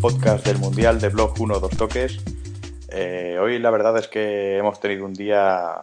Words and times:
podcast 0.00 0.46
del 0.46 0.58
Mundial 0.58 0.98
de 0.98 1.10
Blog 1.10 1.38
1 1.38 1.60
Dos 1.60 1.76
Toques. 1.76 2.20
Eh, 2.88 3.38
hoy 3.38 3.58
la 3.58 3.70
verdad 3.70 3.98
es 3.98 4.08
que 4.08 4.56
hemos 4.56 4.80
tenido 4.80 5.04
un 5.04 5.12
día, 5.12 5.76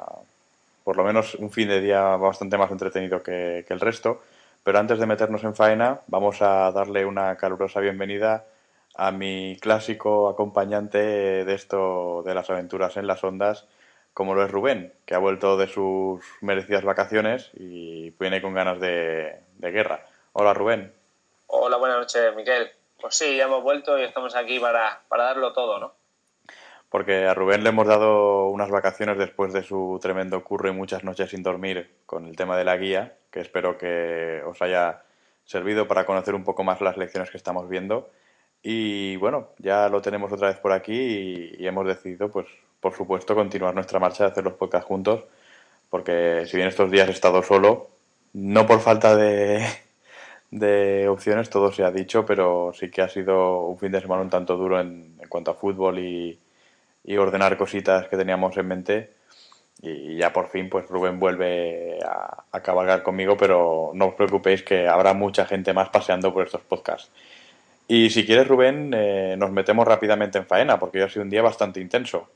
por 0.84 0.98
lo 0.98 1.04
menos 1.04 1.36
un 1.36 1.52
fin 1.52 1.68
de 1.68 1.82
día 1.82 2.02
bastante 2.16 2.58
más 2.58 2.72
entretenido 2.72 3.22
que, 3.22 3.64
el 3.68 3.80
resto, 3.80 4.24
pero 4.64 4.80
antes 4.80 4.98
de 4.98 5.06
meternos 5.06 5.44
en 5.44 5.56
faena 5.56 6.02
vamos 6.08 6.42
a 6.42 6.72
darle 6.72 7.06
una 7.06 7.36
calurosa 7.38 7.80
bienvenida 7.80 8.46
a 8.96 9.12
mi 9.12 9.56
clásico 9.62 10.30
acompañante 10.30 10.98
de 10.98 11.54
esto 11.54 12.24
de 12.26 12.34
las 12.34 12.50
aventuras 12.50 12.98
en 12.98 13.06
las 13.06 13.24
ondas, 13.24 13.68
como 14.16 14.34
lo 14.34 14.44
es 14.44 14.50
Rubén, 14.50 14.94
que 15.06 15.14
ha 15.14 15.20
vuelto 15.20 15.58
de 15.58 15.68
sus 15.68 16.24
merecidas 16.42 16.84
vacaciones 16.84 17.52
y 17.54 18.10
viene 18.20 18.42
con 18.42 18.56
ganas 18.56 18.80
de, 18.80 19.42
de 19.60 19.72
guerra. 19.72 20.06
Hola 20.34 20.56
Rubén. 20.56 20.92
Hola, 21.46 21.78
buenas 21.78 22.00
noches, 22.00 22.36
Miguel. 22.36 22.72
Pues 23.00 23.16
sí, 23.16 23.38
ya 23.38 23.46
hemos 23.46 23.64
vuelto 23.64 23.98
y 23.98 24.04
estamos 24.04 24.36
aquí 24.36 24.60
para, 24.60 25.02
para 25.08 25.26
darlo 25.26 25.54
todo, 25.54 25.80
¿no? 25.80 25.94
Porque 26.90 27.26
a 27.26 27.34
Rubén 27.34 27.64
le 27.64 27.70
hemos 27.70 27.86
dado 27.86 28.48
unas 28.48 28.70
vacaciones 28.70 29.18
después 29.18 29.54
de 29.54 29.64
su 29.64 30.00
tremendo 30.02 30.44
curro 30.44 30.70
y 30.70 30.74
muchas 30.74 31.04
noches 31.04 31.30
sin 31.30 31.44
dormir 31.44 31.92
con 32.06 32.26
el 32.26 32.36
tema 32.36 32.58
de 32.58 32.64
la 32.64 32.78
guía, 32.78 33.18
que 33.30 33.42
espero 33.42 33.78
que 33.78 34.42
os 34.46 34.62
haya 34.62 35.04
servido 35.44 35.88
para 35.88 36.06
conocer 36.06 36.34
un 36.34 36.44
poco 36.44 36.64
más 36.64 36.82
las 36.82 36.98
lecciones 36.98 37.30
que 37.30 37.38
estamos 37.38 37.68
viendo. 37.70 38.10
Y 38.64 39.18
bueno, 39.18 39.50
ya 39.60 39.90
lo 39.90 40.02
tenemos 40.02 40.32
otra 40.32 40.48
vez 40.48 40.58
por 40.58 40.72
aquí 40.72 40.94
y, 40.94 41.56
y 41.64 41.68
hemos 41.68 41.86
decidido, 41.86 42.32
pues, 42.32 42.48
por 42.80 42.94
supuesto, 42.94 43.36
continuar 43.36 43.76
nuestra 43.76 44.00
marcha 44.00 44.24
de 44.24 44.32
hacer 44.32 44.44
los 44.44 44.54
podcasts 44.54 44.88
juntos, 44.88 45.26
porque 45.90 46.46
si 46.48 46.58
bien 46.58 46.70
estos 46.70 46.90
días 46.90 47.08
he 47.10 47.12
estado 47.12 47.44
solo, 47.44 47.90
no 48.34 48.66
por 48.66 48.80
falta 48.80 49.16
de, 49.16 49.66
de 50.52 51.08
opciones, 51.08 51.50
todo 51.50 51.72
se 51.72 51.84
ha 51.84 51.92
dicho, 51.92 52.26
pero 52.26 52.72
sí 52.74 52.90
que 52.90 53.02
ha 53.02 53.10
sido 53.10 53.62
un 53.62 53.78
fin 53.78 53.92
de 53.92 54.02
semana 54.02 54.22
un 54.22 54.30
tanto 54.30 54.56
duro 54.56 54.80
en, 54.80 55.18
en 55.20 55.30
cuanto 55.30 55.52
a 55.52 55.56
fútbol 55.56 56.00
y, 56.00 56.40
ordenar 57.18 57.58
cositas 57.58 58.08
que 58.10 58.18
teníamos 58.18 58.58
en 58.58 58.68
mente. 58.68 59.14
Y 59.82 60.18
ya 60.18 60.34
por 60.34 60.50
fin, 60.50 60.70
pues 60.70 60.88
Rubén 60.88 61.20
vuelve 61.20 62.00
a, 62.04 62.44
a, 62.52 62.62
cabalgar 62.62 63.04
conmigo, 63.04 63.38
pero 63.38 63.92
no 63.94 64.08
os 64.08 64.16
preocupéis 64.16 64.64
que 64.64 64.88
habrá 64.88 65.14
mucha 65.14 65.46
gente 65.46 65.74
más 65.74 65.90
paseando 65.90 66.34
por 66.34 66.46
estos 66.46 66.62
podcasts. 66.62 67.12
Y 67.88 68.10
si 68.10 68.26
quieres, 68.26 68.48
Rubén, 68.48 68.92
eh, 68.94 69.36
nos 69.38 69.52
metemos 69.52 69.88
rápidamente 69.88 70.38
en 70.38 70.46
faena, 70.46 70.78
porque 70.78 70.98
hoy 70.98 71.06
ha 71.06 71.10
sido 71.10 71.24
un 71.24 71.30
día 71.30 71.42
bastante 71.42 71.80
intenso. 71.80 72.28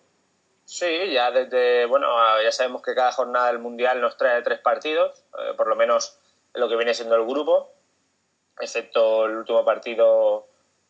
Sí, 0.63 1.11
ya 1.11 1.31
desde, 1.31 1.85
bueno, 1.87 2.07
ya 2.41 2.51
sabemos 2.51 2.81
que 2.81 2.95
cada 2.95 3.11
jornada 3.11 3.47
del 3.47 3.59
Mundial 3.59 3.99
nos 3.99 4.15
trae 4.15 4.41
tres 4.43 4.59
partidos, 4.59 5.25
eh, 5.37 5.53
por 5.57 5.67
lo 5.67 5.75
menos 5.75 6.17
lo 6.53 6.69
que 6.69 6.77
viene 6.77 6.93
siendo 6.93 7.15
el 7.15 7.25
grupo 7.25 7.73
excepto 8.59 9.25
el 9.25 9.37
último 9.37 9.63
partido 9.65 10.47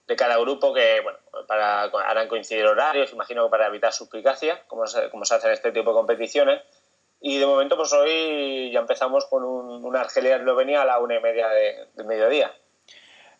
de 0.07 0.15
cada 0.15 0.37
grupo 0.37 0.73
que 0.73 0.99
bueno 1.01 1.19
para 1.47 1.83
harán 1.83 2.27
coincidir 2.27 2.65
horarios 2.65 3.13
imagino 3.13 3.45
que 3.45 3.51
para 3.51 3.67
evitar 3.67 3.93
suspicacia 3.93 4.63
como 4.67 4.85
se, 4.87 5.09
como 5.09 5.25
se 5.25 5.35
hace 5.35 5.47
en 5.47 5.53
este 5.53 5.71
tipo 5.71 5.91
de 5.91 5.95
competiciones. 5.95 6.61
Y 7.23 7.37
de 7.37 7.45
momento 7.45 7.77
pues 7.77 7.93
hoy 7.93 8.71
ya 8.73 8.79
empezamos 8.79 9.27
con 9.27 9.43
un, 9.43 9.85
una 9.85 10.01
Argelia 10.01 10.37
Eslovenia 10.37 10.81
a 10.81 10.85
la 10.85 10.99
una 10.99 11.17
y 11.17 11.21
media 11.21 11.49
de, 11.49 12.03
mediodía. 12.03 12.51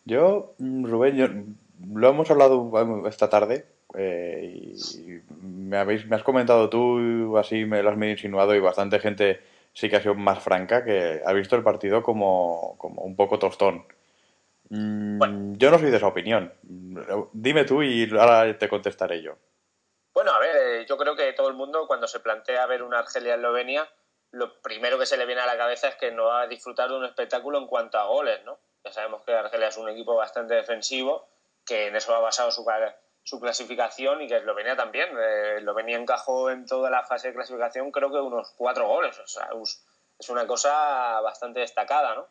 Yo 0.04 0.54
Rubén 0.60 1.58
lo 1.92 2.08
hemos 2.08 2.30
hablado 2.30 2.70
esta 3.08 3.28
tarde 3.28 3.66
eh, 3.98 4.70
y 4.70 5.20
me 5.44 5.78
habéis 5.78 6.06
me 6.06 6.14
has 6.14 6.22
comentado 6.22 6.70
tú 6.70 7.36
así 7.36 7.64
me 7.64 7.82
lo 7.82 7.90
has 7.90 7.96
insinuado 7.96 8.54
y 8.54 8.60
bastante 8.60 9.00
gente 9.00 9.40
sí 9.72 9.90
que 9.90 9.96
ha 9.96 10.00
sido 10.00 10.14
más 10.14 10.42
franca 10.42 10.84
que 10.84 11.20
ha 11.26 11.32
visto 11.32 11.56
el 11.56 11.64
partido 11.64 12.02
como, 12.02 12.76
como 12.78 13.02
un 13.02 13.16
poco 13.16 13.38
tostón 13.40 13.84
bueno. 14.72 15.54
Yo 15.58 15.70
no 15.70 15.78
soy 15.78 15.90
de 15.90 15.98
esa 15.98 16.06
opinión. 16.06 16.52
Dime 17.32 17.64
tú 17.64 17.82
y 17.82 18.08
ahora 18.18 18.56
te 18.56 18.68
contestaré 18.68 19.22
yo. 19.22 19.36
Bueno, 20.14 20.32
a 20.32 20.38
ver, 20.38 20.56
eh, 20.56 20.86
yo 20.88 20.96
creo 20.96 21.14
que 21.14 21.32
todo 21.32 21.48
el 21.48 21.54
mundo 21.54 21.86
cuando 21.86 22.06
se 22.06 22.20
plantea 22.20 22.66
ver 22.66 22.82
una 22.82 22.98
Argelia-Eslovenia, 22.98 23.88
lo 24.30 24.60
primero 24.60 24.98
que 24.98 25.06
se 25.06 25.16
le 25.16 25.26
viene 25.26 25.42
a 25.42 25.46
la 25.46 25.56
cabeza 25.56 25.88
es 25.88 25.96
que 25.96 26.10
no 26.10 26.26
va 26.26 26.42
a 26.42 26.46
disfrutar 26.46 26.88
de 26.88 26.96
un 26.96 27.04
espectáculo 27.04 27.58
en 27.58 27.66
cuanto 27.66 27.98
a 27.98 28.06
goles, 28.06 28.42
¿no? 28.44 28.58
Ya 28.84 28.92
sabemos 28.92 29.22
que 29.24 29.32
Argelia 29.32 29.68
es 29.68 29.76
un 29.76 29.88
equipo 29.88 30.14
bastante 30.16 30.54
defensivo, 30.54 31.28
que 31.66 31.88
en 31.88 31.96
eso 31.96 32.14
ha 32.14 32.20
basado 32.20 32.50
su, 32.50 32.64
su 33.22 33.40
clasificación 33.40 34.22
y 34.22 34.26
que 34.26 34.36
Eslovenia 34.36 34.76
también. 34.76 35.10
Eh, 35.18 35.56
Eslovenia 35.58 35.98
encajó 35.98 36.50
en 36.50 36.66
toda 36.66 36.90
la 36.90 37.04
fase 37.04 37.28
de 37.28 37.34
clasificación 37.34 37.90
creo 37.90 38.10
que 38.10 38.20
unos 38.20 38.52
cuatro 38.56 38.88
goles, 38.88 39.18
o 39.18 39.26
sea, 39.26 39.50
es 40.18 40.28
una 40.30 40.46
cosa 40.46 41.20
bastante 41.20 41.60
destacada, 41.60 42.14
¿no? 42.14 42.28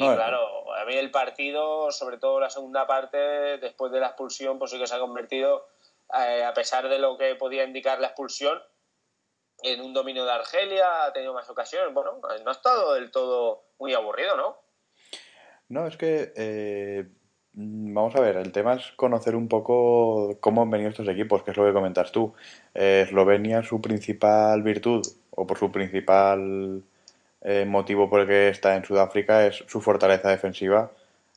Y 0.00 0.04
claro, 0.04 0.72
a 0.74 0.84
mí 0.84 0.94
el 0.94 1.10
partido, 1.10 1.90
sobre 1.90 2.18
todo 2.18 2.38
la 2.38 2.50
segunda 2.50 2.86
parte, 2.86 3.18
después 3.58 3.90
de 3.90 3.98
la 3.98 4.06
expulsión, 4.06 4.56
pues 4.56 4.70
sí 4.70 4.78
que 4.78 4.86
se 4.86 4.94
ha 4.94 5.00
convertido, 5.00 5.66
eh, 6.16 6.44
a 6.44 6.54
pesar 6.54 6.88
de 6.88 7.00
lo 7.00 7.18
que 7.18 7.34
podía 7.34 7.64
indicar 7.64 7.98
la 7.98 8.06
expulsión, 8.06 8.62
en 9.60 9.80
un 9.80 9.92
dominio 9.92 10.24
de 10.24 10.30
Argelia, 10.30 11.04
ha 11.04 11.12
tenido 11.12 11.34
más 11.34 11.50
ocasiones. 11.50 11.92
Bueno, 11.92 12.20
no 12.22 12.48
ha 12.48 12.52
estado 12.52 12.94
del 12.94 13.10
todo 13.10 13.64
muy 13.80 13.92
aburrido, 13.92 14.36
¿no? 14.36 14.56
No, 15.68 15.88
es 15.88 15.96
que, 15.96 16.32
eh, 16.36 17.08
vamos 17.54 18.14
a 18.14 18.20
ver, 18.20 18.36
el 18.36 18.52
tema 18.52 18.74
es 18.74 18.92
conocer 18.92 19.34
un 19.34 19.48
poco 19.48 20.38
cómo 20.38 20.62
han 20.62 20.70
venido 20.70 20.90
estos 20.90 21.08
equipos, 21.08 21.42
que 21.42 21.50
es 21.50 21.56
lo 21.56 21.66
que 21.66 21.72
comentas 21.72 22.12
tú. 22.12 22.34
Eh, 22.72 23.02
Eslovenia, 23.04 23.64
su 23.64 23.80
principal 23.80 24.62
virtud, 24.62 25.02
o 25.30 25.44
por 25.44 25.58
su 25.58 25.72
principal 25.72 26.84
eh, 27.42 27.64
motivo 27.64 28.08
por 28.10 28.20
el 28.20 28.26
que 28.26 28.48
está 28.48 28.76
en 28.76 28.84
Sudáfrica 28.84 29.46
es 29.46 29.64
su 29.66 29.80
fortaleza 29.80 30.30
defensiva 30.30 30.90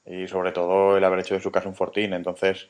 y 0.05 0.27
sobre 0.27 0.51
todo 0.51 0.97
el 0.97 1.03
haber 1.03 1.19
hecho 1.19 1.35
de 1.35 1.41
su 1.41 1.51
caso 1.51 1.69
un 1.69 1.75
fortín. 1.75 2.13
Entonces, 2.13 2.69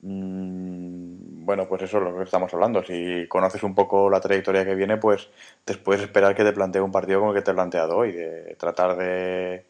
mmm, 0.00 1.44
bueno, 1.44 1.68
pues 1.68 1.82
eso 1.82 1.98
es 1.98 2.04
lo 2.04 2.16
que 2.16 2.24
estamos 2.24 2.52
hablando. 2.54 2.82
Si 2.82 3.26
conoces 3.28 3.62
un 3.62 3.74
poco 3.74 4.08
la 4.10 4.20
trayectoria 4.20 4.64
que 4.64 4.74
viene, 4.74 4.96
pues 4.96 5.28
te 5.64 5.74
puedes 5.76 6.02
esperar 6.02 6.34
que 6.34 6.44
te 6.44 6.52
plantee 6.52 6.80
un 6.82 6.92
partido 6.92 7.20
como 7.20 7.32
el 7.32 7.38
que 7.38 7.42
te 7.42 7.50
he 7.50 7.54
planteado 7.54 7.96
hoy, 7.98 8.12
de 8.12 8.56
tratar 8.56 8.96
de 8.96 9.64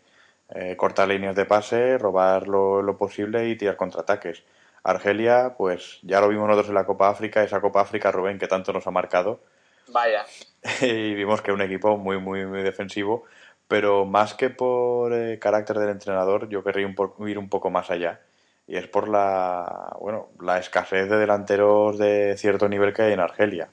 eh, 0.50 0.76
cortar 0.76 1.08
líneas 1.08 1.34
de 1.36 1.44
pase, 1.46 1.98
robar 1.98 2.48
lo, 2.48 2.82
lo 2.82 2.96
posible 2.96 3.48
y 3.48 3.56
tirar 3.56 3.76
contraataques. 3.76 4.44
Argelia, 4.84 5.54
pues 5.56 5.98
ya 6.02 6.20
lo 6.20 6.28
vimos 6.28 6.46
nosotros 6.46 6.68
en 6.68 6.74
la 6.74 6.86
Copa 6.86 7.08
África, 7.08 7.42
esa 7.42 7.60
Copa 7.60 7.80
África, 7.80 8.12
Rubén, 8.12 8.38
que 8.38 8.46
tanto 8.46 8.72
nos 8.72 8.86
ha 8.86 8.90
marcado 8.90 9.40
Vaya. 9.88 10.24
y 10.80 11.14
vimos 11.14 11.42
que 11.42 11.52
un 11.52 11.62
equipo 11.62 11.96
muy, 11.96 12.18
muy, 12.18 12.46
muy 12.46 12.62
defensivo, 12.62 13.24
pero 13.68 14.04
más 14.04 14.34
que 14.34 14.50
por 14.50 15.12
eh, 15.12 15.38
carácter 15.38 15.78
del 15.78 15.90
entrenador, 15.90 16.48
yo 16.48 16.62
querría 16.62 16.86
un 16.86 17.28
ir 17.28 17.38
un 17.38 17.48
poco 17.48 17.70
más 17.70 17.90
allá. 17.90 18.20
Y 18.66 18.76
es 18.76 18.88
por 18.88 19.08
la, 19.08 19.94
bueno, 20.00 20.30
la 20.40 20.58
escasez 20.58 21.08
de 21.08 21.18
delanteros 21.18 21.98
de 21.98 22.36
cierto 22.38 22.68
nivel 22.68 22.94
que 22.94 23.02
hay 23.02 23.12
en 23.12 23.20
Argelia. 23.20 23.68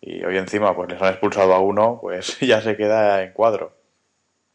Y 0.00 0.24
hoy 0.24 0.36
encima 0.36 0.74
pues 0.74 0.90
les 0.90 1.00
han 1.00 1.10
expulsado 1.10 1.54
a 1.54 1.60
uno, 1.60 1.98
pues 2.00 2.38
ya 2.40 2.60
se 2.60 2.76
queda 2.76 3.22
en 3.22 3.32
cuadro. 3.32 3.72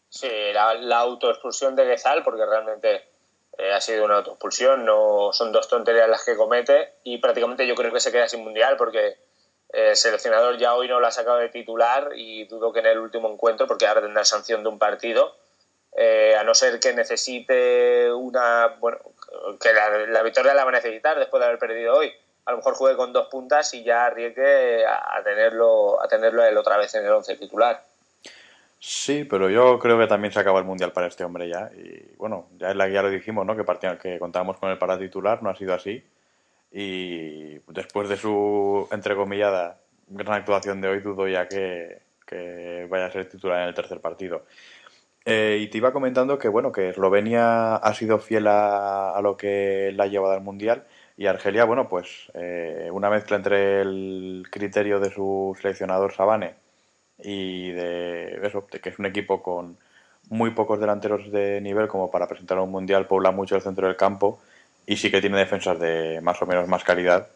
Sí, 0.10 0.30
la, 0.54 0.74
la 0.74 1.00
autoexpulsión 1.00 1.76
de 1.76 1.86
Gezal, 1.86 2.22
porque 2.24 2.46
realmente 2.46 3.12
eh, 3.58 3.72
ha 3.72 3.80
sido 3.80 4.06
una 4.06 4.16
autoexpulsión, 4.16 4.86
no 4.86 5.32
son 5.34 5.52
dos 5.52 5.70
tonterías 5.70 6.10
las 6.10 6.26
que 6.26 6.36
comete 6.36 6.96
y 7.04 7.18
prácticamente 7.20 7.68
yo 7.68 7.76
creo 7.76 7.94
que 7.94 8.00
se 8.00 8.12
queda 8.12 8.28
sin 8.28 8.44
mundial 8.44 8.76
porque 8.78 9.18
el 9.74 9.96
seleccionador 9.96 10.58
ya 10.58 10.76
hoy 10.76 10.88
no 10.88 11.00
lo 11.00 11.08
ha 11.08 11.12
sacado 11.12 11.38
de 11.38 11.50
titular 11.50 12.12
y 12.16 12.46
dudo 12.46 12.74
que 12.74 12.80
en 12.80 12.88
el 12.88 13.00
último 13.00 13.32
encuentro, 13.32 13.68
porque 13.68 13.88
ahora 13.88 14.02
tendrá 14.02 14.26
sanción 14.26 14.64
de 14.64 14.70
un 14.70 14.78
partido, 14.78 15.36
eh, 15.96 16.36
a 16.38 16.44
no 16.44 16.54
ser 16.54 16.80
que 16.80 16.94
necesite 16.94 18.12
una. 18.12 18.76
Bueno, 18.80 19.00
que 19.60 19.74
la, 19.74 19.98
la, 20.08 20.24
victoria 20.24 20.54
la 20.54 20.64
va 20.64 20.70
a 20.70 20.74
necesitar 20.74 21.18
después 21.18 21.40
de 21.40 21.48
haber 21.48 21.60
perdido 21.60 21.96
hoy. 21.96 22.12
A 22.46 22.52
lo 22.52 22.58
mejor 22.58 22.74
juegue 22.74 22.98
con 22.98 23.14
dos 23.14 23.28
puntas 23.28 23.74
y 23.74 23.84
ya 23.84 24.06
arriesgue 24.06 24.86
a, 24.86 25.22
tenerlo, 25.24 26.02
a 26.02 26.08
tenerlo 26.08 26.44
él 26.44 26.58
otra 26.58 26.78
vez 26.78 26.94
en 26.96 27.06
el 27.06 27.12
once 27.12 27.36
titular. 27.36 27.84
Sí, 28.80 29.26
pero 29.26 29.48
yo 29.48 29.78
creo 29.78 30.00
que 30.00 30.08
también 30.08 30.34
se 30.34 30.40
acaba 30.40 30.58
el 30.58 30.66
mundial 30.66 30.92
para 30.92 31.08
este 31.08 31.24
hombre 31.24 31.48
ya. 31.48 31.70
Y 31.76 32.16
bueno, 32.18 32.48
ya 32.58 32.74
guía 32.74 33.04
lo 33.04 33.10
dijimos, 33.10 33.46
¿no? 33.46 33.56
Que, 33.56 33.64
partía, 33.64 33.98
que 34.00 34.18
contábamos 34.18 34.58
con 34.58 34.72
él 34.72 34.80
para 34.80 34.98
titular, 34.98 35.44
no 35.44 35.52
ha 35.52 35.56
sido 35.56 35.76
así 35.76 36.04
y 36.72 37.60
después 37.68 38.08
de 38.10 38.18
su 38.18 38.88
entrecomillada 38.92 39.82
gran 40.08 40.40
actuación 40.40 40.82
de 40.82 40.88
hoy 40.88 41.00
dudo 41.00 41.28
ya 41.28 41.48
que, 41.48 42.02
que 42.26 42.88
vaya 42.90 43.06
a 43.08 43.12
ser 43.12 43.28
titular 43.30 43.62
en 43.62 43.70
el 43.70 43.74
tercer 43.74 44.00
partido. 44.02 44.46
Eh, 45.26 45.60
y 45.62 45.68
te 45.68 45.78
iba 45.78 45.94
comentando 45.94 46.40
que 46.40 46.48
bueno 46.48 46.72
que 46.72 46.90
Eslovenia 46.90 47.76
ha 47.76 47.94
sido 47.94 48.18
fiel 48.18 48.48
a, 48.48 49.12
a, 49.12 49.22
lo 49.22 49.38
que 49.38 49.92
la 49.96 50.06
ha 50.06 50.08
llevado 50.08 50.34
al 50.34 50.42
mundial 50.42 50.88
y 51.16 51.28
Argelia 51.28 51.64
bueno 51.66 51.88
pues 51.88 52.32
eh, 52.34 52.90
una 52.92 53.12
mezcla 53.12 53.38
entre 53.38 53.82
el 53.82 54.48
criterio 54.50 55.00
de 55.00 55.12
su 55.12 55.56
seleccionador 55.62 56.12
Sabane 56.12 56.56
y 57.20 57.70
de 57.72 58.40
eso 58.48 58.66
que 58.66 58.90
es 58.90 58.98
un 58.98 59.06
equipo 59.06 59.44
con 59.44 59.78
muy 60.30 60.52
pocos 60.52 60.80
delanteros 60.80 61.32
de 61.32 61.62
nivel 61.62 61.88
como 61.88 62.10
para 62.10 62.28
presentar 62.28 62.58
un 62.58 62.72
mundial 62.72 63.06
pobla 63.06 63.30
mucho 63.30 63.56
el 63.56 63.62
centro 63.62 63.86
del 63.86 63.98
campo 63.98 64.40
y 64.86 64.98
sí 64.98 65.12
que 65.12 65.22
tiene 65.22 65.38
defensas 65.38 65.80
de 65.80 66.22
más 66.22 66.42
o 66.42 66.46
menos 66.46 66.68
más 66.68 66.84
calidad, 66.84 67.28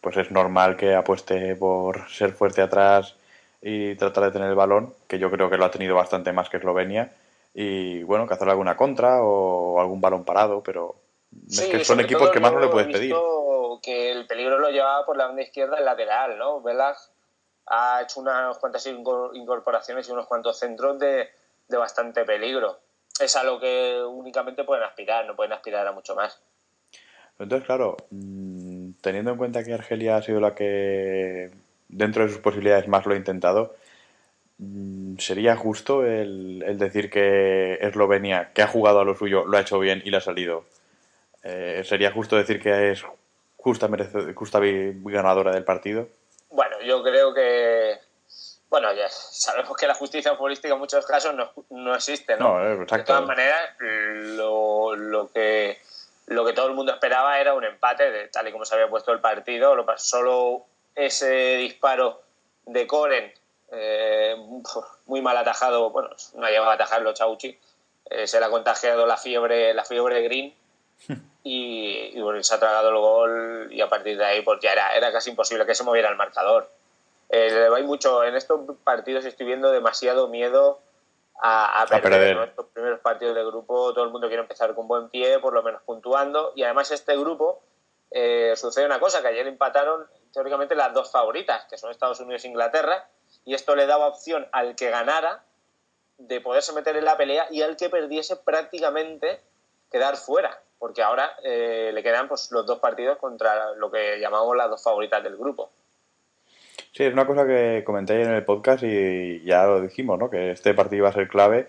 pues 0.00 0.16
es 0.16 0.30
normal 0.30 0.76
que 0.76 0.94
apueste 0.94 1.56
por 1.56 2.08
ser 2.10 2.32
fuerte 2.32 2.62
atrás 2.62 3.16
y 3.62 3.94
tratar 3.96 4.24
de 4.24 4.30
tener 4.30 4.48
el 4.48 4.54
balón, 4.54 4.94
que 5.06 5.18
yo 5.18 5.30
creo 5.30 5.50
que 5.50 5.58
lo 5.58 5.66
ha 5.66 5.70
tenido 5.70 5.94
bastante 5.94 6.32
más 6.32 6.48
que 6.48 6.56
Eslovenia, 6.56 7.12
y 7.52 8.02
bueno, 8.04 8.26
que 8.26 8.34
hacer 8.34 8.48
alguna 8.48 8.76
contra 8.76 9.22
o 9.22 9.80
algún 9.80 10.00
balón 10.00 10.24
parado, 10.24 10.62
pero 10.62 10.94
es 11.48 11.66
que 11.66 11.84
son 11.84 12.00
equipos 12.00 12.30
que 12.30 12.40
más 12.40 12.52
no 12.52 12.60
le 12.60 12.68
puedes 12.68 12.88
pedir. 12.88 13.14
Que 13.82 14.12
el 14.12 14.26
peligro 14.26 14.58
lo 14.58 14.68
llevaba 14.68 15.06
por 15.06 15.16
la 15.16 15.26
banda 15.26 15.42
izquierda 15.42 15.78
el 15.78 15.84
lateral, 15.84 16.36
¿no? 16.38 16.60
Velag 16.60 16.96
ha 17.66 18.02
hecho 18.02 18.20
unas 18.20 18.58
cuantas 18.58 18.86
incorporaciones 18.86 20.08
y 20.08 20.12
unos 20.12 20.26
cuantos 20.26 20.58
centros 20.58 20.98
de, 20.98 21.30
de 21.68 21.76
bastante 21.76 22.24
peligro. 22.24 22.78
Es 23.18 23.36
a 23.36 23.42
lo 23.42 23.58
que 23.58 24.02
únicamente 24.02 24.64
pueden 24.64 24.84
aspirar, 24.84 25.24
no 25.24 25.34
pueden 25.34 25.52
aspirar 25.52 25.86
a 25.86 25.92
mucho 25.92 26.14
más. 26.14 26.38
Entonces, 27.40 27.66
claro, 27.66 27.96
mm, 28.10 28.92
teniendo 29.00 29.32
en 29.32 29.38
cuenta 29.38 29.64
que 29.64 29.72
Argelia 29.72 30.16
ha 30.16 30.22
sido 30.22 30.40
la 30.40 30.54
que 30.54 31.50
dentro 31.88 32.22
de 32.22 32.28
sus 32.28 32.38
posibilidades 32.38 32.86
más 32.86 33.06
lo 33.06 33.14
ha 33.14 33.16
intentado, 33.16 33.74
mm, 34.58 35.16
¿sería 35.18 35.56
justo 35.56 36.04
el, 36.04 36.62
decir 36.78 37.10
que 37.10 37.78
Eslovenia, 37.80 38.52
que 38.52 38.62
ha 38.62 38.66
jugado 38.68 39.00
a 39.00 39.04
lo 39.04 39.16
suyo, 39.16 39.44
lo 39.46 39.56
ha 39.56 39.62
hecho 39.62 39.78
bien 39.78 40.02
y 40.04 40.10
le 40.10 40.18
ha 40.18 40.20
salido? 40.20 40.64
Eh, 41.42 41.82
¿Sería 41.84 42.12
justo 42.12 42.36
decir 42.36 42.60
que 42.60 42.92
es 42.92 43.02
justa, 43.56 43.88
justa 44.34 44.60
ganadora 44.60 45.52
del 45.52 45.64
partido? 45.64 46.08
Bueno, 46.50 46.76
yo 46.82 47.02
creo 47.02 47.32
que 47.34 47.98
bueno, 48.70 48.92
ya 48.92 49.08
sabemos 49.08 49.76
que 49.76 49.88
la 49.88 49.94
justicia 49.94 50.36
futbolística 50.36 50.72
en 50.72 50.78
muchos 50.78 51.04
casos 51.04 51.34
no, 51.34 51.50
no 51.70 51.92
existe, 51.92 52.36
¿no? 52.36 52.64
Eh, 52.64 52.76
de 52.76 53.02
todas 53.02 53.26
maneras, 53.26 53.74
lo, 53.80 54.94
lo, 54.94 55.26
que 55.32 55.76
lo 56.30 56.44
que 56.44 56.52
todo 56.52 56.68
el 56.68 56.74
mundo 56.74 56.92
esperaba 56.92 57.40
era 57.40 57.54
un 57.54 57.64
empate, 57.64 58.08
de, 58.10 58.28
tal 58.28 58.46
y 58.46 58.52
como 58.52 58.64
se 58.64 58.74
había 58.74 58.88
puesto 58.88 59.10
el 59.10 59.20
partido. 59.20 59.74
Lo, 59.74 59.84
solo 59.98 60.64
ese 60.94 61.56
disparo 61.56 62.22
de 62.66 62.86
Coren, 62.86 63.32
eh, 63.72 64.36
muy 65.06 65.22
mal 65.22 65.36
atajado, 65.36 65.90
bueno, 65.90 66.10
no 66.34 66.46
ha 66.46 66.50
llegado 66.50 66.70
a 66.70 66.74
atajarlo 66.74 67.12
Chauchi, 67.14 67.58
eh, 68.10 68.28
se 68.28 68.38
le 68.38 68.46
ha 68.46 68.50
contagiado 68.50 69.06
la 69.06 69.16
fiebre, 69.16 69.74
la 69.74 69.84
fiebre 69.84 70.22
green 70.22 70.54
y, 71.42 72.12
y 72.14 72.42
se 72.42 72.54
ha 72.54 72.60
tragado 72.60 72.90
el 72.90 72.98
gol 72.98 73.68
y 73.72 73.80
a 73.80 73.88
partir 73.88 74.16
de 74.16 74.24
ahí 74.24 74.42
pues 74.42 74.60
ya 74.60 74.72
era, 74.72 74.94
era 74.94 75.10
casi 75.10 75.30
imposible 75.30 75.66
que 75.66 75.74
se 75.74 75.82
moviera 75.82 76.10
el 76.10 76.16
marcador. 76.16 76.70
Eh, 77.28 77.68
hay 77.74 77.82
mucho, 77.82 78.22
en 78.22 78.36
estos 78.36 78.60
partidos 78.84 79.24
estoy 79.24 79.46
viendo 79.46 79.72
demasiado 79.72 80.28
miedo 80.28 80.80
a, 81.42 81.86
perder. 81.88 82.36
Estos 82.38 82.66
primeros 82.66 83.00
partidos 83.00 83.34
de 83.34 83.44
grupo, 83.44 83.92
todo 83.94 84.04
el 84.04 84.10
mundo 84.10 84.28
quiere 84.28 84.42
empezar 84.42 84.74
con 84.74 84.86
buen 84.86 85.08
pie, 85.08 85.38
por 85.38 85.52
lo 85.52 85.62
menos 85.62 85.82
puntuando. 85.82 86.52
Y 86.54 86.62
además, 86.62 86.90
este 86.90 87.16
grupo 87.16 87.62
eh, 88.10 88.54
sucede 88.56 88.86
una 88.86 89.00
cosa: 89.00 89.22
que 89.22 89.28
ayer 89.28 89.46
empataron 89.46 90.06
teóricamente 90.32 90.74
las 90.74 90.92
dos 90.92 91.10
favoritas, 91.10 91.64
que 91.66 91.78
son 91.78 91.90
Estados 91.90 92.20
Unidos 92.20 92.44
e 92.44 92.48
Inglaterra, 92.48 93.08
y 93.44 93.54
esto 93.54 93.74
le 93.74 93.86
daba 93.86 94.06
opción 94.06 94.48
al 94.52 94.76
que 94.76 94.90
ganara 94.90 95.44
de 96.18 96.40
poderse 96.40 96.72
meter 96.72 96.96
en 96.96 97.04
la 97.04 97.16
pelea 97.16 97.46
y 97.50 97.62
al 97.62 97.76
que 97.76 97.88
perdiese 97.88 98.36
prácticamente 98.36 99.40
quedar 99.90 100.16
fuera, 100.16 100.62
porque 100.78 101.02
ahora 101.02 101.34
eh, 101.42 101.90
le 101.94 102.02
quedan 102.02 102.28
pues, 102.28 102.50
los 102.52 102.66
dos 102.66 102.78
partidos 102.78 103.18
contra 103.18 103.72
lo 103.74 103.90
que 103.90 104.18
llamamos 104.20 104.54
las 104.56 104.68
dos 104.68 104.82
favoritas 104.82 105.22
del 105.22 105.36
grupo. 105.36 105.70
Sí, 106.92 107.04
es 107.04 107.12
una 107.12 107.26
cosa 107.26 107.46
que 107.46 107.82
comenté 107.84 108.22
en 108.22 108.30
el 108.32 108.44
podcast 108.44 108.82
y 108.82 109.42
ya 109.44 109.64
lo 109.66 109.80
dijimos, 109.80 110.18
¿no? 110.18 110.28
Que 110.28 110.50
este 110.50 110.74
partido 110.74 110.98
iba 110.98 111.08
a 111.08 111.12
ser 111.12 111.28
clave. 111.28 111.68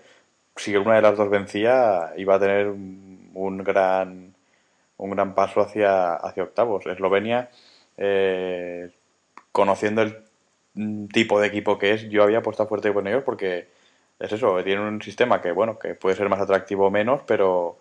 Si 0.56 0.76
una 0.76 0.96
de 0.96 1.02
las 1.02 1.16
dos 1.16 1.30
vencía, 1.30 2.12
iba 2.16 2.34
a 2.36 2.40
tener 2.40 2.68
un 2.68 3.58
gran, 3.64 4.34
un 4.96 5.10
gran 5.10 5.34
paso 5.34 5.60
hacia, 5.60 6.14
hacia 6.14 6.42
octavos. 6.44 6.86
Eslovenia, 6.86 7.50
eh, 7.96 8.90
conociendo 9.52 10.02
el 10.02 10.16
tipo 11.12 11.40
de 11.40 11.48
equipo 11.48 11.78
que 11.78 11.92
es, 11.92 12.08
yo 12.08 12.22
había 12.22 12.38
apostado 12.38 12.68
fuerte 12.68 12.92
con 12.92 13.06
ellos 13.06 13.22
porque 13.24 13.68
es 14.18 14.32
eso, 14.32 14.62
tienen 14.64 14.84
un 14.84 15.02
sistema 15.02 15.40
que, 15.42 15.52
bueno, 15.52 15.78
que 15.78 15.94
puede 15.94 16.16
ser 16.16 16.28
más 16.28 16.40
atractivo 16.40 16.86
o 16.86 16.90
menos, 16.90 17.22
pero 17.26 17.78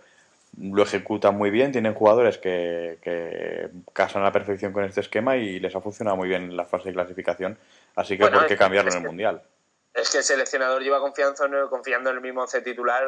lo 0.57 0.83
ejecutan 0.83 1.37
muy 1.37 1.49
bien, 1.49 1.71
tienen 1.71 1.93
jugadores 1.93 2.37
que, 2.37 2.99
que, 3.01 3.69
casan 3.93 4.21
a 4.21 4.25
la 4.25 4.31
perfección 4.31 4.73
con 4.73 4.83
este 4.83 5.01
esquema 5.01 5.37
y 5.37 5.59
les 5.59 5.75
ha 5.75 5.81
funcionado 5.81 6.17
muy 6.17 6.27
bien 6.27 6.55
la 6.57 6.65
fase 6.65 6.89
de 6.89 6.93
clasificación, 6.93 7.57
así 7.95 8.17
que 8.17 8.27
¿por 8.27 8.45
qué 8.47 8.57
cambiarlo 8.57 8.91
en 8.91 8.97
el 8.97 9.03
Mundial? 9.03 9.41
Es 9.93 10.09
que 10.09 10.19
el 10.19 10.23
seleccionador 10.23 10.81
lleva 10.81 10.99
confianza, 10.99 11.45
confiando 11.69 12.09
en 12.09 12.17
el 12.17 12.21
mismo 12.21 12.41
once 12.41 12.61
titular, 12.61 13.03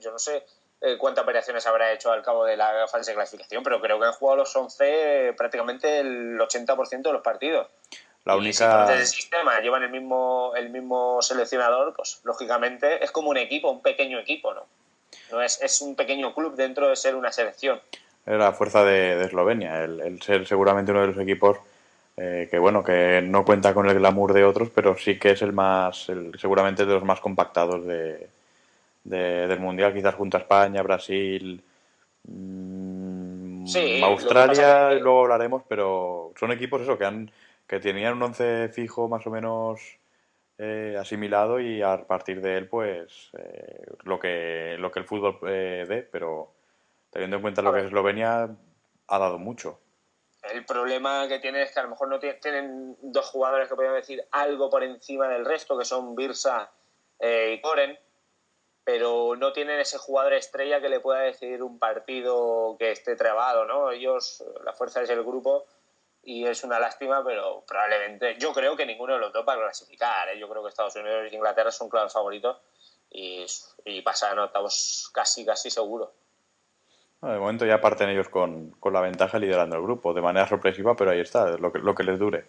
yo 0.00 0.10
no 0.10 0.18
sé 0.18 0.44
eh, 0.80 0.98
cuántas 0.98 1.24
operaciones 1.24 1.66
habrá 1.66 1.92
hecho 1.92 2.12
al 2.12 2.22
cabo 2.22 2.44
de 2.44 2.56
la 2.56 2.86
fase 2.88 3.10
de 3.10 3.16
clasificación, 3.16 3.62
pero 3.62 3.80
creo 3.80 3.98
que 3.98 4.06
han 4.06 4.12
jugado 4.12 4.38
los 4.38 4.54
11 4.54 5.34
prácticamente 5.36 6.00
el 6.00 6.38
80% 6.38 7.02
de 7.02 7.12
los 7.12 7.22
partidos. 7.22 7.68
La 8.24 8.36
única... 8.36 8.94
Y 8.94 9.06
si 9.06 9.16
sistema 9.16 9.60
llevan 9.60 9.82
el 9.82 9.90
mismo, 9.90 10.52
el 10.56 10.70
mismo 10.70 11.20
seleccionador, 11.22 11.94
pues 11.94 12.20
lógicamente 12.24 13.04
es 13.04 13.10
como 13.10 13.30
un 13.30 13.36
equipo, 13.36 13.70
un 13.70 13.82
pequeño 13.82 14.18
equipo, 14.18 14.54
¿no? 14.54 14.66
No 15.30 15.42
es, 15.42 15.60
es 15.60 15.80
un 15.80 15.94
pequeño 15.94 16.34
club 16.34 16.54
dentro 16.54 16.88
de 16.88 16.96
ser 16.96 17.14
una 17.14 17.32
selección. 17.32 17.80
Es 18.26 18.38
la 18.38 18.52
fuerza 18.52 18.84
de, 18.84 19.22
Eslovenia, 19.22 19.84
el, 19.84 20.20
ser 20.22 20.46
seguramente 20.46 20.92
uno 20.92 21.02
de 21.02 21.08
los 21.08 21.18
equipos 21.18 21.58
eh, 22.16 22.48
que 22.50 22.58
bueno 22.58 22.82
que 22.82 23.20
no 23.22 23.44
cuenta 23.44 23.74
con 23.74 23.88
el 23.88 23.94
glamour 23.98 24.32
de 24.32 24.44
otros, 24.44 24.70
pero 24.74 24.96
sí 24.96 25.18
que 25.18 25.32
es 25.32 25.42
el 25.42 25.52
más, 25.52 26.06
seguramente 26.38 26.86
de 26.86 26.94
los 26.94 27.04
más 27.04 27.20
compactados 27.20 27.84
de, 27.84 28.28
del 29.02 29.60
mundial, 29.60 29.92
quizás 29.92 30.14
junto 30.14 30.38
a 30.38 30.40
España, 30.40 30.82
Brasil, 30.82 31.62
mm, 32.28 33.64
Australia, 34.04 34.92
luego 34.92 35.22
hablaremos, 35.22 35.62
pero 35.68 36.32
son 36.38 36.52
equipos 36.52 36.80
eso 36.80 36.96
que 36.96 37.04
han 37.04 37.30
que 37.66 37.80
tenían 37.80 38.14
un 38.14 38.22
once 38.22 38.68
fijo 38.68 39.08
más 39.08 39.26
o 39.26 39.30
menos 39.30 39.80
eh, 40.56 40.96
asimilado 40.96 41.58
y 41.58 41.82
a 41.82 42.06
partir 42.06 42.40
de 42.40 42.56
él 42.56 42.68
pues 42.68 43.30
eh, 43.36 43.86
lo 44.04 44.20
que 44.20 44.76
lo 44.78 44.92
que 44.92 45.00
el 45.00 45.04
fútbol 45.04 45.36
eh, 45.48 45.84
dé 45.88 46.02
pero 46.04 46.54
teniendo 47.10 47.36
en 47.36 47.42
cuenta 47.42 47.60
lo 47.60 47.72
que 47.72 47.80
es 47.80 47.86
Eslovenia 47.86 48.48
ha 49.08 49.18
dado 49.18 49.38
mucho. 49.40 49.80
El 50.42 50.64
problema 50.64 51.26
que 51.26 51.40
tiene 51.40 51.62
es 51.62 51.72
que 51.72 51.80
a 51.80 51.82
lo 51.82 51.88
mejor 51.88 52.06
no 52.06 52.20
tienen 52.20 52.96
dos 53.02 53.26
jugadores 53.30 53.68
que 53.68 53.74
podrían 53.74 53.96
decir 53.96 54.24
algo 54.30 54.70
por 54.70 54.84
encima 54.84 55.26
del 55.26 55.44
resto 55.44 55.76
que 55.76 55.84
son 55.84 56.14
Birsa 56.14 56.70
y 57.20 57.60
Koren 57.60 57.98
pero 58.84 59.34
no 59.34 59.52
tienen 59.52 59.80
ese 59.80 59.98
jugador 59.98 60.34
estrella 60.34 60.80
que 60.80 60.88
le 60.88 61.00
pueda 61.00 61.22
decidir 61.22 61.64
un 61.64 61.80
partido 61.80 62.76
que 62.78 62.92
esté 62.92 63.16
trabado 63.16 63.64
no 63.64 63.90
ellos 63.90 64.44
la 64.64 64.72
fuerza 64.72 65.02
es 65.02 65.10
el 65.10 65.24
grupo 65.24 65.66
y 66.24 66.46
es 66.46 66.64
una 66.64 66.78
lástima, 66.78 67.22
pero 67.24 67.64
probablemente 67.66 68.36
yo 68.38 68.52
creo 68.52 68.76
que 68.76 68.86
ninguno 68.86 69.14
de 69.14 69.20
los 69.20 69.32
dos 69.32 69.44
va 69.46 69.54
a 69.54 69.58
clasificar. 69.58 70.28
¿eh? 70.28 70.38
Yo 70.38 70.48
creo 70.48 70.62
que 70.62 70.70
Estados 70.70 70.96
Unidos 70.96 71.30
e 71.30 71.34
Inglaterra 71.34 71.70
son 71.70 71.88
claros 71.88 72.12
favoritos 72.12 72.56
y, 73.10 73.44
y 73.84 74.02
pasan 74.02 74.38
octavos 74.38 75.10
casi, 75.12 75.44
casi 75.44 75.70
seguro. 75.70 76.12
de 77.20 77.38
momento 77.38 77.66
ya 77.66 77.80
parten 77.80 78.08
ellos 78.08 78.28
con, 78.28 78.70
con, 78.80 78.92
la 78.92 79.00
ventaja 79.00 79.38
liderando 79.38 79.76
el 79.76 79.82
grupo, 79.82 80.14
de 80.14 80.22
manera 80.22 80.48
sorpresiva, 80.48 80.96
pero 80.96 81.10
ahí 81.10 81.20
está, 81.20 81.56
lo 81.58 81.72
que, 81.72 81.78
lo 81.78 81.94
que 81.94 82.04
les 82.04 82.18
dure. 82.18 82.44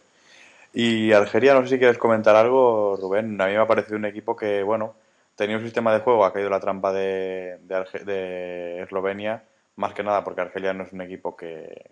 Y 0.73 1.13
Algeria, 1.13 1.53
no 1.53 1.63
sé 1.63 1.69
si 1.69 1.79
quieres 1.79 1.97
comentar 1.97 2.35
algo, 2.35 2.97
Rubén. 2.97 3.39
A 3.41 3.47
mí 3.47 3.53
me 3.53 3.59
ha 3.59 3.67
parecido 3.67 3.97
un 3.97 4.05
equipo 4.05 4.35
que, 4.35 4.63
bueno, 4.63 4.95
tenía 5.35 5.57
un 5.57 5.63
sistema 5.63 5.93
de 5.93 5.99
juego, 5.99 6.25
ha 6.25 6.33
caído 6.33 6.49
la 6.49 6.59
trampa 6.59 6.91
de, 6.91 7.59
de, 7.61 8.03
de 8.05 8.81
Eslovenia, 8.83 9.43
más 9.75 9.93
que 9.93 10.03
nada 10.03 10.23
porque 10.23 10.41
Argelia 10.41 10.73
no 10.73 10.83
es 10.83 10.91
un 10.91 11.01
equipo 11.01 11.35
que, 11.35 11.89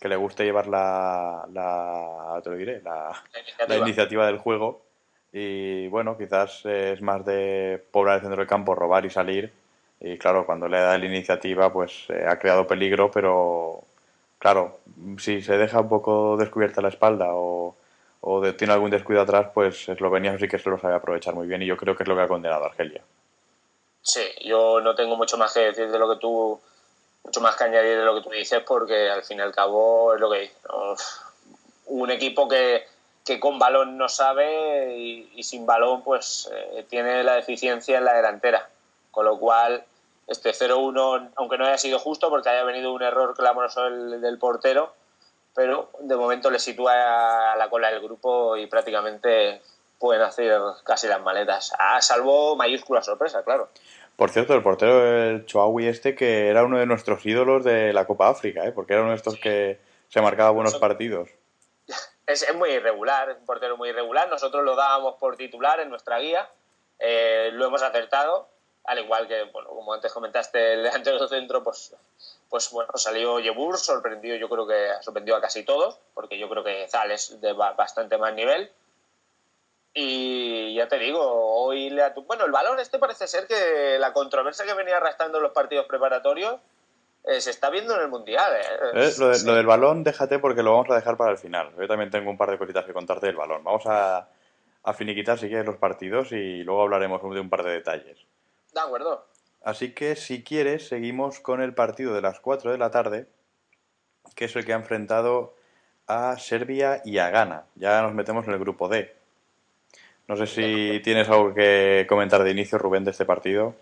que 0.00 0.08
le 0.08 0.16
guste 0.16 0.44
llevar 0.44 0.66
la, 0.66 1.46
la 1.52 2.40
te 2.42 2.50
lo 2.50 2.56
diré, 2.56 2.82
la, 2.82 3.12
iniciativa. 3.78 4.26
del 4.26 4.38
juego. 4.38 4.82
Y 5.32 5.88
bueno, 5.88 6.16
quizás 6.16 6.64
es 6.64 7.00
más 7.02 7.24
de 7.24 7.82
poblar 7.90 8.16
el 8.16 8.20
centro 8.22 8.40
del 8.40 8.48
campo, 8.48 8.74
robar 8.74 9.04
y 9.04 9.10
salir. 9.10 9.52
Y 10.00 10.18
claro, 10.18 10.44
cuando 10.46 10.68
le 10.68 10.78
da 10.78 10.98
la 10.98 11.06
iniciativa, 11.06 11.72
pues 11.72 12.06
eh, 12.10 12.26
ha 12.28 12.38
creado 12.38 12.66
peligro, 12.66 13.10
pero 13.10 13.82
claro, 14.38 14.78
si 15.18 15.42
se 15.42 15.56
deja 15.56 15.80
un 15.80 15.88
poco 15.88 16.36
descubierta 16.36 16.82
la 16.82 16.88
espalda 16.88 17.28
o, 17.30 17.74
o 18.20 18.54
tiene 18.54 18.74
algún 18.74 18.90
descuido 18.90 19.22
atrás, 19.22 19.48
pues 19.54 19.88
Eslovenia 19.88 20.38
sí 20.38 20.48
que 20.48 20.58
se 20.58 20.68
lo 20.68 20.78
sabe 20.78 20.94
aprovechar 20.94 21.34
muy 21.34 21.46
bien 21.46 21.62
y 21.62 21.66
yo 21.66 21.76
creo 21.76 21.96
que 21.96 22.02
es 22.02 22.08
lo 22.08 22.16
que 22.16 22.22
ha 22.22 22.28
condenado 22.28 22.64
a 22.64 22.68
Argelia. 22.68 23.02
Sí, 24.02 24.22
yo 24.44 24.80
no 24.80 24.94
tengo 24.94 25.16
mucho 25.16 25.36
más 25.36 25.52
que 25.52 25.60
decir 25.60 25.90
de 25.90 25.98
lo 25.98 26.08
que 26.08 26.20
tú 26.20 26.60
mucho 27.26 27.40
más 27.40 27.56
que 27.56 27.64
añadir 27.64 27.98
de 27.98 28.04
lo 28.04 28.14
que 28.14 28.20
tú 28.22 28.30
dices 28.30 28.62
porque 28.64 29.10
al 29.10 29.24
fin 29.24 29.38
y 29.38 29.42
al 29.42 29.52
cabo 29.52 30.14
es 30.14 30.20
lo 30.20 30.30
que 30.30 30.52
un 31.86 32.10
equipo 32.10 32.46
que, 32.46 32.86
que, 33.24 33.40
con 33.40 33.58
balón 33.58 33.98
no 33.98 34.08
sabe 34.08 34.96
y, 34.96 35.42
sin 35.42 35.66
balón 35.66 36.02
pues 36.02 36.48
eh, 36.52 36.86
tiene 36.88 37.24
la 37.24 37.34
deficiencia 37.34 37.98
en 37.98 38.04
la 38.04 38.14
delantera. 38.14 38.68
Con 39.10 39.24
lo 39.24 39.38
cual 39.38 39.84
este 40.28 40.50
0-1, 40.50 41.30
aunque 41.34 41.58
no 41.58 41.66
haya 41.66 41.78
sido 41.78 41.98
justo 41.98 42.30
porque 42.30 42.48
haya 42.48 42.62
venido 42.62 42.92
un 42.92 43.02
error 43.02 43.34
clamoroso 43.34 43.82
del, 43.84 44.20
del 44.20 44.38
portero, 44.38 44.94
pero 45.52 45.90
de 46.00 46.16
momento 46.16 46.50
le 46.50 46.60
sitúa 46.60 47.52
a 47.52 47.56
la 47.56 47.68
cola 47.68 47.90
del 47.90 48.02
grupo 48.02 48.56
y 48.56 48.66
prácticamente 48.66 49.62
pueden 49.98 50.22
hacer 50.22 50.60
casi 50.84 51.08
las 51.08 51.22
maletas. 51.22 51.72
A 51.76 52.00
salvo 52.02 52.54
mayúscula 52.54 53.02
sorpresa, 53.02 53.42
claro. 53.42 53.70
Por 54.16 54.30
cierto, 54.30 54.54
el 54.54 54.62
portero 54.62 54.98
del 54.98 55.44
Choawi 55.44 55.88
este 55.88 56.14
que 56.14 56.48
era 56.48 56.64
uno 56.64 56.78
de 56.78 56.86
nuestros 56.86 57.24
ídolos 57.26 57.64
de 57.64 57.92
la 57.92 58.06
Copa 58.06 58.28
África, 58.28 58.64
¿eh? 58.64 58.72
porque 58.72 58.94
era 58.94 59.02
uno 59.02 59.10
de 59.10 59.16
estos 59.16 59.38
que 59.38 59.78
se 60.08 60.22
marcaba 60.22 60.50
buenos 60.50 60.76
partidos. 60.76 61.30
Es, 62.26 62.44
muy 62.56 62.70
irregular, 62.70 63.36
un 63.38 63.46
portero 63.46 63.76
muy 63.76 63.90
irregular. 63.90 64.28
Nosotros 64.28 64.64
lo 64.64 64.74
dábamos 64.74 65.14
por 65.14 65.36
titular 65.36 65.78
en 65.78 65.90
nuestra 65.90 66.18
guía, 66.18 66.50
eh, 66.98 67.50
lo 67.52 67.66
hemos 67.66 67.82
acertado. 67.82 68.48
al 68.82 68.98
igual 68.98 69.28
que, 69.28 69.44
bueno, 69.44 69.68
como 69.68 69.92
antes 69.94 70.12
comentaste, 70.12 70.72
el 70.72 70.82
delantero 70.82 71.28
centro, 71.28 71.62
pues, 71.62 71.94
pues 72.48 72.68
bueno, 72.72 72.90
salió 72.96 73.38
Yebur, 73.38 73.78
sorprendido, 73.78 74.34
yo 74.34 74.48
creo 74.48 74.66
que 74.66 74.88
sorprendió 75.02 75.36
a 75.36 75.40
casi 75.40 75.62
todos, 75.62 76.00
porque 76.14 76.36
yo 76.36 76.48
creo 76.48 76.64
que 76.64 76.88
Zal 76.88 77.12
es 77.12 77.40
de 77.40 77.52
bastante 77.52 78.18
más 78.18 78.34
nivel. 78.34 78.72
Y 79.98 80.74
ya 80.74 80.88
te 80.88 80.98
digo, 80.98 81.22
hoy 81.22 81.88
le 81.88 82.02
Bueno, 82.26 82.44
el 82.44 82.52
balón 82.52 82.78
este 82.78 82.98
parece 82.98 83.26
ser 83.26 83.46
que 83.46 83.98
la 83.98 84.12
controversia 84.12 84.66
que 84.66 84.74
venía 84.74 84.98
arrastrando 84.98 85.38
en 85.38 85.44
los 85.44 85.52
partidos 85.52 85.86
preparatorios 85.86 86.56
eh, 87.24 87.40
se 87.40 87.48
está 87.48 87.70
viendo 87.70 87.96
en 87.96 88.02
el 88.02 88.08
Mundial. 88.08 88.52
¿eh? 88.56 88.66
Eh, 88.92 89.12
lo, 89.18 89.54
del 89.54 89.64
balón, 89.64 90.04
déjate 90.04 90.38
porque 90.38 90.62
lo 90.62 90.72
vamos 90.72 90.90
a 90.90 90.96
dejar 90.96 91.16
para 91.16 91.30
el 91.30 91.38
final. 91.38 91.72
Yo 91.78 91.88
también 91.88 92.10
tengo 92.10 92.30
un 92.30 92.36
par 92.36 92.50
de 92.50 92.58
cositas 92.58 92.84
que 92.84 92.92
contarte 92.92 93.24
del 93.24 93.36
balón. 93.36 93.64
Vamos 93.64 93.84
a, 93.86 94.28
a 94.82 94.92
finiquitar 94.92 95.38
si 95.38 95.48
quieres 95.48 95.64
los 95.64 95.78
partidos 95.78 96.30
y 96.30 96.62
luego 96.62 96.82
hablaremos 96.82 97.22
de 97.22 97.40
un 97.40 97.48
par 97.48 97.64
de 97.64 97.70
detalles. 97.70 98.18
De 98.74 98.80
acuerdo. 98.80 99.26
Así 99.64 99.94
que 99.94 100.14
si 100.14 100.44
quieres, 100.44 100.88
seguimos 100.88 101.40
con 101.40 101.62
el 101.62 101.72
partido 101.72 102.12
de 102.12 102.20
las 102.20 102.38
4 102.40 102.70
de 102.70 102.76
la 102.76 102.90
tarde, 102.90 103.28
que 104.34 104.44
es 104.44 104.54
el 104.56 104.66
que 104.66 104.74
ha 104.74 104.76
enfrentado 104.76 105.54
a 106.06 106.36
Serbia 106.36 107.00
y 107.02 107.16
a 107.16 107.30
Ghana. 107.30 107.64
Ya 107.76 108.02
nos 108.02 108.12
metemos 108.12 108.46
en 108.46 108.52
el 108.52 108.58
grupo 108.58 108.88
D. 108.88 109.16
No 110.28 110.36
sé 110.36 110.46
si 110.46 111.00
tienes 111.04 111.28
algo 111.28 111.54
que 111.54 112.04
comentar 112.08 112.42
de 112.42 112.50
inicio, 112.50 112.78
Rubén, 112.78 113.04
de 113.04 113.12
este 113.12 113.24
partido. 113.24 113.74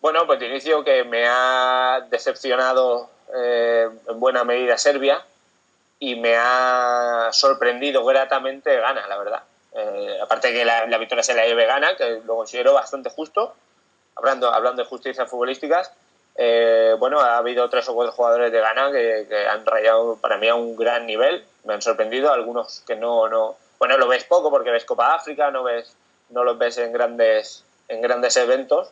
Bueno, 0.00 0.26
pues 0.26 0.40
de 0.40 0.48
inicio 0.48 0.82
que 0.84 1.04
me 1.04 1.24
ha 1.26 2.06
decepcionado 2.10 3.10
eh, 3.34 3.88
en 4.08 4.20
buena 4.20 4.44
medida 4.44 4.76
Serbia 4.76 5.24
y 6.00 6.16
me 6.16 6.34
ha 6.36 7.28
sorprendido 7.32 8.04
gratamente 8.04 8.76
Ghana, 8.76 9.06
la 9.06 9.18
verdad. 9.18 9.42
Eh, 9.74 10.18
aparte 10.20 10.52
que 10.52 10.64
la, 10.64 10.98
victoria 10.98 11.22
se 11.22 11.34
la 11.34 11.46
lleve 11.46 11.66
Ghana, 11.66 11.96
que 11.96 12.22
lo 12.24 12.36
considero 12.36 12.74
bastante 12.74 13.10
justo, 13.10 13.54
hablando, 14.16 14.52
hablando 14.52 14.82
de 14.82 14.88
justicias 14.88 15.28
futbolísticas, 15.28 15.92
eh, 16.36 16.94
bueno, 16.98 17.20
ha 17.20 17.36
habido 17.36 17.68
tres 17.68 17.88
o 17.88 17.94
cuatro 17.94 18.12
jugadores 18.12 18.52
de 18.52 18.60
Ghana 18.60 18.92
que, 18.92 19.26
que, 19.28 19.46
han 19.46 19.66
rayado 19.66 20.16
para 20.16 20.38
mí 20.38 20.48
a 20.48 20.54
un 20.54 20.76
gran 20.76 21.06
nivel, 21.06 21.44
me 21.64 21.74
han 21.74 21.82
sorprendido, 21.82 22.32
algunos 22.32 22.82
que 22.86 22.94
no, 22.94 23.28
no, 23.28 23.56
bueno, 23.78 23.96
lo 23.96 24.08
ves 24.08 24.24
poco 24.24 24.50
porque 24.50 24.70
ves 24.70 24.84
Copa 24.84 25.14
África, 25.14 25.50
no 25.50 25.62
ves, 25.62 25.94
no 26.30 26.44
los 26.44 26.58
ves 26.58 26.78
en 26.78 26.92
grandes, 26.92 27.64
en 27.88 28.00
grandes 28.00 28.36
eventos 28.36 28.90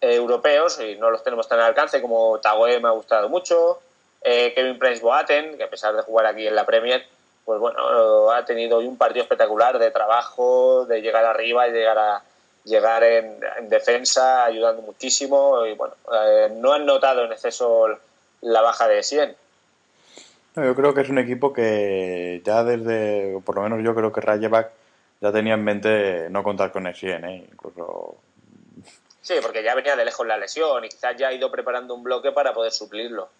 eh, 0.00 0.14
europeos 0.14 0.80
y 0.80 0.96
no 0.96 1.10
los 1.10 1.22
tenemos 1.22 1.48
tan 1.48 1.60
al 1.60 1.66
alcance 1.66 2.02
como 2.02 2.38
Tagoe 2.40 2.80
me 2.80 2.88
ha 2.88 2.92
gustado 2.92 3.28
mucho, 3.28 3.80
eh, 4.22 4.52
Kevin 4.54 4.78
Prince 4.78 5.02
Boaten, 5.02 5.56
que 5.56 5.64
a 5.64 5.70
pesar 5.70 5.94
de 5.94 6.02
jugar 6.02 6.26
aquí 6.26 6.46
en 6.46 6.56
la 6.56 6.66
Premier, 6.66 7.06
pues 7.44 7.60
bueno, 7.60 8.30
ha 8.30 8.44
tenido 8.44 8.78
un 8.78 8.96
partido 8.96 9.22
espectacular 9.22 9.78
de 9.78 9.90
trabajo, 9.90 10.86
de 10.86 11.00
llegar 11.00 11.24
arriba 11.24 11.68
y 11.68 11.72
llegar 11.72 11.98
a 11.98 12.22
llegar 12.64 13.04
en, 13.04 13.38
defensa, 13.68 14.44
ayudando 14.44 14.82
muchísimo 14.82 15.66
y 15.66 15.74
bueno, 15.74 15.94
eh, 16.12 16.50
no 16.56 16.72
han 16.72 16.86
notado 16.86 17.24
en 17.24 17.32
exceso 17.32 17.98
la 18.40 18.62
baja 18.62 18.88
de 18.88 19.02
100 19.02 19.36
yo 20.56 20.74
creo 20.74 20.94
que 20.94 21.00
es 21.00 21.08
un 21.08 21.18
equipo 21.18 21.52
que 21.52 22.40
ya 22.44 22.62
desde, 22.64 23.40
por 23.44 23.56
lo 23.56 23.62
menos 23.62 23.82
yo 23.82 23.94
creo 23.94 24.12
que 24.12 24.20
Rayevac 24.20 24.70
ya 25.20 25.32
tenía 25.32 25.54
en 25.54 25.64
mente 25.64 26.28
no 26.30 26.42
contar 26.42 26.70
con 26.70 26.86
Essien, 26.86 27.24
¿eh? 27.24 27.46
incluso... 27.50 28.16
Sí, 29.20 29.34
porque 29.40 29.64
ya 29.64 29.74
venía 29.74 29.96
de 29.96 30.04
lejos 30.04 30.26
la 30.26 30.36
lesión 30.36 30.84
y 30.84 30.88
quizás 30.88 31.16
ya 31.16 31.28
ha 31.28 31.32
ido 31.32 31.50
preparando 31.50 31.94
un 31.94 32.02
bloque 32.02 32.30
para 32.30 32.52
poder 32.52 32.72
suplirlo. 32.72 33.30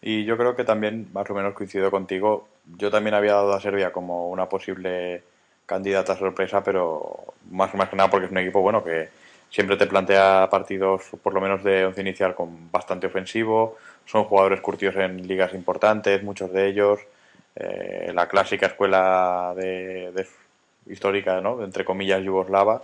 Y 0.00 0.24
yo 0.24 0.38
creo 0.38 0.56
que 0.56 0.64
también, 0.64 1.10
más 1.12 1.28
o 1.28 1.34
menos 1.34 1.52
coincido 1.52 1.90
contigo, 1.90 2.48
yo 2.78 2.90
también 2.90 3.14
había 3.14 3.34
dado 3.34 3.52
a 3.52 3.60
Serbia 3.60 3.92
como 3.92 4.30
una 4.30 4.48
posible 4.48 5.22
candidata 5.66 6.16
sorpresa, 6.16 6.64
pero 6.64 7.34
más, 7.50 7.74
más 7.74 7.90
que 7.90 7.96
nada 7.96 8.10
porque 8.10 8.26
es 8.26 8.32
un 8.32 8.38
equipo 8.38 8.62
bueno 8.62 8.82
que 8.82 9.10
siempre 9.50 9.76
te 9.76 9.86
plantea 9.86 10.48
partidos, 10.50 11.02
por 11.22 11.34
lo 11.34 11.40
menos 11.40 11.62
de 11.62 11.84
once 11.84 12.00
inicial, 12.00 12.34
con 12.34 12.70
bastante 12.70 13.08
ofensivo, 13.08 13.76
son 14.10 14.24
jugadores 14.24 14.60
curtidos 14.60 14.96
en 14.96 15.26
ligas 15.26 15.54
importantes, 15.54 16.22
muchos 16.22 16.52
de 16.52 16.66
ellos. 16.66 16.98
Eh, 17.54 18.10
la 18.12 18.26
clásica 18.28 18.66
escuela 18.66 19.54
de, 19.56 20.26
histórica, 20.86 21.40
¿no? 21.40 21.62
entre 21.62 21.84
comillas, 21.84 22.22
yugoslava. 22.22 22.82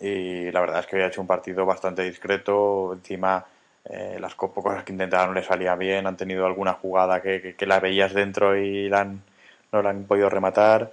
Y 0.00 0.50
la 0.50 0.60
verdad 0.60 0.80
es 0.80 0.86
que 0.86 0.96
había 0.96 1.08
hecho 1.08 1.20
un 1.20 1.26
partido 1.26 1.66
bastante 1.66 2.02
discreto. 2.02 2.94
Encima, 2.94 3.44
eh, 3.84 4.16
las 4.20 4.34
cosas 4.34 4.84
que 4.84 4.92
intentaron 4.92 5.34
le 5.34 5.42
salían 5.42 5.78
bien. 5.78 6.06
Han 6.06 6.16
tenido 6.16 6.46
alguna 6.46 6.72
jugada 6.72 7.20
que, 7.20 7.54
que, 7.54 7.66
la 7.66 7.80
veías 7.80 8.14
dentro 8.14 8.56
y 8.56 8.88
la 8.88 9.04
no 9.04 9.82
la 9.82 9.90
han 9.90 10.04
podido 10.04 10.30
rematar. 10.30 10.90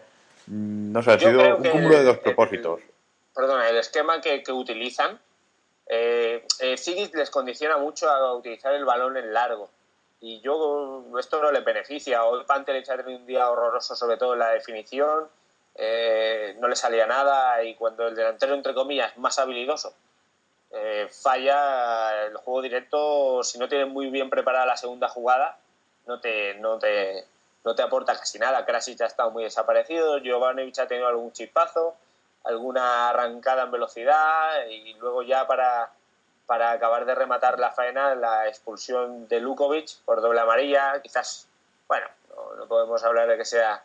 Mm, 0.47 0.91
no 0.91 1.01
sé, 1.01 1.11
ha 1.11 1.19
sido 1.19 1.57
un 1.57 1.63
cúmulo 1.63 1.97
de 1.97 2.03
dos 2.03 2.17
propósitos. 2.17 2.81
perdona, 3.33 3.69
el 3.69 3.77
esquema 3.77 4.19
que, 4.19 4.43
que 4.43 4.51
utilizan 4.51 5.17
eh, 5.87 6.45
eh 6.59 7.09
les 7.13 7.29
condiciona 7.29 7.77
mucho 7.77 8.09
a 8.09 8.33
utilizar 8.33 8.73
el 8.73 8.85
balón 8.85 9.17
en 9.17 9.33
largo. 9.33 9.69
Y 10.21 10.41
yo, 10.41 11.05
esto 11.19 11.41
no 11.41 11.51
le 11.51 11.59
beneficia. 11.61 12.23
Hoy 12.23 12.43
Pante 12.45 12.73
le 12.73 12.79
echa 12.79 12.95
un 12.95 13.25
día 13.25 13.49
horroroso, 13.49 13.95
sobre 13.95 14.17
todo 14.17 14.33
en 14.33 14.39
la 14.39 14.49
definición. 14.49 15.27
Eh, 15.75 16.55
no 16.59 16.67
le 16.67 16.75
salía 16.75 17.05
nada. 17.05 17.63
Y 17.63 17.75
cuando 17.75 18.07
el 18.07 18.15
delantero, 18.15 18.55
entre 18.55 18.73
comillas, 18.73 19.15
más 19.17 19.37
habilidoso, 19.37 19.93
eh, 20.71 21.07
falla 21.11 22.25
el 22.25 22.37
juego 22.37 22.61
directo, 22.61 23.43
si 23.43 23.59
no 23.59 23.67
tiene 23.67 23.85
muy 23.85 24.09
bien 24.09 24.29
preparada 24.29 24.65
la 24.65 24.77
segunda 24.77 25.09
jugada, 25.09 25.59
no 26.07 26.19
te, 26.19 26.55
no 26.55 26.79
te, 26.79 27.25
no 27.63 27.75
te 27.75 27.83
aporta 27.83 28.17
casi 28.17 28.39
nada. 28.39 28.65
Krasic 28.65 29.01
ha 29.01 29.05
estado 29.05 29.31
muy 29.31 29.43
desaparecido. 29.43 30.17
Giovanni 30.19 30.71
ha 30.75 30.87
tenido 30.87 31.07
algún 31.07 31.33
chispazo 31.33 31.95
alguna 32.45 33.09
arrancada 33.09 33.63
en 33.63 33.71
velocidad 33.71 34.65
y 34.67 34.93
luego 34.95 35.23
ya 35.23 35.47
para, 35.47 35.91
para 36.45 36.71
acabar 36.71 37.05
de 37.05 37.15
rematar 37.15 37.59
la 37.59 37.71
faena 37.71 38.15
la 38.15 38.47
expulsión 38.47 39.27
de 39.27 39.39
Lukovic 39.39 39.99
por 40.05 40.21
doble 40.21 40.39
amarilla. 40.39 41.01
Quizás, 41.01 41.47
bueno, 41.87 42.07
no, 42.57 42.67
podemos 42.67 43.03
hablar 43.03 43.27
de 43.27 43.37
que 43.37 43.45
sea 43.45 43.83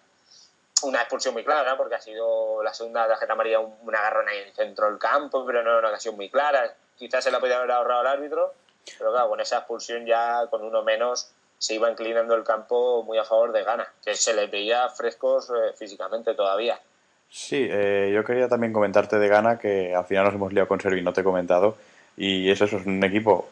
una 0.83 1.01
expulsión 1.01 1.35
muy 1.35 1.45
clara, 1.45 1.77
porque 1.77 1.95
ha 1.95 2.01
sido 2.01 2.63
la 2.63 2.73
segunda 2.73 3.07
tarjeta 3.07 3.33
amarilla 3.33 3.61
un, 3.61 3.95
agarrón 3.95 4.29
ahí 4.29 4.39
en 4.39 4.49
el 4.49 4.55
centro 4.55 4.87
del 4.87 4.99
campo, 4.99 5.45
pero 5.45 5.63
no 5.63 5.79
una 5.79 5.89
ocasión 5.89 6.17
muy 6.17 6.31
clara. 6.31 6.75
Quizás 6.97 7.25
se 7.25 7.31
la 7.31 7.41
podía 7.41 7.59
haber 7.59 7.71
ahorrado 7.73 8.01
al 8.01 8.07
árbitro, 8.07 8.55
pero 8.99 9.11
claro, 9.11 9.29
con 9.29 9.41
esa 9.41 9.59
expulsión 9.59 10.07
ya 10.07 10.47
con 10.49 10.65
uno 10.65 10.83
menos 10.83 11.33
se 11.59 11.75
iba 11.75 11.91
inclinando 11.91 12.35
el 12.35 12.45
campo 12.45 13.03
muy 13.03 13.19
a 13.19 13.25
favor 13.25 13.53
de 13.53 13.63
Gana, 13.63 13.93
que 14.03 14.15
se 14.15 14.33
les 14.33 14.51
veía 14.51 14.89
frescos 14.89 15.51
eh, 15.51 15.75
físicamente 15.75 16.35
todavía. 16.35 16.81
Sí, 17.31 17.67
eh, 17.71 18.11
yo 18.13 18.25
quería 18.25 18.49
también 18.49 18.73
comentarte 18.73 19.19
de 19.19 19.29
Gana 19.29 19.59
que 19.59 19.95
al 19.95 20.05
final 20.05 20.25
nos 20.25 20.35
hemos 20.35 20.53
liado 20.53 20.67
con 20.69 20.81
Servi, 20.81 21.01
no 21.01 21.13
te 21.13 21.21
he 21.21 21.25
comentado. 21.25 21.77
Y 22.17 22.51
es 22.51 22.61
eso, 22.61 22.77
es 22.79 22.87
un 22.87 23.03
equipo 23.05 23.49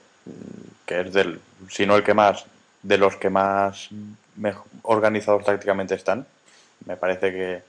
que 0.85 1.01
es 1.03 1.13
del, 1.13 1.41
si 1.71 1.87
no 1.87 1.97
el 1.97 2.03
que 2.03 2.15
más, 2.15 2.45
de 2.83 2.99
los 2.99 3.17
que 3.17 3.31
más 3.31 3.91
organizados 4.83 5.45
tácticamente 5.45 5.95
están. 5.95 6.27
Me 6.87 6.97
parece 6.97 7.33
que, 7.33 7.63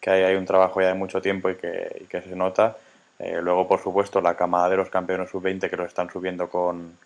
que 0.00 0.10
hay, 0.10 0.36
un 0.36 0.46
trabajo 0.46 0.80
ya 0.80 0.88
de 0.88 0.94
mucho 0.94 1.20
tiempo 1.20 1.50
y 1.50 1.56
que, 1.56 2.06
que 2.08 2.22
se 2.22 2.36
nota. 2.36 2.76
Eh, 3.18 3.40
luego, 3.42 3.66
por 3.66 3.82
supuesto, 3.82 4.20
la 4.20 4.36
camada 4.36 4.68
de 4.68 4.76
los 4.76 4.90
campeones 4.90 5.30
sub-20 5.30 5.70
que 5.70 5.76
lo 5.76 5.84
están 5.84 6.10
subiendo 6.10 6.48
con, 6.48 6.96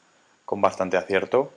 con 0.45 0.61
bastante 0.61 0.97
acierto. 0.97 1.53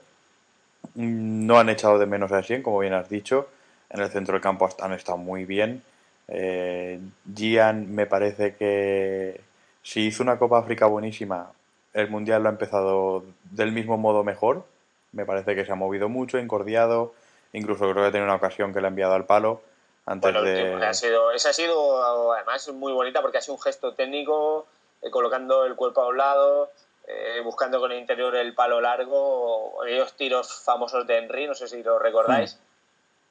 Mm, 0.94 1.46
no 1.46 1.58
han 1.58 1.68
echado 1.68 1.98
de 1.98 2.06
menos 2.06 2.32
a 2.32 2.42
100, 2.42 2.62
como 2.62 2.78
bien 2.78 2.94
has 2.94 3.08
dicho. 3.08 3.48
En 3.90 4.00
el 4.00 4.10
centro 4.10 4.32
del 4.34 4.42
campo 4.42 4.68
han 4.80 4.92
estado 4.92 5.18
muy 5.18 5.44
bien 5.44 5.82
eh, 6.28 7.00
Gian 7.34 7.94
me 7.94 8.06
parece 8.06 8.56
que 8.56 9.40
si 9.82 10.06
hizo 10.06 10.22
una 10.22 10.38
Copa 10.38 10.58
África 10.58 10.86
buenísima, 10.86 11.52
el 11.92 12.08
Mundial 12.10 12.42
lo 12.42 12.48
ha 12.48 12.52
empezado 12.52 13.24
del 13.50 13.72
mismo 13.72 13.98
modo 13.98 14.24
mejor. 14.24 14.64
Me 15.12 15.24
parece 15.24 15.54
que 15.54 15.64
se 15.64 15.72
ha 15.72 15.76
movido 15.76 16.08
mucho, 16.08 16.38
encordiado, 16.38 17.14
incluso 17.52 17.84
creo 17.84 17.94
que 18.02 18.08
ha 18.08 18.12
tenido 18.12 18.26
una 18.26 18.36
ocasión 18.36 18.72
que 18.72 18.80
le 18.80 18.86
ha 18.86 18.90
enviado 18.90 19.14
al 19.14 19.26
palo. 19.26 19.62
Antes 20.06 20.34
de... 20.34 20.74
ha 20.84 20.92
sido, 20.92 21.30
esa 21.32 21.50
ha 21.50 21.52
sido 21.52 22.32
además 22.32 22.68
muy 22.72 22.92
bonita 22.92 23.22
porque 23.22 23.38
ha 23.38 23.40
sido 23.40 23.54
un 23.54 23.62
gesto 23.62 23.94
técnico, 23.94 24.66
eh, 25.00 25.10
colocando 25.10 25.64
el 25.64 25.76
cuerpo 25.76 26.02
a 26.02 26.08
un 26.08 26.18
lado, 26.18 26.70
eh, 27.06 27.40
buscando 27.42 27.80
con 27.80 27.92
el 27.92 27.98
interior 27.98 28.34
el 28.34 28.54
palo 28.54 28.80
largo, 28.80 29.82
aquellos 29.82 30.14
tiros 30.14 30.62
famosos 30.62 31.06
de 31.06 31.18
Henry, 31.18 31.46
no 31.46 31.54
sé 31.54 31.68
si 31.68 31.82
lo 31.82 31.98
recordáis. 31.98 32.56
Hmm. 32.56 32.73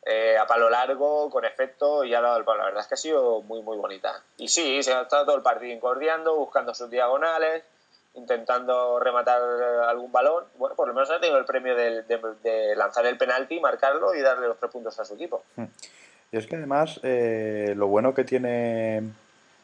Eh, 0.05 0.37
a 0.37 0.45
palo 0.45 0.69
largo, 0.69 1.29
con 1.29 1.45
efecto, 1.45 2.03
y 2.03 2.13
ha 2.13 2.19
dado 2.19 2.37
el 2.37 2.43
palo. 2.43 2.59
La 2.59 2.65
verdad 2.65 2.81
es 2.81 2.87
que 2.87 2.95
ha 2.95 2.97
sido 2.97 3.41
muy, 3.41 3.61
muy 3.61 3.77
bonita. 3.77 4.21
Y 4.37 4.49
sí, 4.49 4.83
se 4.83 4.93
ha 4.93 5.03
estado 5.03 5.25
todo 5.25 5.35
el 5.37 5.41
partido 5.41 5.71
incordiando, 5.71 6.35
buscando 6.35 6.73
sus 6.73 6.89
diagonales, 6.89 7.63
intentando 8.15 8.99
rematar 8.99 9.41
algún 9.87 10.11
balón. 10.11 10.43
Bueno, 10.57 10.75
por 10.75 10.89
lo 10.89 10.93
menos 10.93 11.09
ha 11.09 11.21
tenido 11.21 11.37
el 11.37 11.45
premio 11.45 11.75
de, 11.75 12.75
lanzar 12.75 13.05
el 13.05 13.17
penalti, 13.17 13.61
marcarlo 13.61 14.13
y 14.13 14.21
darle 14.21 14.47
los 14.47 14.59
tres 14.59 14.71
puntos 14.71 14.99
a 14.99 15.05
su 15.05 15.15
equipo. 15.15 15.43
Hmm. 15.55 15.65
Y 16.33 16.37
es 16.37 16.47
que 16.47 16.57
además, 16.57 16.99
eh, 17.03 17.73
lo 17.77 17.87
bueno 17.87 18.13
que 18.13 18.25
tiene 18.25 19.03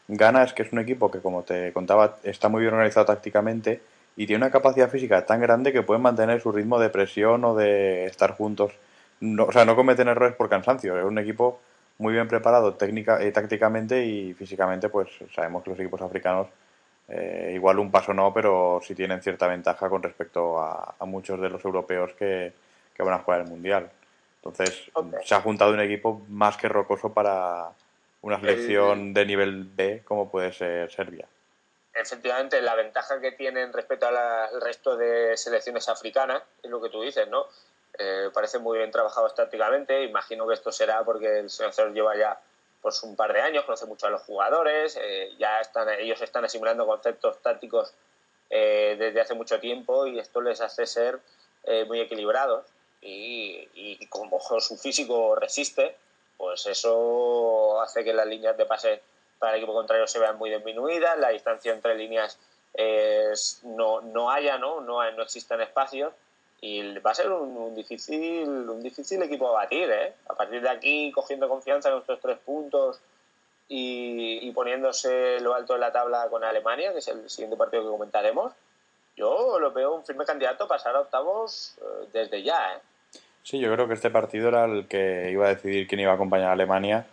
Gana 0.08 0.44
es 0.44 0.54
que 0.54 0.64
es 0.64 0.72
un 0.72 0.80
equipo 0.80 1.12
que, 1.12 1.20
como 1.20 1.44
te 1.44 1.74
contaba, 1.74 2.18
está 2.24 2.48
muy 2.48 2.62
bien 2.62 2.74
organizado 2.74 3.08
tácticamente 3.08 3.82
y 4.16 4.26
tiene 4.26 4.44
una 4.44 4.52
capacidad 4.52 4.90
física 4.90 5.26
tan 5.26 5.42
grande 5.42 5.72
que 5.74 5.84
pueden 5.84 6.02
mantener 6.02 6.42
su 6.42 6.52
ritmo 6.52 6.80
de 6.80 6.90
presión 6.90 7.44
o 7.44 7.56
de 7.56 8.06
estar 8.06 8.32
juntos 8.32 8.72
no, 9.22 9.46
o 9.46 9.52
sea, 9.52 9.66
no 9.66 9.76
cometen 9.76 10.08
errores 10.08 10.36
por 10.36 10.50
cansancio. 10.50 10.98
Es 10.98 11.06
un 11.06 11.18
equipo 11.20 11.60
muy 11.98 12.14
bien 12.14 12.28
preparado 12.28 12.76
técnica, 12.76 13.22
eh, 13.22 13.32
tácticamente 13.32 14.06
y 14.06 14.34
físicamente, 14.34 14.90
pues 14.90 15.10
sabemos 15.34 15.64
que 15.64 15.72
los 15.72 15.80
equipos 15.80 16.02
africanos 16.02 16.48
eh, 17.10 17.54
igual 17.56 17.80
un 17.80 17.92
paso 17.92 18.14
no, 18.14 18.34
pero 18.34 18.80
sí 18.84 18.94
tienen 18.94 19.22
cierta 19.22 19.48
ventaja 19.48 19.90
con 19.90 20.04
respecto 20.04 20.60
a, 20.60 20.96
muchos 21.06 21.42
de 21.42 21.50
los 21.50 21.64
europeos 21.66 22.14
que, 22.14 22.54
van 22.98 23.14
a 23.14 23.20
jugar 23.20 23.42
el 23.42 23.48
Mundial. 23.48 23.90
Entonces, 24.36 24.92
se 25.24 25.36
ha 25.36 25.42
juntado 25.42 25.74
un 25.74 25.80
equipo 25.80 26.22
más 26.28 26.58
que 26.58 26.70
rocoso 26.70 27.14
para 27.14 27.70
una 28.22 28.40
selección 28.40 29.14
de 29.14 29.26
nivel 29.26 29.64
B 29.64 30.04
como 30.06 30.30
puede 30.30 30.52
ser 30.52 30.92
Serbia. 30.92 31.26
Efectivamente, 31.94 32.62
la 32.62 32.76
ventaja 32.76 33.20
que 33.20 33.32
tienen 33.32 33.74
respecto 33.74 34.08
al 34.08 34.62
resto 34.62 34.96
de 34.96 35.36
selecciones 35.36 35.90
africanas 35.90 36.44
es 36.62 36.70
lo 36.70 36.82
que 36.82 36.90
tú 36.90 37.02
dices, 37.02 37.28
¿no? 37.28 37.46
Eh, 38.00 38.30
parece 38.34 38.58
muy 38.60 38.78
bien 38.78 38.92
trabajado 38.92 39.28
estáticamente. 39.28 40.04
Imagino 40.04 40.48
que 40.48 40.56
esto 40.56 40.72
será 40.72 41.04
porque 41.04 41.40
el 41.40 41.50
seleccionador 41.50 41.94
lleva 41.94 42.18
ya 42.18 42.40
pues 42.82 43.04
un 43.04 43.16
par 43.16 43.34
de 43.34 43.42
años, 43.42 43.66
conoce 43.66 43.86
mucho 43.86 44.08
a 44.08 44.10
los 44.10 44.22
jugadores, 44.24 44.98
eh, 45.02 45.32
ya 45.38 45.60
están, 45.60 45.90
ellos 45.90 46.22
están 46.22 46.46
asimilando 46.46 46.86
conceptos 46.86 47.42
tácticos 47.42 47.94
eh, 48.50 48.96
desde 48.98 49.22
hace 49.22 49.34
mucho 49.34 49.60
tiempo 49.60 50.08
y 50.08 50.20
esto 50.20 50.42
les 50.42 50.62
hace 50.62 50.86
ser 50.86 51.20
eh, 51.66 51.86
muy 51.86 52.00
equilibrados 52.00 52.66
y, 53.02 54.06
como 54.08 54.40
su 54.60 54.78
físico 54.78 55.36
resiste, 55.36 55.96
pues 56.38 56.66
eso 56.66 57.82
hace 57.82 58.04
que 58.04 58.14
las 58.14 58.28
líneas 58.28 58.58
de 58.58 58.66
pase 58.66 59.02
para 59.40 59.54
el 59.54 59.60
equipo 59.60 59.74
contrario 59.74 60.08
se 60.08 60.20
vean 60.20 60.38
muy 60.38 60.50
disminuidas, 60.50 61.18
la 61.18 61.30
distancia 61.30 61.72
entre 61.72 61.96
líneas 61.96 62.38
no, 63.64 64.02
no 64.02 64.32
haya, 64.32 64.58
¿no? 64.58 64.82
No, 64.82 65.10
no 65.12 65.24
existan 65.24 65.62
espacios 65.62 66.14
y 66.62 66.98
va 67.00 67.12
a 67.12 67.16
ser 67.16 67.32
un, 67.32 67.74
difícil 67.74 68.48
un 68.48 68.82
difícil 68.84 69.22
equipo 69.22 69.50
a 69.50 69.62
batir 69.64 69.90
¿eh? 69.90 70.14
a 70.28 70.34
partir 70.34 70.62
de 70.62 70.70
aquí 70.70 71.12
cogiendo 71.12 71.48
confianza 71.48 71.90
en 71.90 71.96
nuestros 71.96 72.20
tres 72.20 72.38
puntos 72.40 73.00
y, 73.72 74.52
poniéndose 74.52 75.40
lo 75.42 75.54
alto 75.54 75.74
de 75.74 75.80
la 75.80 75.92
tabla 75.92 76.28
con 76.30 76.44
Alemania 76.44 76.92
que 76.92 77.00
es 77.00 77.08
el 77.08 77.30
siguiente 77.30 77.56
partido 77.56 77.84
que 77.84 77.90
comentaremos 77.90 78.54
yo 79.16 79.60
lo 79.60 79.72
veo 79.72 79.96
un 79.96 80.06
firme 80.06 80.26
candidato 80.26 80.66
a 80.66 80.68
pasar 80.68 80.96
a 80.96 81.02
octavos 81.02 81.78
eh, 81.82 82.08
desde 82.12 82.44
ya 82.44 82.74
¿eh? 82.74 83.20
sí 83.44 83.60
yo 83.60 83.72
creo 83.72 83.88
que 83.88 83.94
este 83.94 84.10
partido 84.10 84.50
era 84.50 84.66
el 84.66 84.88
que 84.88 85.30
iba 85.32 85.46
a 85.46 85.56
decidir 85.56 85.88
quién 85.88 86.02
iba 86.02 86.12
a 86.12 86.16
acompañar 86.16 86.50
a 86.50 86.54
Alemania 86.54 87.06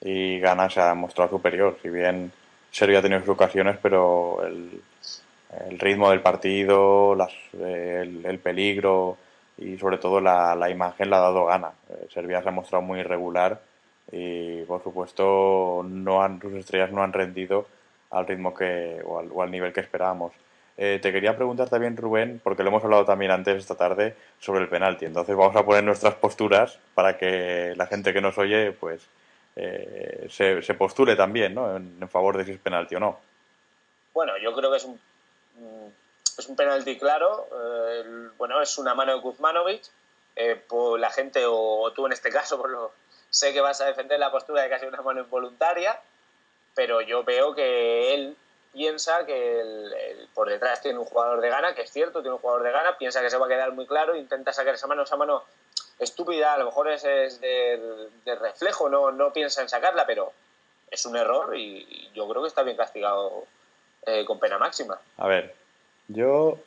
y 0.00 0.38
Ghana 0.40 0.70
se 0.70 0.80
ha 0.80 0.94
superior 1.28 1.76
si 1.82 1.90
bien 1.90 2.32
Serbia 2.70 3.00
ha 3.00 3.02
tenido 3.02 3.20
sus 3.20 3.30
ocasiones 3.30 3.76
pero 3.82 4.46
el 4.46 4.82
el 5.68 5.78
ritmo 5.78 6.10
del 6.10 6.20
partido, 6.20 7.16
el, 7.52 8.38
peligro 8.42 9.16
y 9.58 9.78
sobre 9.78 9.98
todo 9.98 10.20
la, 10.20 10.70
imagen 10.70 11.10
la 11.10 11.18
ha 11.18 11.20
dado 11.20 11.46
gana. 11.46 11.72
Eh, 11.88 12.06
Serbia 12.12 12.42
se 12.42 12.48
ha 12.48 12.52
mostrado 12.52 12.82
muy 12.82 13.00
irregular 13.00 13.60
y 14.10 14.62
por 14.62 14.82
supuesto 14.82 15.84
no 15.88 16.22
han, 16.22 16.40
sus 16.40 16.54
estrellas 16.54 16.92
no 16.92 17.02
han 17.02 17.12
rendido 17.12 17.66
al 18.10 18.26
ritmo 18.26 18.54
que 18.54 19.02
o 19.04 19.42
al, 19.42 19.50
nivel 19.50 19.72
que 19.72 19.80
esperábamos. 19.80 20.32
Eh, 20.78 20.98
te 21.00 21.10
quería 21.10 21.34
preguntar 21.36 21.70
también, 21.70 21.96
Rubén, 21.96 22.40
porque 22.44 22.62
lo 22.62 22.68
hemos 22.68 22.84
hablado 22.84 23.06
también 23.06 23.30
antes 23.30 23.56
esta 23.56 23.76
tarde, 23.76 24.14
sobre 24.38 24.60
el 24.60 24.68
penalti. 24.68 25.06
Entonces 25.06 25.34
vamos 25.34 25.56
a 25.56 25.64
poner 25.64 25.82
nuestras 25.82 26.14
posturas 26.14 26.78
para 26.94 27.16
que 27.16 27.72
la 27.76 27.86
gente 27.86 28.12
que 28.12 28.20
nos 28.20 28.36
oye 28.36 28.72
pues 28.72 29.08
eh, 29.56 30.26
se, 30.28 30.74
postule 30.74 31.16
también 31.16 31.54
¿no? 31.54 31.76
en, 31.76 31.96
en 32.00 32.08
favor 32.08 32.36
de 32.36 32.44
si 32.44 32.52
es 32.52 32.58
penalti 32.58 32.94
o 32.94 33.00
no. 33.00 33.18
Bueno, 34.12 34.32
yo 34.42 34.54
creo 34.54 34.70
que 34.70 34.76
es 34.76 34.84
un 34.84 34.98
es 36.38 36.46
un 36.46 36.56
penalti 36.56 36.98
claro. 36.98 37.48
Eh, 37.52 38.30
bueno, 38.36 38.60
es 38.60 38.76
una 38.78 38.94
mano 38.94 39.14
de 39.14 39.22
Kuzmanovic. 39.22 39.82
Eh, 40.36 40.54
por 40.68 41.00
la 41.00 41.10
gente, 41.10 41.44
o, 41.46 41.90
tú 41.94 42.06
en 42.06 42.12
este 42.12 42.30
caso, 42.32 42.58
por 42.58 42.70
lo, 42.70 42.92
sé 43.30 43.52
que 43.52 43.60
vas 43.60 43.80
a 43.80 43.86
defender 43.86 44.18
la 44.20 44.30
postura 44.30 44.62
de 44.62 44.68
que 44.68 44.74
ha 44.74 44.78
sido 44.78 44.90
una 44.90 45.02
mano 45.02 45.20
involuntaria, 45.20 46.00
pero 46.74 47.00
yo 47.00 47.24
veo 47.24 47.54
que 47.54 48.14
él 48.14 48.36
piensa 48.72 49.24
que 49.24 50.26
por 50.34 50.50
detrás 50.50 50.82
tiene 50.82 50.98
un 50.98 51.06
jugador 51.06 51.40
de 51.40 51.48
gana, 51.48 51.74
que 51.74 51.82
es 51.82 51.90
cierto, 51.90 52.20
tiene 52.20 52.34
un 52.34 52.40
jugador 52.40 52.62
de 52.62 52.72
gana, 52.72 52.98
piensa 52.98 53.22
que 53.22 53.30
se 53.30 53.38
va 53.38 53.46
a 53.46 53.48
quedar 53.48 53.72
muy 53.72 53.86
claro, 53.86 54.14
intenta 54.14 54.52
sacar 54.52 54.74
esa 54.74 54.86
mano, 54.86 55.04
esa 55.04 55.16
mano 55.16 55.44
estúpida, 55.98 56.52
a 56.52 56.58
lo 56.58 56.66
mejor 56.66 56.90
es, 56.90 57.02
de, 57.02 58.10
reflejo, 58.38 58.90
no, 58.90 59.10
no 59.12 59.32
piensa 59.32 59.62
en 59.62 59.70
sacarla, 59.70 60.04
pero 60.04 60.32
es 60.90 61.06
un 61.06 61.16
error 61.16 61.56
y 61.56 62.10
yo 62.14 62.28
creo 62.28 62.42
que 62.42 62.48
está 62.48 62.62
bien 62.62 62.76
castigado 62.76 63.46
eh, 64.06 64.24
con 64.24 64.38
pena 64.38 64.56
máxima. 64.56 64.98
A 65.18 65.26
ver, 65.26 65.54
yo 66.08 66.58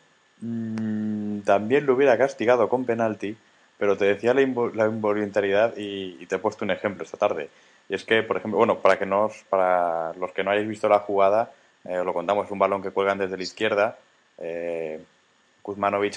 mm, 0.41 1.39
también 1.41 1.85
lo 1.85 1.93
hubiera 1.93 2.17
castigado 2.17 2.67
con 2.67 2.85
penalti, 2.85 3.37
pero 3.77 3.97
te 3.97 4.05
decía 4.05 4.33
la, 4.33 4.41
involuntariedad 4.41 5.73
y, 5.77 6.25
te 6.25 6.35
he 6.35 6.39
puesto 6.39 6.65
un 6.65 6.71
ejemplo 6.71 7.05
esta 7.05 7.17
tarde. 7.17 7.49
Y 7.87 7.95
es 7.95 8.03
que, 8.03 8.23
por 8.23 8.37
ejemplo, 8.37 8.57
bueno, 8.57 8.79
para 8.79 8.99
que 8.99 9.05
nos, 9.05 9.43
para 9.49 10.13
los 10.13 10.33
que 10.33 10.43
no 10.43 10.51
hayáis 10.51 10.67
visto 10.67 10.89
la 10.89 10.99
jugada, 10.99 11.51
eh, 11.85 12.03
lo 12.03 12.13
contamos, 12.13 12.45
es 12.45 12.51
un 12.51 12.59
balón 12.59 12.83
que 12.83 12.91
cuelgan 12.91 13.17
desde 13.17 13.37
la 13.37 13.43
izquierda. 13.43 13.97
Eh, 14.37 15.01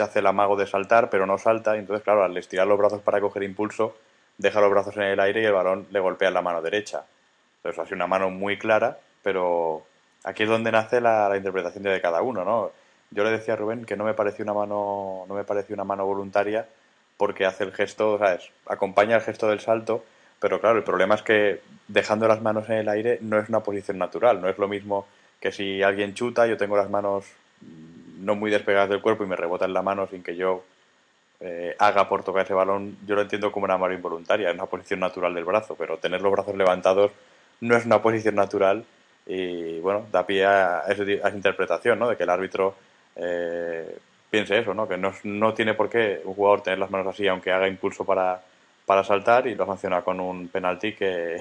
hace 0.00 0.18
el 0.18 0.26
amago 0.26 0.56
de 0.56 0.66
saltar, 0.66 1.10
pero 1.10 1.26
no 1.26 1.38
salta, 1.38 1.76
y 1.76 1.80
entonces, 1.80 2.02
claro, 2.02 2.24
al 2.24 2.36
estirar 2.36 2.66
los 2.66 2.78
brazos 2.78 3.02
para 3.02 3.20
coger 3.20 3.42
impulso, 3.42 3.96
deja 4.38 4.60
los 4.60 4.70
brazos 4.70 4.96
en 4.96 5.02
el 5.02 5.20
aire 5.20 5.42
y 5.42 5.44
el 5.44 5.52
balón 5.52 5.86
le 5.90 6.00
golpea 6.00 6.28
en 6.28 6.34
la 6.34 6.42
mano 6.42 6.62
derecha. 6.62 7.04
Entonces, 7.56 7.78
ha 7.78 7.84
sido 7.84 7.96
una 7.96 8.06
mano 8.06 8.30
muy 8.30 8.58
clara, 8.58 8.98
pero 9.22 9.84
aquí 10.24 10.44
es 10.44 10.48
donde 10.48 10.72
nace 10.72 11.00
la, 11.00 11.30
interpretación 11.36 11.84
de 11.84 12.00
cada 12.00 12.22
uno, 12.22 12.44
¿no? 12.44 12.70
Yo 13.10 13.24
le 13.24 13.30
decía 13.30 13.54
a 13.54 13.56
Rubén 13.56 13.84
que 13.84 13.96
no 13.96 14.04
me 14.04 14.14
pareció 14.14 14.42
una 14.42 14.54
mano, 14.54 15.24
no 15.28 15.34
me 15.34 15.44
pareció 15.44 15.74
una 15.74 15.84
mano 15.84 16.06
voluntaria 16.06 16.66
porque 17.16 17.44
hace 17.44 17.64
el 17.64 17.72
gesto, 17.72 18.18
¿sabes? 18.18 18.50
Acompaña 18.66 19.16
el 19.16 19.22
gesto 19.22 19.48
del 19.48 19.60
salto, 19.60 20.04
pero 20.40 20.60
claro, 20.60 20.78
el 20.78 20.84
problema 20.84 21.14
es 21.14 21.22
que 21.22 21.60
dejando 21.88 22.26
las 22.26 22.40
manos 22.40 22.68
en 22.68 22.76
el 22.76 22.88
aire 22.88 23.18
no 23.20 23.38
es 23.38 23.48
una 23.48 23.60
posición 23.60 23.98
natural, 23.98 24.40
no 24.40 24.48
es 24.48 24.58
lo 24.58 24.66
mismo 24.66 25.06
que 25.40 25.52
si 25.52 25.82
alguien 25.82 26.14
chuta, 26.14 26.46
yo 26.46 26.56
tengo 26.56 26.76
las 26.76 26.88
manos 26.88 27.26
no 28.18 28.34
muy 28.34 28.50
despegadas 28.50 28.88
del 28.88 29.02
cuerpo 29.02 29.24
y 29.24 29.26
me 29.26 29.36
rebota 29.36 29.66
en 29.66 29.74
la 29.74 29.82
mano 29.82 30.06
sin 30.06 30.22
que 30.22 30.36
yo 30.36 30.64
eh, 31.40 31.74
haga 31.78 32.08
por 32.08 32.22
tocar 32.22 32.44
ese 32.44 32.54
balón, 32.54 32.96
yo 33.04 33.14
lo 33.14 33.22
entiendo 33.22 33.52
como 33.52 33.64
una 33.64 33.76
mano 33.76 33.92
involuntaria, 33.94 34.48
es 34.48 34.54
una 34.54 34.66
posición 34.66 35.00
natural 35.00 35.34
del 35.34 35.44
brazo, 35.44 35.74
pero 35.76 35.98
tener 35.98 36.22
los 36.22 36.32
brazos 36.32 36.56
levantados 36.56 37.10
no 37.60 37.76
es 37.76 37.84
una 37.84 38.00
posición 38.00 38.36
natural 38.36 38.84
y 39.26 39.78
bueno, 39.80 40.06
da 40.10 40.26
pie 40.26 40.44
a, 40.44 40.84
esa, 40.88 41.30
interpretación, 41.30 41.98
¿no? 41.98 42.08
De 42.08 42.16
que 42.16 42.24
el 42.24 42.30
árbitro 42.30 42.74
eh, 43.16 43.98
piense 44.30 44.58
eso, 44.58 44.74
¿no? 44.74 44.88
Que 44.88 44.96
no, 44.96 45.12
no, 45.24 45.54
tiene 45.54 45.74
por 45.74 45.88
qué 45.88 46.20
un 46.24 46.34
jugador 46.34 46.62
tener 46.62 46.78
las 46.78 46.90
manos 46.90 47.08
así 47.08 47.26
aunque 47.28 47.52
haga 47.52 47.68
impulso 47.68 48.04
para, 48.04 48.40
para 48.86 49.04
saltar 49.04 49.46
y 49.46 49.54
lo 49.54 49.66
sanciona 49.66 50.02
con 50.02 50.20
un 50.20 50.48
penalti 50.48 50.94
que, 50.94 51.38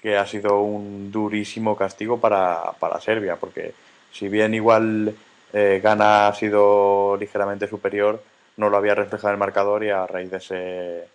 que 0.00 0.16
ha 0.16 0.26
sido 0.26 0.60
un 0.60 1.12
durísimo 1.12 1.76
castigo 1.76 2.20
para, 2.20 2.72
para 2.78 3.00
Serbia, 3.00 3.36
porque 3.36 3.72
si 4.10 4.28
bien 4.28 4.52
igual 4.52 5.14
eh, 5.52 5.80
Gana 5.82 6.28
ha 6.28 6.34
sido 6.34 7.16
ligeramente 7.16 7.68
superior, 7.68 8.22
no 8.56 8.68
lo 8.68 8.76
había 8.76 8.94
reflejado 8.94 9.32
el 9.32 9.38
marcador 9.38 9.84
y 9.84 9.90
a 9.90 10.06
raíz 10.06 10.30
de 10.30 10.36
ese, 10.38 11.08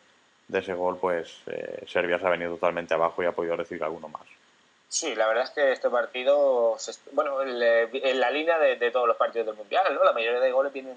de 0.47 0.59
ese 0.59 0.73
gol, 0.73 0.97
pues 0.99 1.41
eh, 1.47 1.83
Serbia 1.87 2.17
se 2.17 2.27
ha 2.27 2.29
venido 2.29 2.53
totalmente 2.53 2.93
abajo 2.93 3.21
y 3.21 3.25
ha 3.25 3.31
podido 3.31 3.55
recibir 3.55 3.83
alguno 3.83 4.07
más. 4.07 4.36
Sí, 4.89 5.15
la 5.15 5.27
verdad 5.27 5.43
es 5.43 5.49
que 5.51 5.71
este 5.71 5.89
partido, 5.89 6.77
bueno, 7.11 7.41
en 7.41 8.19
la 8.19 8.31
línea 8.31 8.57
de, 8.57 8.91
todos 8.91 9.07
los 9.07 9.17
partidos 9.17 9.47
del 9.47 9.55
Mundial, 9.55 9.93
¿no? 9.93 10.03
La 10.03 10.13
mayoría 10.13 10.39
de 10.39 10.51
goles 10.51 10.71
vienen 10.71 10.95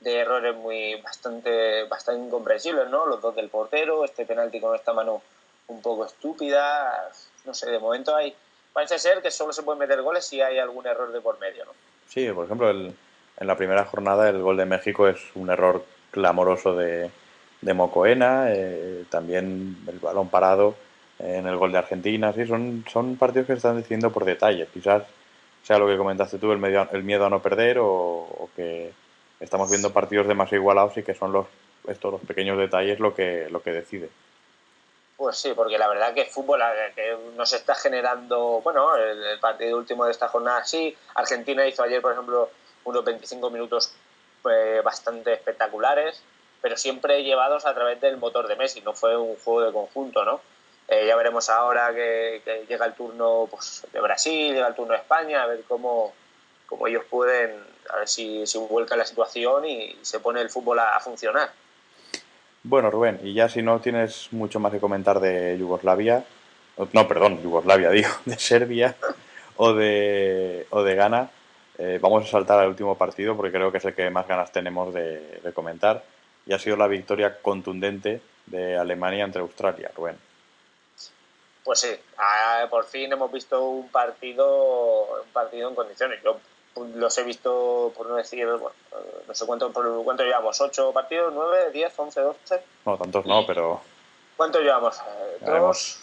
de 0.00 0.18
errores 0.18 0.54
muy 0.54 0.94
bastante, 1.02 1.84
bastante 1.84 2.24
incomprensibles, 2.24 2.88
¿no? 2.88 3.06
Los 3.06 3.20
dos 3.20 3.34
del 3.34 3.48
portero, 3.48 4.04
este 4.04 4.26
penalti 4.26 4.60
con 4.60 4.74
esta 4.74 4.92
mano 4.92 5.22
un 5.68 5.82
poco 5.82 6.06
estúpida, 6.06 7.10
no 7.44 7.54
sé, 7.54 7.70
de 7.70 7.78
momento 7.78 8.14
hay, 8.14 8.34
parece 8.72 8.98
ser 8.98 9.22
que 9.22 9.30
solo 9.30 9.52
se 9.52 9.62
pueden 9.62 9.80
meter 9.80 10.02
goles 10.02 10.24
si 10.24 10.40
hay 10.40 10.58
algún 10.58 10.86
error 10.86 11.12
de 11.12 11.20
por 11.20 11.38
medio, 11.40 11.64
¿no? 11.64 11.72
Sí, 12.08 12.30
por 12.30 12.44
ejemplo, 12.44 12.70
en 12.70 12.96
la 13.40 13.56
primera 13.56 13.84
jornada 13.84 14.28
el 14.28 14.42
gol 14.42 14.56
de 14.56 14.66
México 14.66 15.08
es 15.08 15.20
un 15.34 15.50
error 15.50 15.84
clamoroso 16.10 16.76
de, 16.76 17.10
de 17.60 17.74
Mocoena, 17.74 18.52
eh, 18.52 19.04
también 19.08 19.78
el 19.88 19.98
balón 19.98 20.28
parado 20.28 20.74
en 21.22 21.46
el 21.46 21.56
gol 21.56 21.72
de 21.72 21.78
Argentina, 21.78 22.32
sí, 22.32 22.46
son, 22.46 22.84
son 22.90 23.16
partidos 23.16 23.46
que 23.46 23.52
se 23.52 23.58
están 23.58 23.76
decidiendo 23.76 24.10
por 24.10 24.24
detalles. 24.24 24.68
Quizás 24.70 25.04
sea 25.62 25.78
lo 25.78 25.86
que 25.86 25.96
comentaste 25.96 26.38
tú, 26.38 26.52
el, 26.52 26.58
medio, 26.58 26.88
el 26.92 27.04
miedo 27.04 27.26
a 27.26 27.30
no 27.30 27.40
perder 27.40 27.78
o, 27.80 28.50
que 28.56 28.92
estamos 29.40 29.70
viendo 29.70 29.92
partidos 29.92 30.26
demasiado 30.26 30.60
igualados 30.60 30.96
y 30.96 31.02
que 31.02 31.14
son 31.14 31.32
los, 31.32 31.46
estos 31.86 32.12
los 32.12 32.20
pequeños 32.22 32.58
detalles 32.58 32.98
lo 32.98 33.14
que, 33.14 33.48
lo 33.50 33.62
que 33.62 33.72
decide. 33.72 34.10
Pues 35.16 35.36
sí, 35.36 35.52
porque 35.54 35.78
la 35.78 35.88
verdad 35.88 36.14
que 36.14 36.22
el 36.22 36.26
fútbol 36.26 36.60
eh, 36.60 36.92
que 36.96 37.16
nos 37.36 37.52
está 37.52 37.76
generando, 37.76 38.60
bueno, 38.62 38.96
el, 38.96 39.38
partido 39.38 39.78
último 39.78 40.04
de 40.04 40.10
esta 40.10 40.26
jornada 40.26 40.64
sí, 40.64 40.96
Argentina 41.14 41.64
hizo 41.64 41.84
ayer, 41.84 42.02
por 42.02 42.12
ejemplo, 42.12 42.50
unos 42.84 43.04
25 43.04 43.48
minutos 43.50 43.94
pues, 44.42 44.82
bastante 44.82 45.32
espectaculares, 45.34 46.20
pero 46.60 46.76
siempre 46.76 47.22
llevados 47.22 47.66
a 47.66 47.74
través 47.74 48.00
del 48.00 48.16
motor 48.16 48.48
de 48.48 48.56
Messi, 48.56 48.80
no 48.80 48.94
fue 48.94 49.16
un 49.16 49.36
juego 49.36 49.62
de 49.62 49.72
conjunto, 49.72 50.24
¿no? 50.24 50.40
Eh, 50.88 51.06
ya 51.06 51.16
veremos 51.16 51.48
ahora 51.48 51.92
que, 51.94 52.64
llega 52.68 52.86
el 52.86 52.94
turno 52.94 53.48
pues, 53.50 53.86
de 53.92 54.00
Brasil, 54.00 54.54
llega 54.54 54.68
el 54.68 54.74
turno 54.74 54.92
de 54.92 55.00
España, 55.00 55.42
a 55.42 55.46
ver 55.46 55.62
cómo, 55.66 56.12
cómo 56.66 56.86
ellos 56.86 57.04
pueden, 57.08 57.56
a 57.90 57.96
ver 57.96 58.08
si, 58.08 58.46
si 58.46 58.58
vuelca 58.58 58.96
la 58.96 59.06
situación 59.06 59.64
y 59.64 59.96
se 60.02 60.20
pone 60.20 60.40
el 60.40 60.50
fútbol 60.50 60.80
a, 60.80 60.98
funcionar. 61.00 61.50
Bueno, 62.64 62.90
Rubén, 62.90 63.20
y 63.22 63.34
ya 63.34 63.48
si 63.48 63.62
no 63.62 63.80
tienes 63.80 64.28
mucho 64.32 64.60
más 64.60 64.72
que 64.72 64.80
comentar 64.80 65.18
de 65.20 65.56
Yugoslavia, 65.58 66.24
no, 66.92 67.08
perdón, 67.08 67.42
Yugoslavia, 67.42 67.90
digo, 67.90 68.10
de 68.24 68.38
Serbia 68.38 68.96
o 69.56 69.72
de, 69.72 70.66
o 70.70 70.82
de 70.82 70.94
Ghana, 70.94 71.30
Eh, 71.78 71.98
vamos 72.00 72.22
a 72.24 72.26
saltar 72.26 72.60
al 72.60 72.68
último 72.68 72.96
partido 72.96 73.34
porque 73.34 73.50
creo 73.50 73.72
que 73.72 73.78
es 73.78 73.84
el 73.84 73.94
que 73.94 74.10
más 74.10 74.28
ganas 74.28 74.52
tenemos 74.52 74.92
de, 74.92 75.40
comentar 75.54 76.04
y 76.46 76.52
ha 76.52 76.58
sido 76.58 76.76
la 76.76 76.86
victoria 76.86 77.40
contundente 77.40 78.20
de 78.46 78.76
Alemania 78.76 79.24
ante 79.24 79.38
Australia, 79.38 79.90
Rubén. 79.96 80.16
Pues 81.64 81.80
sí, 81.80 81.90
por 82.70 82.84
fin 82.86 83.12
hemos 83.12 83.30
visto 83.30 83.62
un 83.62 83.88
partido, 83.88 85.22
un 85.22 85.28
partido 85.32 85.68
en 85.68 85.74
condiciones. 85.74 86.22
Yo 86.22 86.38
los 86.94 87.18
he 87.18 87.22
visto, 87.22 87.92
por 87.96 88.08
no 88.08 88.16
decir, 88.16 88.46
no 88.46 89.34
sé 89.34 89.46
cuánto, 89.46 89.72
por, 89.72 90.04
cuánto 90.04 90.24
llevamos, 90.24 90.60
¿ocho 90.60 90.92
partidos? 90.92 91.32
¿Nueve? 91.32 91.70
¿Diez? 91.72 91.92
¿Once? 91.98 92.20
¿Doce? 92.20 92.62
No, 92.84 92.96
tantos 92.96 93.26
no, 93.26 93.46
pero... 93.46 93.80
¿Cuánto 94.36 94.60
llevamos? 94.60 94.98
¿Dos? 95.40 96.02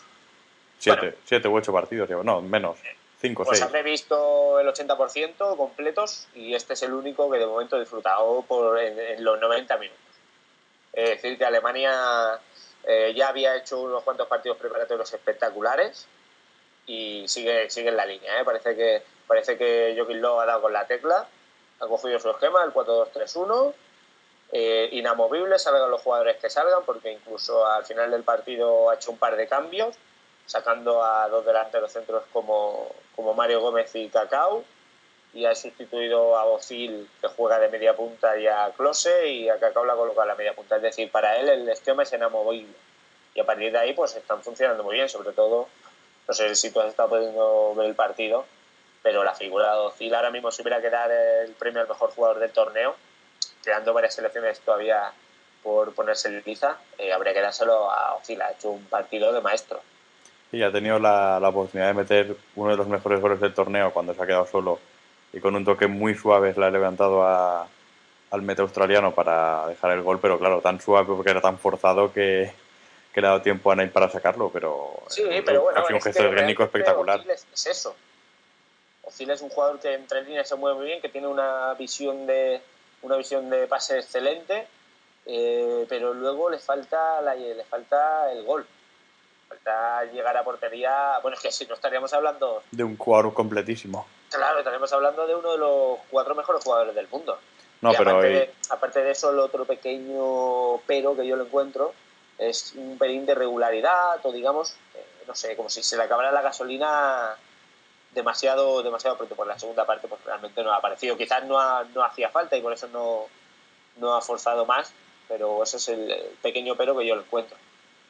Siete, 0.78 1.18
siete 1.26 1.48
u 1.48 1.56
ocho 1.56 1.74
partidos, 1.74 2.10
no, 2.24 2.42
menos. 2.42 2.78
Cinco, 3.20 3.44
pues 3.44 3.60
seis. 3.60 3.68
habré 3.68 3.84
visto 3.84 4.60
el 4.62 4.68
80% 4.68 5.58
completos 5.58 6.30
y 6.36 6.54
este 6.54 6.74
es 6.74 6.84
el 6.84 6.94
único 6.94 7.30
que 7.30 7.38
de 7.38 7.46
momento 7.46 7.76
he 7.76 7.82
disfrutado 7.82 8.44
por, 8.44 8.80
en, 8.80 9.22
los 9.22 9.38
90 9.42 9.78
minutos. 9.78 10.00
Es 10.94 11.10
decir, 11.10 11.38
que 11.38 11.44
Alemania 11.44 12.40
eh, 12.84 13.14
ya 13.16 13.30
había 13.30 13.56
hecho 13.56 13.82
unos 13.82 14.04
cuantos 14.04 14.28
partidos 14.28 14.58
preparatorios 14.58 15.14
espectaculares 15.14 16.08
y 16.86 17.28
sigue, 17.28 17.70
sigue 17.70 17.90
en 17.90 17.98
la 17.98 18.06
línea. 18.06 18.40
¿eh? 18.40 18.46
Parece 18.46 18.76
que 18.76 19.04
parece 19.28 19.58
que 19.58 19.94
Joaquín 19.96 20.22
Lowe 20.22 20.42
ha 20.42 20.46
dado 20.46 20.62
con 20.64 20.74
la 20.74 20.88
tecla, 20.88 21.28
ha 21.80 21.88
cogido 21.88 22.20
su 22.20 22.32
esquema, 22.32 22.64
el 22.64 22.74
4-2-3-1, 22.74 23.74
eh, 24.52 24.90
inamovible, 24.94 25.60
salgan 25.60 25.92
los 25.92 26.02
jugadores 26.02 26.38
que 26.38 26.50
salgan, 26.50 26.84
porque 26.84 27.12
incluso 27.12 27.66
al 27.68 27.86
final 27.86 28.10
del 28.10 28.24
partido 28.24 28.90
ha 28.90 28.96
hecho 28.96 29.12
un 29.12 29.20
par 29.20 29.36
de 29.36 29.48
cambios, 29.48 29.96
sacando 30.48 31.04
a 31.04 31.30
dos 31.30 31.46
delanteros 31.46 31.92
centros 31.92 32.24
como, 32.34 32.92
como 33.16 33.36
Mario 33.36 33.62
Gómez 33.62 33.94
y 33.94 34.10
Cacao, 34.10 34.64
y 35.34 35.46
ha 35.46 35.54
sustituido 35.54 36.38
a 36.38 36.46
Bocil, 36.46 37.08
que 37.22 37.28
juega 37.28 37.60
de 37.60 37.70
media 37.70 37.96
punta, 37.96 38.38
y 38.38 38.48
a 38.48 38.72
Close, 38.76 39.28
y 39.28 39.50
a 39.50 39.60
Cacao 39.60 39.86
la 39.86 39.96
coloca 39.96 40.26
la 40.26 40.36
media 40.36 40.54
punta. 40.54 40.78
Es 40.78 40.82
decir, 40.82 41.12
para 41.12 41.38
él 41.38 41.50
el 41.50 41.70
esquema 41.70 42.04
es 42.04 42.14
inamovible. 42.14 42.74
Y 43.36 43.40
a 43.40 43.46
partir 43.46 43.72
de 43.72 43.78
ahí, 43.78 43.94
pues 43.94 44.16
están 44.16 44.42
funcionando 44.42 44.84
muy 44.84 44.96
bien, 44.96 45.08
sobre 45.08 45.32
todo, 45.32 45.68
no 46.28 46.34
sé 46.34 46.56
si 46.56 46.72
tú 46.72 46.80
has 46.82 46.90
estado 46.90 47.10
pudiendo 47.10 47.76
ver 47.76 47.88
el 47.88 47.96
partido, 47.96 48.46
pero 49.04 49.24
la 49.24 49.36
figura 49.36 49.74
de 49.74 49.80
Ozil 49.80 50.14
ahora 50.14 50.32
mismo 50.32 50.52
si 50.52 50.62
hubiera 50.62 50.82
que 50.82 50.90
dar 50.90 51.12
el 51.12 51.52
premio 51.54 51.82
al 51.82 51.88
mejor 51.88 52.10
jugador 52.12 52.40
del 52.40 52.52
torneo, 52.52 52.96
quedando 53.64 53.94
varias 53.94 54.16
selecciones 54.16 54.60
todavía 54.62 55.14
por 55.62 55.94
ponerse 55.94 56.30
en 56.30 56.42
liza, 56.46 56.78
eh, 56.98 57.14
habría 57.14 57.34
que 57.34 57.42
dárselo 57.42 57.92
a 57.92 58.16
Ozil, 58.16 58.42
ha 58.42 58.52
hecho 58.52 58.72
un 58.72 58.86
partido 58.86 59.32
de 59.32 59.42
maestro. 59.42 59.82
Sí, 60.50 60.64
ha 60.64 60.72
tenido 60.72 60.98
la, 60.98 61.40
la, 61.40 61.50
oportunidad 61.50 61.90
de 61.90 61.94
meter 61.94 62.36
uno 62.56 62.72
de 62.72 62.78
los 62.78 62.88
mejores 62.88 63.22
goles 63.22 63.40
del 63.40 63.54
torneo 63.54 63.94
cuando 63.94 64.16
se 64.16 64.24
ha 64.24 64.26
quedado 64.26 64.48
solo 64.48 64.80
y 65.34 65.40
con 65.40 65.56
un 65.56 65.66
toque 65.66 65.88
muy 65.88 66.16
suave 66.16 66.54
se 66.54 66.60
la 66.60 66.68
ha 66.68 66.72
levantado 66.72 67.24
a, 67.24 67.68
al 68.32 68.42
meta 68.42 68.62
australiano 68.62 69.14
para 69.14 69.68
dejar 69.68 69.92
el 69.92 70.02
gol, 70.02 70.20
pero 70.20 70.40
claro, 70.40 70.62
tan 70.62 70.80
suave 70.82 71.08
porque 71.08 71.32
era 71.32 71.42
tan 71.42 71.58
forzado 71.58 72.12
que, 72.12 72.52
que 73.14 73.22
le 73.22 73.28
ha 73.28 73.32
dado 73.32 73.42
tiempo 73.42 73.72
a 73.72 73.76
Neil 73.76 73.92
para 73.92 74.10
sacarlo, 74.10 74.50
pero, 74.52 75.04
sí, 75.08 75.24
pero 75.46 75.64
bueno, 75.64 75.84
un 75.90 76.02
gesto 76.02 76.30
técnico 76.30 76.64
espectacular. 76.64 77.24
es 77.30 77.66
eso, 77.66 77.96
Ozil 79.10 79.30
es 79.32 79.42
un 79.42 79.50
jugador 79.50 79.80
que 79.80 79.94
entre 79.94 80.24
líneas 80.24 80.48
se 80.48 80.56
mueve 80.56 80.78
muy 80.78 80.86
bien, 80.88 81.02
que 81.02 81.10
tiene 81.10 81.28
una 81.28 81.74
visión 81.74 82.28
de 82.28 82.62
una 83.02 83.18
visión 83.18 83.50
de 83.50 83.66
pase 83.68 83.98
excelente, 83.98 84.68
eh, 85.26 85.86
pero 85.90 86.14
luego 86.14 86.50
le 86.50 86.60
falta 86.60 87.22
la, 87.22 87.34
le 87.36 87.64
falta 87.64 88.32
el 88.32 88.44
gol. 88.44 88.66
Falta 89.48 90.06
llegar 90.06 90.38
a 90.38 90.44
portería. 90.44 91.20
Bueno, 91.22 91.36
es 91.36 91.42
que 91.42 91.52
si 91.52 91.66
no 91.66 91.74
estaríamos 91.74 92.14
hablando. 92.14 92.62
De 92.72 92.84
un 92.84 92.98
jugador 92.98 93.34
completísimo. 93.34 94.06
Claro, 94.30 94.60
estaríamos 94.60 94.92
hablando 94.94 95.26
de 95.26 95.36
uno 95.36 95.52
de 95.54 95.58
los 95.58 96.00
cuatro 96.10 96.36
mejores 96.36 96.64
jugadores 96.64 96.96
del 96.96 97.08
mundo. 97.08 97.38
No, 97.82 97.92
pero 97.94 98.12
aparte, 98.12 98.28
de, 98.28 98.54
aparte 98.70 99.04
de 99.04 99.12
eso, 99.12 99.32
el 99.32 99.40
otro 99.40 99.66
pequeño 99.66 100.78
pero 100.86 101.16
que 101.16 101.26
yo 101.26 101.36
lo 101.36 101.46
encuentro 101.46 101.94
es 102.38 102.74
un 102.76 102.98
pelín 102.98 103.26
de 103.26 103.36
regularidad, 103.36 104.20
o 104.24 104.32
digamos, 104.32 104.76
eh, 104.96 105.06
no 105.28 105.36
sé, 105.36 105.56
como 105.56 105.70
si 105.70 105.84
se 105.84 105.98
le 105.98 106.04
acabara 106.04 106.32
la 106.32 106.42
gasolina 106.42 107.36
demasiado, 108.14 108.84
demasiado 108.84 109.18
pronto. 109.18 109.36
Por 109.36 109.48
la 109.48 109.60
segunda 109.60 109.86
parte, 109.86 110.08
pues 110.08 110.24
realmente 110.24 110.64
no 110.64 110.72
ha 110.72 110.78
aparecido. 110.78 111.18
Quizás 111.18 111.44
no, 111.46 111.84
no 111.86 112.04
hacía 112.04 112.30
falta 112.30 112.58
y 112.58 112.62
por 112.62 112.74
eso 112.74 112.88
no, 112.88 113.26
no 113.98 114.16
ha 114.16 114.22
forzado 114.22 114.66
más, 114.66 114.94
pero 115.28 115.64
ese 115.64 115.78
es 115.78 115.90
el 115.90 116.14
pequeño 116.42 116.76
pero 116.76 116.98
que 116.98 117.06
yo 117.06 117.16
lo 117.16 117.22
encuentro. 117.22 117.58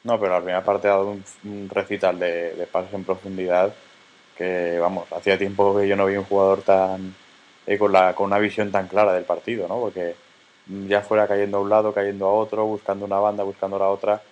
No, 0.02 0.18
pero 0.18 0.32
la 0.32 0.38
primera 0.38 0.64
parte 0.64 0.88
ha 0.88 0.92
dado 0.92 1.16
un, 1.44 1.68
recital 1.68 2.18
de, 2.18 2.54
de, 2.54 2.66
pases 2.66 2.94
en 2.94 3.04
profundidad 3.04 3.72
que, 4.40 4.78
vamos, 4.78 5.06
hacía 5.12 5.36
tiempo 5.36 5.76
que 5.76 5.86
yo 5.86 5.96
no 5.96 6.06
vi 6.06 6.16
un 6.16 6.24
jugador 6.24 6.62
tan 6.62 7.14
eh, 7.66 7.76
con, 7.76 7.92
la, 7.92 8.14
con 8.14 8.24
una 8.24 8.38
visión 8.38 8.72
tan 8.72 8.88
clara 8.88 9.12
del 9.12 9.24
partido, 9.24 9.68
¿no? 9.68 9.78
Porque 9.78 10.16
ya 10.88 11.02
fuera 11.02 11.28
cayendo 11.28 11.58
a 11.58 11.60
un 11.60 11.68
lado, 11.68 11.92
cayendo 11.92 12.26
a 12.26 12.32
otro, 12.32 12.64
buscando 12.64 13.04
una 13.04 13.18
banda, 13.18 13.44
buscando 13.44 13.78
la 13.78 13.90
otra. 13.90 14.22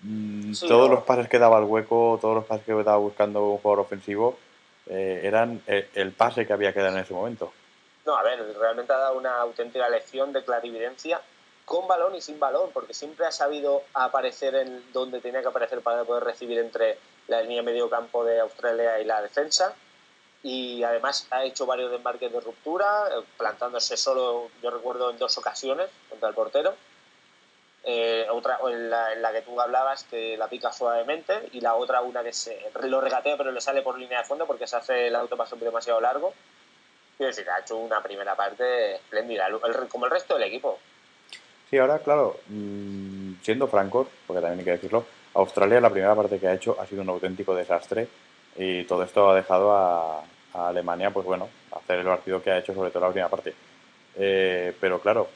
Mm, 0.00 0.52
todos 0.66 0.88
los 0.88 1.04
pases 1.04 1.28
que 1.28 1.38
daba 1.38 1.58
al 1.58 1.64
hueco, 1.64 2.18
todos 2.22 2.36
los 2.36 2.46
pases 2.46 2.64
que 2.64 2.72
daba 2.72 2.96
buscando 2.96 3.44
un 3.50 3.58
jugador 3.58 3.84
ofensivo, 3.84 4.38
eh, 4.86 5.20
eran 5.24 5.60
eh, 5.66 5.90
el, 5.92 6.12
pase 6.12 6.46
que 6.46 6.54
había 6.54 6.72
que 6.72 6.80
dar 6.80 6.94
en 6.94 7.00
ese 7.00 7.12
momento. 7.12 7.52
No, 8.06 8.16
a 8.16 8.22
ver, 8.22 8.42
realmente 8.58 8.94
ha 8.94 8.98
dado 8.98 9.18
una 9.18 9.42
auténtica 9.42 9.90
lección 9.90 10.32
de 10.32 10.42
clarividencia 10.42 11.20
con 11.66 11.86
balón 11.86 12.14
y 12.14 12.22
sin 12.22 12.40
balón, 12.40 12.70
porque 12.72 12.94
siempre 12.94 13.26
ha 13.26 13.30
sabido 13.30 13.82
aparecer 13.92 14.54
en 14.54 14.90
donde 14.90 15.20
tenía 15.20 15.42
que 15.42 15.48
aparecer 15.48 15.82
para 15.82 16.02
poder 16.04 16.24
recibir 16.24 16.58
entre 16.58 16.96
la 17.28 17.42
línea 17.42 17.62
medio 17.62 17.88
campo 17.88 18.24
de 18.24 18.40
Australia 18.40 19.00
y 19.00 19.04
la 19.04 19.22
defensa. 19.22 19.74
Y 20.42 20.82
además 20.82 21.26
ha 21.30 21.44
hecho 21.44 21.66
varios 21.66 21.90
desmarques 21.90 22.32
de 22.32 22.40
ruptura, 22.40 23.08
eh, 23.08 23.22
plantándose 23.38 23.96
solo, 23.96 24.50
yo 24.62 24.70
recuerdo, 24.70 25.10
en 25.10 25.18
dos 25.18 25.38
ocasiones 25.38 25.88
contra 26.10 26.28
el 26.28 26.34
portero. 26.34 26.74
Eh, 27.84 28.26
otra 28.30 28.58
en 28.68 28.90
la, 28.90 29.32
que 29.32 29.42
tú 29.42 29.60
hablabas 29.60 30.04
que 30.04 30.36
la 30.36 30.48
pica 30.48 30.72
suavemente 30.72 31.48
y 31.52 31.60
la 31.60 31.74
otra 31.74 32.00
una 32.00 32.22
que 32.22 32.32
se 32.32 32.70
lo 32.84 33.00
regatea 33.00 33.36
pero 33.36 33.50
le 33.50 33.60
sale 33.60 33.82
por 33.82 33.98
línea 33.98 34.18
de 34.18 34.24
fondo 34.24 34.46
porque 34.46 34.68
se 34.68 34.76
hace 34.76 35.08
el 35.08 35.16
autopaso 35.16 35.56
demasiado 35.56 36.00
largo. 36.00 36.32
Quiero 37.16 37.30
decir 37.30 37.48
ha 37.50 37.58
hecho 37.58 37.76
una 37.76 38.00
primera 38.00 38.36
parte 38.36 38.94
espléndida 38.94 39.48
como 39.88 40.04
el 40.04 40.12
resto 40.12 40.34
del 40.34 40.44
equipo. 40.44 40.78
Sí 41.70 41.78
ahora 41.78 41.98
claro 41.98 42.38
mm, 42.46 43.42
siendo 43.42 43.66
francos 43.66 44.06
porque 44.28 44.40
también 44.40 44.60
hay 44.60 44.64
que 44.64 44.70
decirlo 44.72 45.04
Australia 45.34 45.80
la 45.80 45.90
primera 45.90 46.14
parte 46.14 46.38
que 46.38 46.48
ha 46.48 46.54
hecho 46.54 46.76
ha 46.80 46.86
sido 46.86 47.02
un 47.02 47.08
auténtico 47.08 47.54
desastre 47.54 48.08
y 48.56 48.84
todo 48.84 49.02
esto 49.02 49.30
ha 49.30 49.34
dejado 49.34 49.72
a, 49.72 50.22
Alemania 50.54 51.10
pues 51.10 51.24
bueno 51.24 51.48
hacer 51.74 52.00
el 52.00 52.04
partido 52.04 52.42
que 52.42 52.50
ha 52.50 52.58
hecho 52.58 52.74
sobre 52.74 52.90
todo 52.90 53.04
la 53.04 53.08
primera 53.08 53.30
parte 53.30 53.54
eh, 54.16 54.74
pero 54.78 55.00
claro 55.00 55.26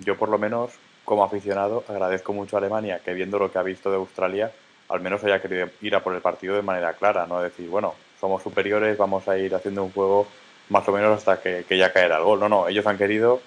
yo 0.00 0.18
por 0.18 0.28
lo 0.28 0.36
menos 0.36 0.72
como 1.04 1.24
aficionado, 1.24 1.84
agradezco 1.88 2.32
mucho 2.32 2.56
a 2.56 2.58
Alemania 2.60 3.00
que 3.04 3.12
viendo 3.12 3.38
lo 3.38 3.52
que 3.52 3.58
ha 3.58 3.62
visto 3.62 3.90
de 3.90 3.96
Australia, 3.96 4.50
al 4.88 5.00
menos 5.00 5.22
haya 5.24 5.40
querido 5.40 5.68
ir 5.82 5.94
a 5.94 6.02
por 6.02 6.14
el 6.14 6.20
partido 6.20 6.56
de 6.56 6.62
manera 6.62 6.94
clara, 6.94 7.26
no 7.26 7.40
decir, 7.40 7.68
bueno, 7.68 7.94
somos 8.18 8.42
superiores, 8.42 8.96
vamos 8.96 9.28
a 9.28 9.38
ir 9.38 9.54
haciendo 9.54 9.84
un 9.84 9.92
juego 9.92 10.26
más 10.70 10.88
o 10.88 10.92
menos 10.92 11.18
hasta 11.18 11.40
que, 11.40 11.64
ya 11.76 11.92
caerá 11.92 12.16
el 12.16 12.24
gol. 12.24 12.40
No, 12.40 12.48
no, 12.48 12.68
ellos 12.68 12.86
han 12.86 12.96
querido, 12.96 13.40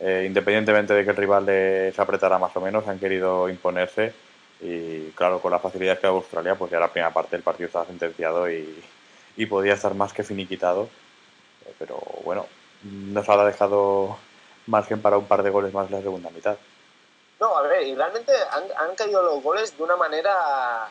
eh, 0.00 0.24
independientemente 0.26 0.92
de 0.94 1.04
que 1.04 1.10
el 1.10 1.16
rival 1.16 1.46
les 1.46 1.98
apretara 1.98 2.38
más 2.38 2.54
o 2.56 2.60
menos, 2.60 2.86
han 2.88 2.98
querido 2.98 3.48
imponerse 3.48 4.12
y 4.60 5.10
claro, 5.10 5.40
con 5.40 5.52
la 5.52 5.58
facilidad 5.58 5.98
que 5.98 6.06
ha 6.06 6.10
Australia, 6.10 6.54
pues 6.56 6.70
ya 6.70 6.80
la 6.80 6.90
primera 6.90 7.12
parte 7.12 7.36
del 7.36 7.42
partido 7.42 7.66
estaba 7.66 7.86
sentenciado 7.86 8.50
y, 8.50 8.82
y 9.36 9.46
podía 9.46 9.74
estar 9.74 9.94
más 9.94 10.12
que 10.12 10.24
finiquitado. 10.24 10.88
Pero 11.78 12.00
bueno, 12.24 12.46
nos 12.82 13.28
ha 13.28 13.44
dejado 13.44 14.18
margen 14.66 15.00
para 15.00 15.18
un 15.18 15.26
par 15.26 15.42
de 15.42 15.50
goles 15.50 15.72
más 15.72 15.86
en 15.86 15.96
la 15.96 16.02
segunda 16.02 16.30
mitad. 16.30 16.56
No, 17.40 17.56
a 17.56 17.62
ver, 17.62 17.86
y 17.86 17.94
realmente 17.94 18.32
han, 18.50 18.94
caído 18.96 19.22
los 19.22 19.42
goles 19.42 19.76
de 19.76 19.82
una 19.82 19.96
manera. 19.96 20.90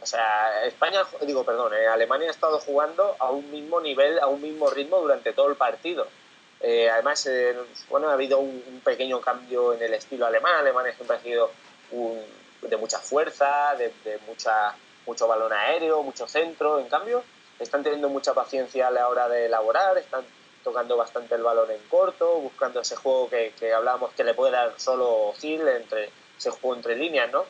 O 0.00 0.06
sea, 0.06 0.64
España, 0.64 1.02
digo, 1.22 1.44
perdón, 1.44 1.74
eh, 1.74 1.86
Alemania 1.86 2.28
ha 2.28 2.30
estado 2.30 2.58
jugando 2.60 3.16
a 3.18 3.30
un 3.30 3.50
mismo 3.50 3.80
nivel, 3.80 4.18
a 4.20 4.26
un 4.26 4.40
mismo 4.40 4.70
ritmo 4.70 4.98
durante 4.98 5.32
todo 5.32 5.48
el 5.48 5.56
partido. 5.56 6.06
Eh, 6.60 6.88
además, 6.88 7.26
eh, 7.26 7.54
bueno, 7.90 8.08
ha 8.08 8.14
habido 8.14 8.38
un, 8.38 8.80
pequeño 8.82 9.20
cambio 9.20 9.74
en 9.74 9.82
el 9.82 9.94
estilo 9.94 10.26
alemán. 10.26 10.54
Alemania 10.54 10.94
siempre 10.94 11.16
ha 11.16 11.20
sido 11.20 11.50
de 12.62 12.76
mucha 12.76 12.98
fuerza, 12.98 13.74
de, 13.76 14.18
mucha, 14.26 14.74
mucho 15.06 15.26
balón 15.26 15.52
aéreo, 15.52 16.02
mucho 16.02 16.26
centro. 16.26 16.78
En 16.78 16.88
cambio, 16.88 17.22
están 17.58 17.82
teniendo 17.82 18.08
mucha 18.08 18.34
paciencia 18.34 18.88
a 18.88 18.90
la 18.90 19.08
hora 19.08 19.28
de 19.28 19.46
elaborar, 19.46 19.96
están 19.98 20.24
tocando 20.62 20.96
bastante 20.96 21.34
el 21.36 21.42
balón 21.42 21.70
en 21.70 21.80
corto, 21.88 22.40
buscando 22.40 22.80
ese 22.80 22.96
juego 22.96 23.30
que, 23.30 23.52
que 23.58 23.72
hablábamos 23.72 24.12
que 24.14 24.24
le 24.24 24.34
puede 24.34 24.52
dar 24.52 24.74
solo 24.78 25.32
Gil, 25.38 25.66
entre, 25.68 26.10
ese 26.36 26.50
juego 26.50 26.74
entre 26.74 26.96
líneas, 26.96 27.30
¿no? 27.30 27.44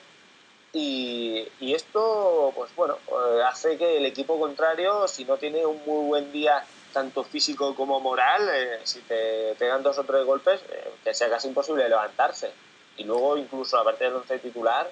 Y, 0.72 1.48
y, 1.58 1.72
esto, 1.74 2.52
pues 2.54 2.74
bueno, 2.76 2.98
eh, 3.08 3.42
hace 3.48 3.78
que 3.78 3.96
el 3.96 4.04
equipo 4.04 4.38
contrario, 4.38 5.08
si 5.08 5.24
no 5.24 5.38
tiene 5.38 5.64
un 5.64 5.80
muy 5.86 6.06
buen 6.06 6.30
día, 6.32 6.62
tanto 6.92 7.24
físico 7.24 7.74
como 7.74 8.00
moral, 8.00 8.48
eh, 8.52 8.80
si 8.84 9.00
te 9.00 9.54
pegan 9.58 9.82
dos 9.82 9.98
o 9.98 10.04
tres 10.04 10.24
golpes, 10.24 10.60
eh, 10.70 10.92
que 11.04 11.14
sea 11.14 11.28
casi 11.28 11.48
imposible 11.48 11.88
levantarse. 11.88 12.52
Y 12.96 13.04
luego, 13.04 13.36
incluso, 13.36 13.78
aparte 13.78 14.04
del 14.04 14.14
once 14.14 14.38
titular, 14.38 14.90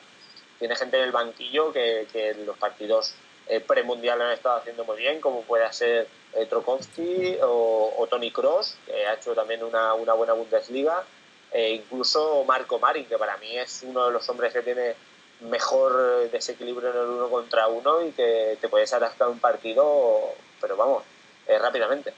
tiene 0.59 0.77
gente 0.77 0.99
en 0.99 1.05
el 1.05 1.13
banquillo 1.13 1.73
que, 1.73 2.07
que 2.13 2.35
los 2.35 2.57
partidos 2.59 3.15
eh, 3.47 3.61
premundial 3.61 4.23
han 4.23 4.33
estado 4.33 4.57
haciendo 4.57 4.85
muy 4.85 4.97
bien, 4.97 5.21
como 5.21 5.43
puede 5.43 5.71
ser 5.73 6.09
eh, 6.33 6.47
Trokowski 6.47 7.37
o, 7.43 8.07
Tony 8.09 8.31
Cross, 8.31 8.77
que 8.87 9.07
ha 9.07 9.15
hecho 9.15 9.35
también 9.35 9.63
una, 9.63 9.95
una 9.95 10.15
buena 10.15 10.33
Bundesliga, 10.33 11.03
e 11.53 11.75
incluso 11.75 12.45
Marco 12.45 12.79
Marin, 12.79 13.07
que 13.07 13.17
para 13.17 13.37
mí 13.39 13.57
es 13.57 13.83
uno 13.83 14.07
de 14.07 14.13
los 14.13 14.29
hombres 14.29 14.53
que 14.53 14.63
tiene 14.63 14.95
mejor 15.41 16.31
desequilibrio 16.31 16.91
en 16.91 16.97
el 16.97 17.07
uno 17.07 17.29
contra 17.29 17.69
uno 17.69 18.03
y 18.03 18.13
que 18.13 18.57
te 18.61 18.69
puedes 18.69 18.93
atascar 18.93 19.29
un 19.29 19.39
partido, 19.39 20.35
pero 20.61 20.77
vamos, 20.77 21.03
eh, 21.47 21.59
rápidamente. 21.59 22.13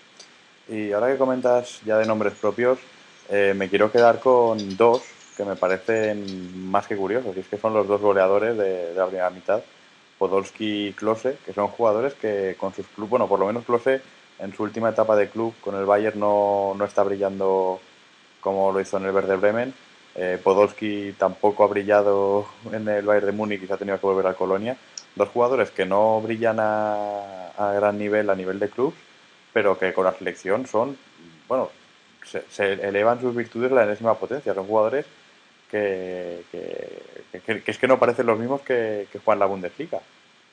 Y 0.68 0.92
ahora 0.92 1.12
que 1.12 1.18
comentas 1.18 1.80
ya 1.84 1.98
de 1.98 2.06
nombres 2.06 2.34
propios, 2.34 2.78
eh, 3.28 3.54
me 3.56 3.68
quiero 3.68 3.90
quedar 3.90 4.20
con 4.20 4.76
dos 4.76 5.02
que 5.36 5.44
me 5.44 5.56
parecen 5.56 6.68
más 6.70 6.86
que 6.86 6.96
curiosos, 6.96 7.36
y 7.36 7.40
es 7.40 7.48
que 7.48 7.58
son 7.58 7.74
los 7.74 7.86
dos 7.86 8.00
goleadores 8.00 8.56
de, 8.56 8.94
la 8.94 9.06
primera 9.06 9.30
mitad, 9.30 9.62
Podolski 10.18 10.88
y 10.88 10.92
Klose, 10.92 11.36
que 11.44 11.52
son 11.52 11.68
jugadores 11.68 12.14
que 12.14 12.56
con 12.58 12.72
sus 12.74 12.86
clubes, 12.86 13.10
bueno, 13.10 13.28
por 13.28 13.38
lo 13.38 13.46
menos 13.46 13.64
Klose 13.64 14.00
en 14.38 14.54
su 14.54 14.62
última 14.62 14.90
etapa 14.90 15.16
de 15.16 15.28
club 15.28 15.54
con 15.60 15.74
el 15.76 15.84
Bayern 15.84 16.18
no, 16.18 16.74
no 16.76 16.84
está 16.84 17.02
brillando 17.02 17.80
como 18.40 18.72
lo 18.72 18.80
hizo 18.80 18.96
en 18.96 19.04
el 19.04 19.12
Verde 19.12 19.36
Bremen. 19.36 19.74
Eh, 20.14 20.38
Podolski 20.42 21.14
tampoco 21.18 21.64
ha 21.64 21.66
brillado 21.66 22.46
en 22.72 22.88
el 22.88 23.04
Bayern 23.04 23.26
de 23.26 23.32
Múnich 23.32 23.62
y 23.62 23.66
se 23.66 23.74
ha 23.74 23.76
tenido 23.76 23.98
que 23.98 24.06
volver 24.06 24.26
a 24.26 24.34
Colonia. 24.34 24.76
Dos 25.14 25.28
jugadores 25.30 25.70
que 25.70 25.84
no 25.84 26.20
brillan 26.20 26.58
a, 26.60 27.48
a 27.56 27.72
gran 27.72 27.98
nivel, 27.98 28.30
a 28.30 28.34
nivel 28.34 28.58
de 28.58 28.68
club, 28.68 28.94
pero 29.52 29.78
que 29.78 29.92
con 29.92 30.04
la 30.04 30.12
selección 30.12 30.66
son, 30.66 30.96
bueno, 31.48 31.70
se, 32.26 32.72
elevan 32.86 33.20
sus 33.20 33.34
virtudes 33.34 33.72
a 33.72 33.76
la 33.76 33.84
enésima 33.84 34.14
potencia. 34.14 34.54
Son 34.54 34.66
jugadores 34.66 35.06
que, 36.50 37.62
es 37.66 37.78
que 37.78 37.88
no 37.88 37.98
parecen 37.98 38.26
los 38.26 38.38
mismos 38.38 38.62
que, 38.62 39.08
que 39.10 39.18
juegan 39.18 39.40
la 39.40 39.46
Bundesliga. 39.46 40.00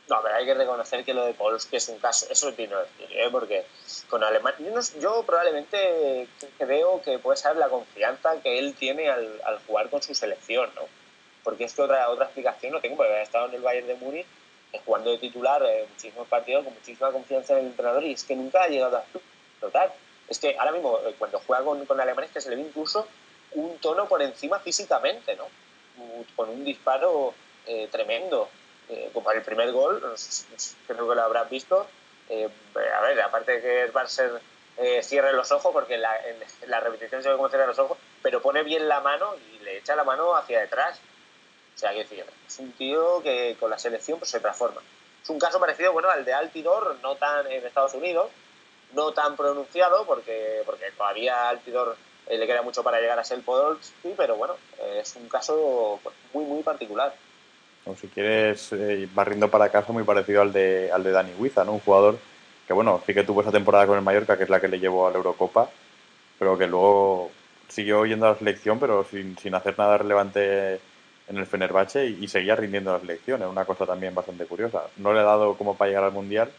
No, 0.09 0.19
pero 0.21 0.35
hay 0.35 0.45
que 0.45 0.53
reconocer 0.53 1.05
que 1.05 1.13
lo 1.13 1.25
de 1.25 1.33
Polski 1.33 1.77
es 1.77 1.87
un 1.87 1.97
caso, 1.97 2.27
eso 2.29 2.53
que 2.55 2.67
decir, 2.67 3.17
¿eh? 3.17 3.29
porque 3.31 3.65
con 4.09 4.21
Alemania, 4.23 4.71
yo, 4.99 5.23
probablemente 5.23 6.27
creo 6.57 7.01
que 7.01 7.19
puede 7.19 7.37
ser 7.37 7.55
la 7.55 7.69
confianza 7.69 8.41
que 8.41 8.59
él 8.59 8.73
tiene 8.73 9.09
al, 9.09 9.59
jugar 9.65 9.89
con 9.89 10.01
su 10.01 10.13
selección, 10.13 10.69
¿no? 10.75 10.81
Porque 11.43 11.63
es 11.63 11.73
que 11.73 11.81
otra, 11.81 12.09
otra 12.09 12.25
explicación 12.25 12.73
no 12.73 12.81
tengo, 12.81 12.97
porque 12.97 13.13
ha 13.13 13.21
estado 13.21 13.47
en 13.47 13.55
el 13.55 13.61
Bayern 13.61 13.87
de 13.87 13.95
Múnich 13.95 14.27
jugando 14.85 15.11
de 15.11 15.19
titular 15.19 15.63
eh, 15.63 15.85
muchísimos 15.89 16.27
partidos 16.27 16.65
con 16.65 16.73
muchísima 16.73 17.11
confianza 17.11 17.53
en 17.53 17.59
el 17.59 17.65
entrenador 17.67 18.03
y 18.03 18.13
es 18.13 18.23
que 18.23 18.35
nunca 18.35 18.63
ha 18.63 18.67
llegado 18.67 18.97
a 18.97 19.03
explotar. 19.03 19.93
Es 20.27 20.39
que 20.39 20.57
ahora 20.57 20.71
mismo, 20.71 20.99
eh, 21.05 21.15
cuando 21.17 21.39
juega 21.39 21.63
con, 21.63 21.85
con 21.85 21.99
Alemania, 21.99 22.27
es 22.27 22.33
que 22.33 22.41
se 22.41 22.49
le 22.49 22.55
ve 22.55 22.63
incluso 22.63 23.07
un 23.55 23.77
tono 23.79 24.07
por 24.07 24.21
encima 24.21 24.59
físicamente, 24.59 25.35
¿no? 25.35 25.47
Con 26.35 26.49
un 26.49 26.63
disparo 26.63 27.33
eh, 27.65 27.87
tremendo. 27.91 28.49
como 29.13 29.31
el 29.31 29.41
primer 29.41 29.71
gol, 29.71 30.01
creo 30.87 31.09
que 31.09 31.15
lo 31.15 31.21
habrás 31.21 31.49
visto. 31.49 31.87
a 32.29 33.01
ver, 33.01 33.21
aparte 33.21 33.53
de 33.53 33.61
que 33.61 33.91
Barcer 33.91 34.41
cierre 35.01 35.33
los 35.33 35.51
ojos, 35.51 35.71
porque 35.71 35.97
la, 35.97 36.15
en 36.27 36.37
la 36.69 36.79
repetición 36.79 37.21
se 37.21 37.29
ve 37.29 37.35
cómo 37.35 37.49
cierra 37.49 37.67
los 37.67 37.79
ojos, 37.79 37.97
pero 38.21 38.41
pone 38.41 38.63
bien 38.63 38.87
la 38.87 39.01
mano 39.01 39.35
y 39.35 39.63
le 39.63 39.77
echa 39.77 39.95
la 39.95 40.03
mano 40.03 40.35
hacia 40.35 40.59
detrás 40.59 40.99
o 41.75 41.77
sea, 41.77 41.91
decir, 41.91 42.23
es 42.47 42.59
un 42.59 42.71
tío 42.73 43.21
que 43.23 43.57
con 43.59 43.69
la 43.69 43.79
selección 43.79 44.19
pues, 44.19 44.31
se 44.31 44.39
transforma. 44.39 44.81
Es 45.21 45.29
un 45.29 45.39
caso 45.39 45.59
parecido 45.59 45.91
bueno, 45.93 46.09
al 46.09 46.25
de 46.25 46.33
Altidor, 46.33 46.97
no 47.01 47.15
tan 47.15 47.47
en 47.47 47.65
Estados 47.65 47.93
Unidos, 47.93 48.29
no 48.93 49.11
tan 49.13 49.35
pronunciado, 49.35 50.05
porque, 50.05 50.61
porque 50.65 50.91
todavía 50.91 51.49
Altidor 51.49 51.97
eh, 52.27 52.37
le 52.37 52.47
queda 52.47 52.61
mucho 52.61 52.83
para 52.83 52.99
llegar 52.99 53.19
a 53.19 53.23
ser 53.23 53.41
Podolski, 53.41 54.13
pero 54.15 54.35
bueno, 54.35 54.55
eh, 54.79 54.99
es 55.01 55.15
un 55.15 55.27
caso 55.27 55.99
muy, 56.33 56.45
muy 56.45 56.63
particular. 56.63 57.13
O 57.85 57.95
si 57.95 58.07
quieres, 58.07 58.71
eh, 58.71 59.09
barriendo 59.13 59.49
para 59.49 59.69
casa, 59.69 59.91
muy 59.91 60.03
parecido 60.03 60.41
al 60.41 60.53
de, 60.53 60.89
al 60.91 61.03
de 61.03 61.11
Dani 61.11 61.33
Huiza, 61.37 61.65
¿no? 61.65 61.73
Un 61.73 61.79
jugador 61.79 62.17
que, 62.65 62.73
bueno, 62.73 63.01
sí 63.05 63.13
que 63.13 63.23
tuvo 63.23 63.41
esa 63.41 63.51
temporada 63.51 63.85
con 63.87 63.97
el 63.97 64.03
Mallorca, 64.03 64.37
que 64.37 64.43
es 64.43 64.49
la 64.49 64.61
que 64.61 64.69
le 64.69 64.79
llevó 64.79 65.05
a 65.05 65.11
la 65.11 65.17
Eurocopa, 65.17 65.69
pero 66.39 66.57
que 66.57 66.67
luego 66.67 67.29
siguió 67.67 68.05
yendo 68.05 68.27
a 68.27 68.31
la 68.31 68.37
selección, 68.37 68.79
pero 68.79 69.03
sin, 69.03 69.37
sin 69.37 69.53
hacer 69.55 69.77
nada 69.77 69.97
relevante 69.97 70.79
en 71.27 71.37
el 71.37 71.45
Fenerbahce 71.45 72.05
y, 72.05 72.27
seguía 72.27 72.55
rindiendo 72.55 72.93
las 72.93 73.03
lecciones, 73.03 73.47
una 73.47 73.65
cosa 73.65 73.85
también 73.85 74.15
bastante 74.15 74.45
curiosa. 74.45 74.83
No 74.97 75.13
le 75.13 75.21
he 75.21 75.23
dado 75.23 75.55
como 75.55 75.75
para 75.75 75.89
llegar 75.89 76.03
al 76.05 76.11
Mundial, 76.11 76.51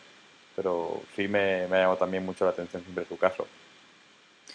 pero 0.56 1.00
sí 1.16 1.28
me, 1.28 1.66
me 1.68 1.76
ha 1.76 1.80
llamado 1.80 1.98
también 1.98 2.24
mucho 2.24 2.44
la 2.44 2.50
atención 2.50 2.82
siempre 2.82 3.06
su 3.06 3.16
caso. 3.16 3.46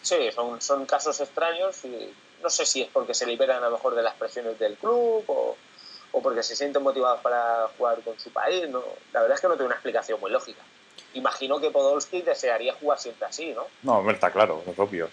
Sí, 0.01 0.31
son, 0.33 0.61
son 0.61 0.85
casos 0.85 1.19
extraños 1.19 1.83
y 1.85 2.13
no 2.41 2.49
sé 2.49 2.65
si 2.65 2.81
es 2.81 2.89
porque 2.89 3.13
se 3.13 3.25
liberan 3.25 3.63
a 3.63 3.69
lo 3.69 3.77
mejor 3.77 3.95
de 3.95 4.03
las 4.03 4.15
presiones 4.15 4.57
del 4.57 4.75
club 4.75 5.23
o, 5.27 5.57
o 6.11 6.21
porque 6.21 6.43
se 6.43 6.55
sienten 6.55 6.83
motivados 6.83 7.21
para 7.21 7.67
jugar 7.77 8.01
con 8.01 8.19
su 8.19 8.31
país. 8.31 8.67
No, 8.69 8.83
la 9.13 9.21
verdad 9.21 9.35
es 9.35 9.41
que 9.41 9.47
no 9.47 9.55
tengo 9.55 9.67
una 9.67 9.75
explicación 9.75 10.19
muy 10.19 10.31
lógica. 10.31 10.61
Imagino 11.13 11.59
que 11.59 11.71
Podolski 11.71 12.21
desearía 12.21 12.73
jugar 12.73 12.99
siempre 12.99 13.25
así, 13.27 13.53
¿no? 13.53 13.65
No, 13.83 14.09
está 14.11 14.31
claro, 14.31 14.63
es 14.67 14.77
obvio 14.77 15.09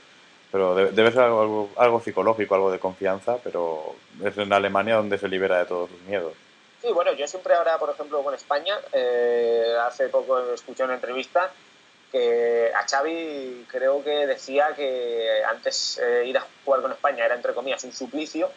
pero 0.57 0.75
debe, 0.75 1.11
ser 1.13 1.23
algo, 1.23 1.69
algo, 1.77 2.01
psicológico, 2.01 2.55
algo 2.55 2.71
de 2.71 2.79
confianza, 2.79 3.37
pero 3.43 3.95
es 4.25 4.39
en 4.39 4.53
Alemania 4.53 4.97
donde 4.97 5.19
se 5.19 5.29
libera 5.29 5.59
de 5.59 5.67
todos 5.67 5.91
sus 5.91 6.01
miedos. 6.03 6.33
Sí, 6.81 6.89
bueno, 6.93 7.13
yo 7.13 7.27
siempre 7.27 7.55
ahora, 7.55 7.79
por 7.79 7.91
ejemplo, 7.91 8.23
con 8.23 8.35
España, 8.35 8.75
eh, 8.93 9.75
hace 9.87 10.09
poco 10.09 10.39
escuché 10.55 10.85
una 10.85 10.95
entrevista 10.95 11.51
que 12.13 12.73
a 12.75 12.87
Xavi 12.89 13.67
creo 13.69 14.03
que 14.03 14.27
decía 14.27 14.75
que 14.75 15.43
antes 15.49 15.99
eh, 15.99 16.27
ir 16.27 16.39
a 16.39 16.47
jugar 16.65 16.83
con 16.83 16.93
España 16.93 17.25
era, 17.25 17.35
entre 17.35 17.55
comillas, 17.55 17.85
un 17.85 17.93
suplicio 17.93 18.51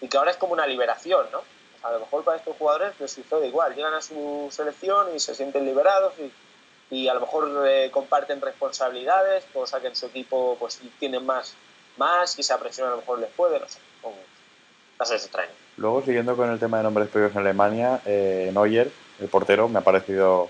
y 0.00 0.08
que 0.08 0.16
ahora 0.16 0.30
es 0.30 0.36
como 0.36 0.52
una 0.52 0.66
liberación, 0.66 1.26
¿no? 1.32 1.42
a 1.82 1.92
lo 1.92 2.00
mejor 2.00 2.24
para 2.24 2.38
estos 2.38 2.56
jugadores 2.56 2.98
les 2.98 3.12
sucede 3.12 3.46
igual, 3.46 3.74
llegan 3.74 3.94
a 3.94 4.02
su 4.02 4.48
selección 4.50 5.14
y 5.14 5.20
se 5.20 5.34
sienten 5.34 5.64
liberados 5.64 6.14
y 6.18 6.32
y 6.90 7.08
a 7.08 7.14
lo 7.14 7.20
mejor 7.20 7.64
eh, 7.66 7.90
comparten 7.90 8.40
responsabilidades, 8.40 9.44
cosa 9.52 9.80
que 9.80 9.88
en 9.88 9.96
su 9.96 10.06
equipo 10.06 10.56
pues 10.58 10.80
tienen 10.98 11.24
más, 11.26 11.54
más 11.96 12.38
esa 12.38 12.58
presión 12.58 12.88
a 12.88 12.92
lo 12.92 12.98
mejor 12.98 13.18
les 13.18 13.30
puede, 13.30 13.58
no 13.58 13.68
sé, 13.68 13.78
son 14.02 14.12
casos 14.96 15.22
extraños. 15.22 15.54
Luego, 15.76 16.02
siguiendo 16.02 16.36
con 16.36 16.50
el 16.50 16.58
tema 16.58 16.78
de 16.78 16.84
nombres 16.84 17.08
propios 17.08 17.32
en 17.32 17.38
Alemania, 17.38 18.00
eh, 18.06 18.50
Neuer, 18.54 18.90
el 19.20 19.28
portero, 19.28 19.68
me 19.68 19.80
ha 19.80 19.82
parecido 19.82 20.48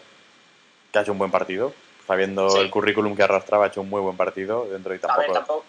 que 0.92 0.98
ha 0.98 1.02
hecho 1.02 1.12
un 1.12 1.18
buen 1.18 1.30
partido. 1.30 1.72
Sabiendo 2.06 2.60
el 2.60 2.70
currículum 2.70 3.16
que 3.16 3.24
arrastraba, 3.24 3.64
ha 3.64 3.68
hecho 3.68 3.80
un 3.80 3.90
muy 3.90 4.00
buen 4.00 4.16
partido 4.16 4.66
dentro 4.66 4.94
y 4.94 4.98
tampoco, 4.98 5.64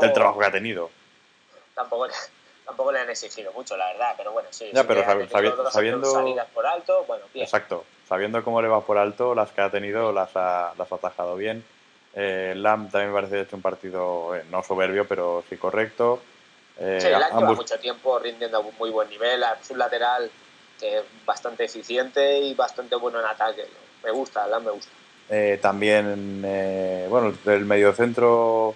del, 0.00 0.12
trabajo 0.12 0.40
que 0.40 0.46
ha 0.46 0.50
tenido. 0.50 0.90
Tampoco, 1.74 2.08
tampoco 2.64 2.92
le 2.92 3.00
han 3.00 3.10
exigido 3.10 3.52
mucho, 3.52 3.76
la 3.76 3.86
verdad, 3.92 4.14
pero 4.16 4.32
bueno, 4.32 4.48
sí. 4.50 4.70
Ya, 4.72 4.84
pero 4.84 5.04
sabiendo. 5.70 6.10
Salidas 6.10 6.48
por 6.52 6.66
alto, 6.66 7.04
bueno, 7.06 7.24
bien. 7.32 7.44
Exacto 7.44 7.84
sabiendo 8.08 8.42
cómo 8.44 8.62
le 8.62 8.68
va 8.68 8.80
por 8.80 8.98
alto, 8.98 9.34
las 9.34 9.50
que 9.50 9.60
ha 9.60 9.70
tenido 9.70 10.12
las 10.12 10.30
ha, 10.36 10.72
las 10.78 10.90
ha 10.90 10.94
atajado 10.94 11.36
bien. 11.36 11.64
Eh, 12.14 12.54
Lam 12.56 12.88
también 12.88 13.12
me 13.12 13.20
parece 13.20 13.40
hecho 13.40 13.56
un 13.56 13.62
partido 13.62 14.34
eh, 14.34 14.44
no 14.50 14.62
soberbio, 14.62 15.06
pero 15.06 15.44
sí 15.48 15.56
correcto. 15.56 16.20
Eh, 16.78 16.98
sí, 17.00 17.08
Lam 17.10 17.38
lleva 17.38 17.52
mucho 17.52 17.78
tiempo 17.78 18.18
rindiendo 18.18 18.58
a 18.58 18.60
un 18.60 18.74
muy 18.78 18.90
buen 18.90 19.08
nivel. 19.10 19.44
Es 19.60 19.70
un 19.70 19.78
lateral 19.78 20.30
que 20.78 20.98
es 20.98 21.04
bastante 21.24 21.64
eficiente 21.64 22.38
y 22.38 22.54
bastante 22.54 22.96
bueno 22.96 23.20
en 23.20 23.26
ataque. 23.26 23.66
Me 24.02 24.10
gusta, 24.10 24.46
Lam 24.46 24.64
me 24.64 24.70
gusta. 24.70 24.92
Eh, 25.28 25.58
también, 25.60 26.40
bueno, 27.10 27.34
el 27.46 27.64
mediocentro 27.64 28.74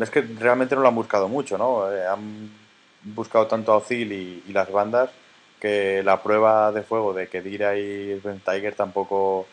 es 0.00 0.10
que 0.10 0.22
realmente 0.22 0.74
no 0.74 0.82
lo 0.82 0.88
han 0.88 0.94
buscado 0.94 1.28
mucho, 1.28 1.58
¿no? 1.58 1.84
han 1.84 2.50
buscado 3.02 3.46
tanto 3.46 3.72
a 3.72 3.76
Ozil 3.76 4.12
y, 4.12 4.52
las 4.52 4.70
bandas 4.70 5.10
que 5.60 6.02
la 6.04 6.22
prueba 6.22 6.72
de 6.72 6.82
fuego 6.82 7.12
de 7.12 7.28
que 7.28 7.40
Dira 7.40 7.76
y 7.76 8.18
Ben 8.20 8.40
Tiger 8.40 8.74
tampoco 8.74 9.46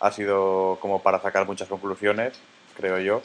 ha 0.00 0.10
sido 0.10 0.78
como 0.80 1.02
para 1.02 1.20
sacar 1.20 1.46
muchas 1.46 1.68
conclusiones, 1.68 2.38
creo 2.76 2.98
yo. 2.98 3.22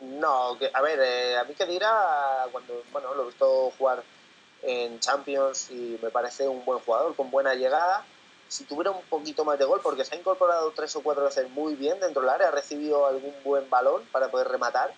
No, 0.00 0.58
a 0.74 0.82
ver, 0.82 1.00
eh, 1.00 1.36
a 1.38 1.44
mí 1.44 1.54
que 1.54 1.64
Dira, 1.64 2.46
cuando 2.50 2.82
bueno, 2.92 3.14
lo 3.14 3.22
he 3.22 3.26
visto 3.26 3.72
jugar 3.78 4.02
en 4.62 5.00
Champions 5.00 5.70
y 5.70 5.98
me 6.02 6.10
parece 6.10 6.46
un 6.46 6.64
buen 6.64 6.80
jugador, 6.80 7.14
con 7.16 7.30
buena 7.30 7.54
llegada. 7.54 8.04
Si 8.52 8.64
tuviera 8.64 8.90
un 8.90 9.02
poquito 9.04 9.46
más 9.46 9.58
de 9.58 9.64
gol, 9.64 9.80
porque 9.82 10.04
se 10.04 10.14
ha 10.14 10.18
incorporado 10.18 10.70
tres 10.72 10.94
o 10.96 11.02
cuatro 11.02 11.24
veces 11.24 11.48
muy 11.50 11.74
bien 11.74 11.98
dentro 12.00 12.20
del 12.20 12.30
área, 12.30 12.48
ha 12.48 12.50
recibido 12.50 13.06
algún 13.06 13.32
buen 13.42 13.68
balón 13.70 14.02
para 14.12 14.30
poder 14.30 14.48
rematar 14.48 14.92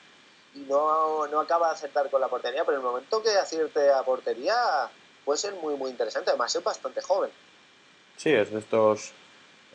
y 0.56 0.58
no, 0.60 1.28
no 1.28 1.40
acaba 1.40 1.68
de 1.68 1.74
acertar 1.74 2.10
con 2.10 2.20
la 2.20 2.26
portería, 2.26 2.64
pero 2.64 2.78
en 2.78 2.84
el 2.84 2.90
momento 2.90 3.22
que 3.22 3.30
acierte 3.30 3.92
a 3.92 4.02
portería, 4.02 4.54
puede 5.24 5.38
ser 5.38 5.54
muy, 5.54 5.76
muy 5.76 5.92
interesante. 5.92 6.30
Además, 6.30 6.54
es 6.56 6.64
bastante 6.64 7.00
joven. 7.00 7.30
Sí, 8.16 8.30
es 8.30 8.50
de 8.50 8.58
estos. 8.58 9.12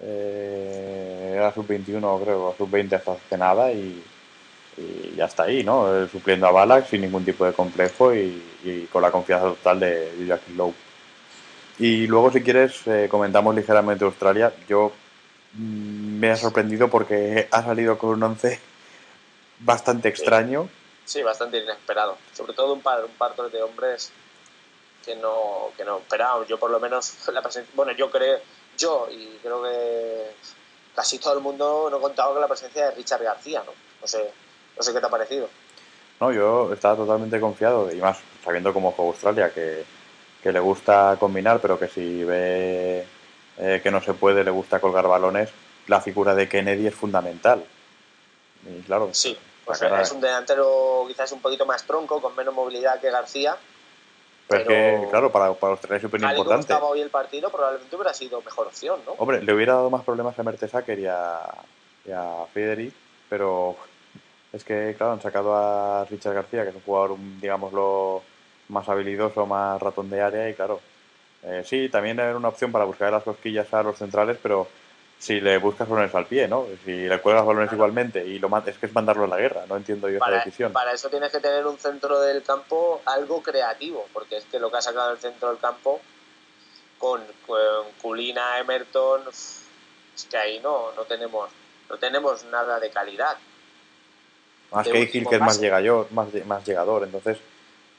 Eh, 0.02 1.34
era 1.36 1.54
sub-21, 1.54 2.22
creo, 2.22 2.56
sub-20 2.58 2.94
hasta 2.94 3.14
hace 3.14 3.38
nada 3.38 3.72
y, 3.72 4.04
ya 5.16 5.26
está 5.26 5.44
ahí, 5.44 5.64
¿no? 5.64 6.08
Supliendo 6.08 6.48
a 6.48 6.52
Balak 6.52 6.88
sin 6.88 7.02
ningún 7.02 7.26
tipo 7.26 7.46
de 7.46 7.54
complejo 7.54 8.14
y, 8.14 8.88
con 8.92 9.02
la 9.02 9.12
confianza 9.12 9.48
total 9.48 9.80
de, 9.80 10.26
Joaquín 10.28 10.58
Lowe. 10.58 10.74
Y 11.80 12.08
luego, 12.08 12.30
si 12.30 12.42
quieres, 12.44 12.86
eh, 12.88 13.08
comentamos 13.10 13.56
ligeramente 13.56 14.04
Australia. 14.04 14.54
Yo 14.68 14.92
mm, 15.54 16.20
me 16.20 16.30
ha 16.30 16.36
sorprendido 16.36 16.90
porque 16.90 17.48
ha 17.50 17.64
salido 17.64 17.98
con 17.98 18.10
un 18.10 18.24
11 18.24 18.60
bastante 19.60 20.10
extraño. 20.10 20.68
Sí, 21.06 21.24
bastante 21.24 21.60
inesperado. 21.60 22.18
Sobre 22.34 22.54
todo 22.54 22.74
un 22.74 22.82
par, 22.82 23.06
un 23.06 23.12
par 23.12 23.34
de 23.36 23.64
hombres 23.64 24.12
que 25.06 25.16
no, 25.16 25.72
que 25.78 25.86
no 25.86 26.00
esperábamos. 26.00 26.50
Yo 26.50 26.60
por 26.60 26.70
lo 26.70 26.82
menos, 26.82 27.16
la 27.30 27.42
bueno, 27.76 27.94
yo 27.94 28.12
creo, 28.12 28.40
yo 28.78 29.08
y 29.10 29.40
creo 29.42 29.64
que 29.64 30.32
casi 30.94 31.18
todo 31.18 31.36
el 31.36 31.40
mundo 31.42 31.88
no 31.90 32.02
contaba 32.02 32.34
con 32.34 32.42
la 32.42 32.48
presencia 32.48 32.90
de 32.90 32.96
Richard 32.96 33.24
García, 33.24 33.64
¿no? 33.66 33.72
No 34.02 34.08
sé, 34.08 34.30
no 34.76 34.84
sé 34.84 34.94
qué 34.94 35.00
te 35.00 35.06
ha 35.06 35.10
parecido. 35.10 35.48
No, 36.20 36.34
yo 36.34 36.74
estaba 36.74 36.98
totalmente 36.98 37.40
confiado, 37.40 37.90
y 37.90 37.96
más 38.02 38.20
sabiendo 38.44 38.74
cómo 38.74 38.92
juega 38.92 39.12
Australia, 39.12 39.54
que, 39.54 39.86
que 40.42 40.52
le 40.52 40.60
gusta 40.60 41.18
combinar, 41.20 41.60
pero 41.60 41.78
que 41.80 41.88
si 41.88 42.24
ve 42.24 43.06
eh, 43.58 43.80
que 43.84 43.92
no 43.92 44.02
se 44.02 44.14
puede, 44.14 44.44
le 44.44 44.52
gusta 44.52 44.80
colgar 44.80 45.08
balones, 45.08 45.50
la 45.88 46.02
figura 46.02 46.34
de 46.36 46.48
Kennedy 46.48 46.88
es 46.88 46.96
fundamental. 46.96 47.64
Y 48.66 48.82
claro, 48.82 49.10
sí, 49.14 49.38
pues 49.66 49.82
es 49.82 50.12
un 50.12 50.22
delantero 50.22 51.06
quizás 51.08 51.32
un 51.32 51.42
poquito 51.42 51.66
más 51.66 51.84
tronco, 51.84 52.22
con 52.22 52.36
menos 52.36 52.54
movilidad 52.54 53.00
que 53.00 53.12
García. 53.12 53.58
Pero, 54.48 54.66
que, 54.66 55.08
claro, 55.12 55.32
para, 55.32 55.54
para 55.54 55.74
Australia 55.74 55.98
es 55.98 56.02
súper 56.02 56.22
importante. 56.22 56.62
estaba 56.62 56.88
hoy 56.88 57.02
el 57.02 57.12
partido, 57.12 57.52
probablemente 57.52 57.96
hubiera 57.96 58.14
sido 58.14 58.42
mejor 58.42 58.68
opción, 58.68 59.00
¿no? 59.06 59.12
Hombre, 59.20 59.44
le 59.44 59.54
hubiera 59.54 59.74
dado 59.74 59.92
más 59.92 60.04
problemas 60.04 60.40
a 60.40 60.44
Mertesacker 60.44 60.98
y 60.98 61.06
a, 61.06 61.40
y 62.06 62.12
a 62.12 62.46
Federic, 62.52 62.94
pero 63.30 63.76
es 64.52 64.64
que, 64.64 64.96
claro, 64.98 65.14
han 65.14 65.22
sacado 65.22 65.56
a 65.56 66.04
Richard 66.06 66.34
García, 66.34 66.64
que 66.64 66.70
es 66.70 66.76
un 66.76 66.82
jugador, 66.82 67.16
digámoslo, 67.40 68.24
más 68.70 68.88
habilidoso, 68.88 69.46
más 69.46 69.82
ratón 69.82 70.10
de 70.10 70.22
área, 70.22 70.50
y 70.50 70.54
claro, 70.54 70.80
eh, 71.44 71.64
sí, 71.66 71.90
también 71.90 72.20
era 72.20 72.36
una 72.36 72.50
opción 72.50 72.72
para 72.72 72.86
buscar 72.86 73.12
las 73.12 73.24
cosquillas 73.24 73.74
a 73.74 73.84
los 73.84 73.98
centrales, 73.98 74.38
pero 74.42 74.68
si 75.18 75.42
le 75.42 75.58
buscas 75.58 75.88
balones 75.88 76.16
al 76.16 76.26
pie, 76.26 76.48
¿no? 76.48 76.66
Si 76.86 76.92
le 76.92 77.20
cuelgas 77.20 77.46
balones 77.46 77.72
igualmente 77.74 78.26
y 78.26 78.40
lo 78.40 78.50
es 78.66 78.78
que 78.78 78.86
es 78.86 78.94
mandarlo 78.94 79.26
a 79.26 79.28
la 79.28 79.38
guerra, 79.38 79.66
no 79.68 79.76
entiendo 79.76 80.10
yo 80.10 80.18
esa 80.18 80.32
decisión. 80.32 80.72
Para 80.72 80.94
eso 80.94 81.10
tienes 81.10 81.32
que 81.32 81.40
tener 81.40 81.68
un 81.68 81.78
centro 81.78 82.22
del 82.22 82.42
campo 82.42 83.02
algo 83.06 83.42
creativo, 83.42 84.08
porque 84.14 84.38
es 84.38 84.46
que 84.46 84.60
lo 84.60 84.72
que 84.72 84.78
ha 84.78 84.82
sacado 84.82 85.12
el 85.12 85.18
centro 85.18 85.50
del 85.50 85.58
campo 85.58 86.00
con, 86.98 87.22
con 87.46 87.60
Culina, 88.02 88.60
Emerton, 88.60 89.22
es 89.30 89.66
que 90.30 90.38
ahí 90.38 90.60
no, 90.62 90.94
no 90.96 91.04
tenemos 91.04 91.50
no 91.90 91.98
tenemos 91.98 92.44
nada 92.46 92.80
de 92.80 92.90
calidad. 92.92 93.38
Más 94.72 94.88
que 94.88 95.10
Hill, 95.12 95.28
que 95.28 95.36
es 95.36 95.42
más 95.42 95.60
llegador, 95.60 96.08
más, 96.12 96.28
más 96.46 96.66
llegador. 96.66 97.04
Entonces, 97.04 97.40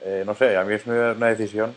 eh, 0.02 0.22
no 0.26 0.34
sé, 0.34 0.56
a 0.56 0.64
mí 0.64 0.74
es 0.74 0.86
una 0.86 1.26
decisión 1.28 1.74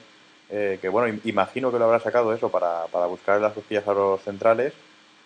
eh, 0.49 0.77
que, 0.81 0.89
bueno, 0.89 1.19
imagino 1.23 1.71
que 1.71 1.79
lo 1.79 1.86
habrá 1.86 1.99
sacado 1.99 2.33
eso 2.33 2.49
para, 2.49 2.86
para 2.88 3.05
buscar 3.05 3.41
las 3.41 3.53
cosquillas 3.53 3.88
a 3.88 3.93
los 3.93 4.21
centrales, 4.21 4.73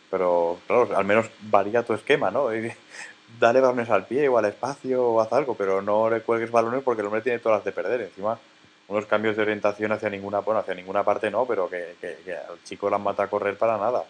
pero, 0.10 0.57
claro, 0.67 0.95
al 0.95 1.05
menos 1.05 1.27
varía 1.41 1.83
tu 1.83 1.93
esquema, 1.93 2.31
¿no? 2.31 2.49
dale 3.39 3.60
balones 3.60 3.89
al 3.89 4.05
pie 4.05 4.29
o 4.29 4.38
al 4.38 4.45
espacio 4.45 5.03
o 5.03 5.21
haz 5.21 5.33
algo, 5.33 5.55
pero 5.55 5.81
no 5.81 6.10
le 6.10 6.21
cuelgues 6.21 6.51
balones 6.51 6.83
porque 6.83 7.01
el 7.01 7.07
hombre 7.07 7.21
tiene 7.21 7.39
todas 7.39 7.57
las 7.57 7.65
de 7.65 7.71
perder. 7.71 8.01
Encima, 8.01 8.39
unos 8.88 9.05
cambios 9.05 9.36
de 9.36 9.41
orientación 9.41 9.91
hacia 9.91 10.10
ninguna, 10.10 10.39
bueno, 10.39 10.62
hacia 10.62 10.73
ninguna 10.73 11.03
parte 11.03 11.29
no, 11.29 11.45
pero 11.45 11.69
que, 11.69 11.95
que, 11.99 12.33
al 12.33 12.63
chico 12.63 12.89
la 12.89 12.97
mata 12.97 13.23
a 13.23 13.29
correr 13.29 13.57
para 13.57 13.77
nada. 13.77 14.05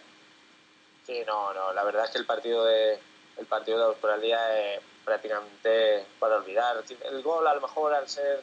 Sí, 1.05 1.23
no, 1.25 1.53
no, 1.53 1.73
la 1.73 1.83
verdad 1.83 2.05
es 2.05 2.11
que 2.11 2.19
el 2.19 2.25
partido 2.25 2.65
de, 2.65 2.99
el 3.37 3.45
partido 3.45 3.79
de 3.79 3.85
Australia 3.85 4.75
es 4.75 4.81
prácticamente 5.03 6.05
para 6.19 6.35
olvidar. 6.35 6.75
El 7.09 7.23
gol, 7.23 7.47
a 7.47 7.55
lo 7.55 7.61
mejor, 7.61 7.93
al 7.93 8.07
ser 8.07 8.41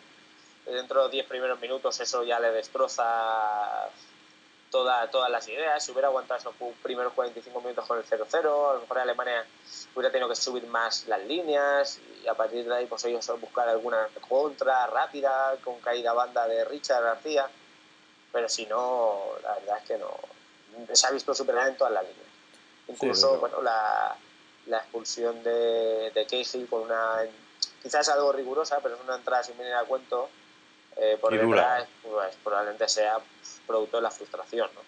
dentro 0.67 1.01
de 1.01 1.05
los 1.05 1.13
10 1.13 1.27
primeros 1.27 1.61
minutos, 1.61 2.01
eso 2.01 2.23
ya 2.23 2.41
le 2.41 2.51
destroza 2.51 3.91
toda, 4.71 5.09
todas 5.09 5.31
las 5.31 5.47
ideas. 5.49 5.85
Si 5.85 5.93
hubiera 5.93 6.09
aguantado 6.09 6.41
esos 6.41 6.55
primeros 6.83 7.13
45 7.13 7.61
minutos 7.61 7.87
con 7.87 7.99
el 7.99 8.05
0-0, 8.05 8.71
a 8.71 8.75
lo 8.75 8.81
mejor 8.81 8.99
Alemania 8.99 9.47
hubiera 9.95 10.11
tenido 10.11 10.29
que 10.29 10.35
subir 10.35 10.67
más 10.67 11.07
las 11.07 11.23
líneas 11.25 12.01
y 12.23 12.27
a 12.27 12.35
partir 12.35 12.65
de 12.65 12.75
ahí, 12.75 12.87
pues 12.87 13.05
ellos 13.05 13.31
buscar 13.41 13.69
alguna 13.69 14.09
contra 14.29 14.87
rápida 14.89 15.57
con 15.63 15.79
caída 15.81 16.13
banda 16.13 16.49
de 16.49 16.65
Richard 16.65 17.05
García. 17.05 17.49
Pero 18.33 18.49
si 18.49 18.67
no, 18.67 19.23
la 19.45 19.55
verdad 19.55 19.79
es 19.79 19.85
que 19.85 19.99
no. 19.99 20.11
Se 20.93 21.07
ha 21.07 21.11
visto 21.13 21.33
superar 21.35 21.69
en 21.69 21.77
todas 21.77 21.93
las 21.93 22.03
líneas. 22.03 22.27
Incluso, 22.89 23.39
bueno, 23.39 23.63
la, 23.63 24.17
la, 24.67 24.79
expulsión 24.79 25.41
de, 25.45 26.11
de 26.11 26.27
Cahill 26.27 26.69
con 26.69 26.83
una, 26.83 27.21
quizás 27.81 28.09
algo 28.09 28.33
rigurosa, 28.33 28.81
pero 28.83 28.97
es 28.97 29.01
una 29.03 29.15
entrada 29.15 29.45
sin 29.45 29.57
venir 29.57 29.75
a 29.75 29.85
cuento, 29.85 30.29
eh, 30.97 31.19
por 31.21 31.33
detrás, 31.33 31.87
pues, 32.03 32.37
probablemente 32.43 32.89
sea 32.89 33.19
producto 33.67 33.99
de 33.99 34.03
la 34.03 34.11
frustración, 34.11 34.69
¿no? 34.75 34.81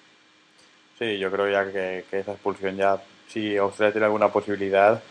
Sí, 0.99 1.19
yo 1.19 1.31
creo 1.31 1.49
ya 1.51 1.64
que, 1.71 2.05
que, 2.11 2.21
esa 2.21 2.33
expulsión 2.33 2.77
ya, 2.77 3.03
si 3.29 3.57
Australia 3.57 3.92
tiene 3.92 4.07
alguna 4.07 4.33
posibilidad 4.33 5.03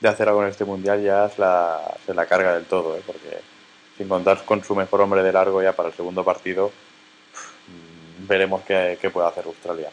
de 0.00 0.08
hacer 0.08 0.28
algo 0.28 0.42
en 0.42 0.48
este 0.48 0.64
mundial, 0.64 1.02
ya 1.02 1.28
se 1.28 1.40
la, 1.40 1.96
se 2.04 2.14
la 2.14 2.26
carga 2.26 2.54
del 2.54 2.64
todo, 2.64 2.96
¿eh? 2.96 3.02
porque 3.06 3.40
sin 3.96 4.08
contar 4.08 4.44
con 4.44 4.64
su 4.64 4.74
mejor 4.74 5.00
hombre 5.00 5.22
de 5.22 5.32
largo 5.32 5.62
ya 5.62 5.72
para 5.72 5.88
el 5.88 5.94
segundo 5.94 6.24
partido, 6.24 6.72
veremos 8.26 8.62
qué, 8.62 8.98
qué 9.00 9.10
puede 9.10 9.28
hacer 9.28 9.44
Australia. 9.46 9.90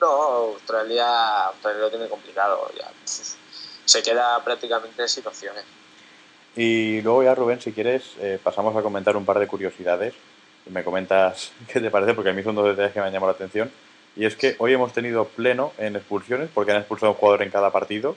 No, 0.00 0.06
Australia, 0.06 1.46
Australia 1.46 1.80
lo 1.80 1.90
tiene 1.90 2.08
complicado. 2.08 2.70
Ya. 2.76 2.90
Se 3.04 4.02
queda 4.02 4.42
prácticamente 4.42 5.02
en 5.02 5.08
situaciones. 5.08 5.64
Y 6.56 7.00
luego 7.02 7.22
ya, 7.22 7.34
Rubén, 7.34 7.60
si 7.60 7.72
quieres, 7.72 8.14
eh, 8.20 8.38
pasamos 8.42 8.76
a 8.76 8.82
comentar 8.82 9.16
un 9.16 9.24
par 9.24 9.38
de 9.38 9.46
curiosidades. 9.46 10.14
Y 10.66 10.70
me 10.70 10.84
comentas 10.84 11.52
qué 11.72 11.80
te 11.80 11.90
parece, 11.90 12.14
porque 12.14 12.30
a 12.30 12.32
mí 12.32 12.42
son 12.42 12.54
dos 12.54 12.66
detalles 12.66 12.92
que 12.92 13.00
me 13.00 13.06
han 13.06 13.12
llamado 13.12 13.32
la 13.32 13.36
atención. 13.36 13.70
Y 14.16 14.26
es 14.26 14.36
que 14.36 14.54
hoy 14.58 14.72
hemos 14.72 14.92
tenido 14.92 15.24
pleno 15.24 15.72
en 15.78 15.96
expulsiones, 15.96 16.48
porque 16.54 16.70
han 16.70 16.78
expulsado 16.78 17.12
un 17.12 17.18
jugador 17.18 17.42
en 17.42 17.50
cada 17.50 17.70
partido. 17.70 18.16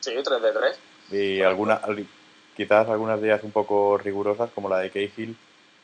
Sí, 0.00 0.12
3 0.22 0.42
de 0.42 0.52
3. 0.52 0.78
Y 1.10 1.42
alguna, 1.42 1.80
quizás 2.56 2.88
algunas 2.88 3.20
de 3.20 3.28
ellas 3.28 3.42
un 3.42 3.50
poco 3.50 3.98
rigurosas, 3.98 4.50
como 4.54 4.68
la 4.68 4.78
de 4.78 4.90
Cahill. 4.90 5.36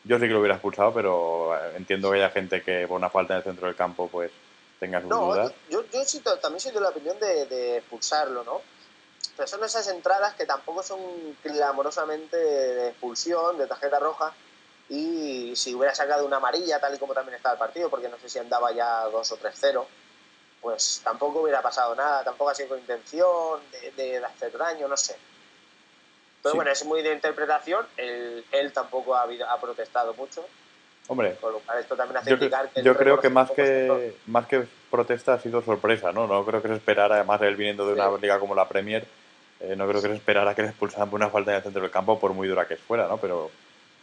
Yo 0.05 0.17
sí 0.17 0.23
que 0.23 0.33
lo 0.33 0.39
hubiera 0.39 0.55
expulsado, 0.55 0.95
pero 0.95 1.57
eh, 1.57 1.73
entiendo 1.77 2.11
que 2.11 2.19
haya 2.19 2.31
gente 2.31 2.63
que 2.63 2.87
por 2.87 2.97
una 2.97 3.11
falta 3.11 3.35
en 3.35 3.39
el 3.39 3.45
centro 3.45 3.67
del 3.67 3.77
campo, 3.77 4.09
pues 4.09 4.31
tengas 4.79 5.05
no, 5.05 5.35
Yo, 5.69 5.83
yo 5.91 6.39
también 6.41 6.61
soy 6.61 6.73
de 6.73 6.81
la 6.81 6.91
opinión 6.91 7.19
de, 7.19 7.47
de 7.47 7.77
expulsarlo, 7.79 8.45
¿no? 8.45 8.63
Pero 9.38 9.46
son 9.46 9.62
esas 9.62 9.87
entradas 9.87 10.35
que 10.35 10.46
tampoco 10.46 10.83
son 10.83 10.98
clamorosamente 11.44 12.37
de 12.37 12.88
expulsión, 12.88 13.57
de 13.57 13.68
tarjeta 13.68 14.01
roja, 14.01 14.33
y 14.88 15.55
si 15.55 15.77
hubiera 15.77 15.94
sacado 15.94 16.27
una 16.27 16.38
amarilla, 16.38 16.81
tal 16.81 16.96
y 16.96 16.98
como 16.98 17.14
también 17.14 17.37
estaba 17.37 17.53
el 17.53 17.59
partido, 17.61 17.88
porque 17.88 18.09
no 18.09 18.18
sé 18.18 18.29
si 18.29 18.40
andaba 18.40 18.72
ya 18.72 19.05
2 19.05 19.33
o 19.33 19.38
3-0, 19.38 19.87
pues 20.61 21.03
tampoco 21.05 21.42
hubiera 21.42 21.62
pasado 21.62 21.94
nada, 21.94 22.24
tampoco 22.24 22.51
ha 22.51 22.55
sido 22.57 22.70
con 22.70 22.81
intención 22.81 23.61
de, 23.96 24.18
hacer 24.24 24.59
daño, 24.59 24.88
no 24.88 24.96
sé. 24.96 25.16
Pero 26.42 26.57
bueno, 26.57 26.72
es 26.72 26.85
muy 26.85 27.03
de 27.03 27.12
interpretación, 27.12 27.87
él, 27.96 28.44
él 28.51 28.72
tampoco 28.72 29.14
ha, 29.14 29.22
habido, 29.22 29.48
ha 29.48 29.61
protestado 29.61 30.14
mucho, 30.14 30.44
Hombre, 31.11 31.38
esto 31.81 31.96
también 31.96 32.18
hace 32.18 32.31
yo, 32.31 32.38
que 32.38 32.83
yo 32.83 32.94
creo 32.94 33.18
que 33.18 33.31
más 33.31 33.51
que 33.51 34.14
más 34.27 34.46
que 34.46 34.66
protesta 34.90 35.33
ha 35.33 35.40
sido 35.40 35.62
sorpresa, 35.62 36.12
¿no? 36.12 36.27
No 36.27 36.44
creo 36.44 36.61
que 36.61 36.68
se 36.68 36.74
esperara, 36.74 37.14
además 37.14 37.40
él 37.40 37.57
viniendo 37.57 37.87
de 37.87 37.94
una 37.94 38.11
liga 38.18 38.38
como 38.38 38.55
la 38.55 38.68
Premier, 38.68 39.07
eh, 39.61 39.75
no 39.77 39.88
creo 39.88 40.01
que 40.01 40.09
se 40.09 40.14
esperara 40.14 40.55
que 40.55 40.62
le 40.62 40.68
expulsaran 40.68 41.11
por 41.11 41.18
una 41.18 41.31
falta 41.31 41.51
en 41.51 41.57
el 41.59 41.62
centro 41.62 41.83
del 41.83 41.90
campo, 41.90 42.18
por 42.18 42.33
muy 42.33 42.49
dura 42.49 42.66
que 42.66 42.77
fuera, 42.77 43.09
¿no? 43.09 43.16
Pero 43.18 43.51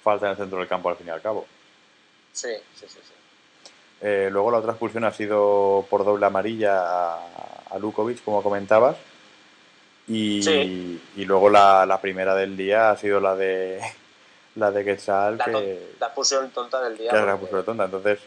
falta 0.04 0.26
en 0.26 0.32
el 0.32 0.38
centro 0.38 0.60
del 0.60 0.68
campo 0.68 0.90
al 0.90 0.98
fin 0.98 1.08
y 1.08 1.12
al 1.12 1.22
cabo. 1.22 1.46
Sí, 2.34 2.54
sí, 2.76 2.86
sí. 2.88 3.00
sí. 3.02 3.14
Eh, 4.02 4.30
luego 4.32 4.52
la 4.52 4.58
otra 4.58 4.72
expulsión 4.72 5.06
ha 5.06 5.12
sido 5.12 5.86
por 5.90 6.04
doble 6.04 6.26
amarilla 6.26 6.82
a, 6.82 7.20
a 7.72 7.80
Lukovic, 7.80 8.24
como 8.24 8.44
comentabas. 8.44 8.98
Y, 10.08 10.48
y 11.16 11.26
luego 11.26 11.50
la, 11.50 11.86
la 11.86 12.00
primera 12.00 12.36
del 12.36 12.56
día 12.56 12.92
ha 12.92 12.98
sido 12.98 13.20
la 13.20 13.36
de 13.36 13.82
la 14.56 14.72
de 14.72 14.86
Quetzal. 14.86 15.38
La, 15.38 15.46
que, 15.46 15.96
la 16.00 16.08
expulsión 16.08 16.50
tonta 16.52 16.82
del 16.82 16.98
día. 16.98 17.12
Que 17.12 17.18
la 17.18 17.32
expulsión 17.32 17.66
tonta, 17.66 17.86
entonces. 17.86 18.20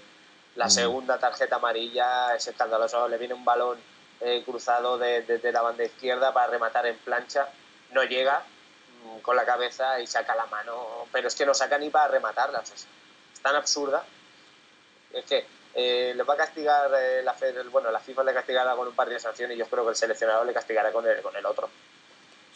La 0.56 0.66
mm. 0.66 0.70
segunda 0.70 1.18
tarjeta 1.18 1.56
amarilla 1.56 2.34
es 2.34 2.48
escandaloso. 2.48 3.06
Le 3.08 3.18
viene 3.18 3.34
un 3.34 3.44
balón 3.44 3.78
eh, 4.20 4.42
cruzado 4.44 4.98
desde 4.98 5.38
de, 5.38 5.52
la 5.52 5.62
banda 5.62 5.84
izquierda 5.84 6.32
para 6.32 6.48
rematar 6.48 6.86
en 6.86 6.96
plancha. 6.98 7.48
No 7.92 8.04
llega 8.04 8.42
mm, 9.04 9.20
con 9.20 9.36
la 9.36 9.44
cabeza 9.44 10.00
y 10.00 10.06
saca 10.06 10.34
la 10.34 10.46
mano. 10.46 11.06
Pero 11.12 11.28
es 11.28 11.34
que 11.34 11.46
no 11.46 11.54
saca 11.54 11.78
ni 11.78 11.90
para 11.90 12.08
rematarla. 12.08 12.60
es 12.60 12.86
tan 13.42 13.56
absurda. 13.56 14.04
Es 15.12 15.24
que 15.24 15.46
eh, 15.74 16.12
le 16.16 16.22
va 16.24 16.34
a 16.34 16.36
castigar 16.36 16.90
eh, 17.00 17.22
la, 17.22 17.34
bueno, 17.70 17.90
la 17.90 18.00
FIFA 18.00 18.24
le 18.24 18.34
castigará 18.34 18.74
con 18.74 18.88
un 18.88 18.94
par 18.94 19.08
de 19.08 19.20
sanciones 19.20 19.56
y 19.56 19.60
yo 19.60 19.66
creo 19.66 19.84
que 19.84 19.90
el 19.90 19.96
seleccionador 19.96 20.46
le 20.46 20.52
castigará 20.52 20.90
con 20.92 21.06
el, 21.06 21.22
con 21.22 21.36
el 21.36 21.46
otro. 21.46 21.68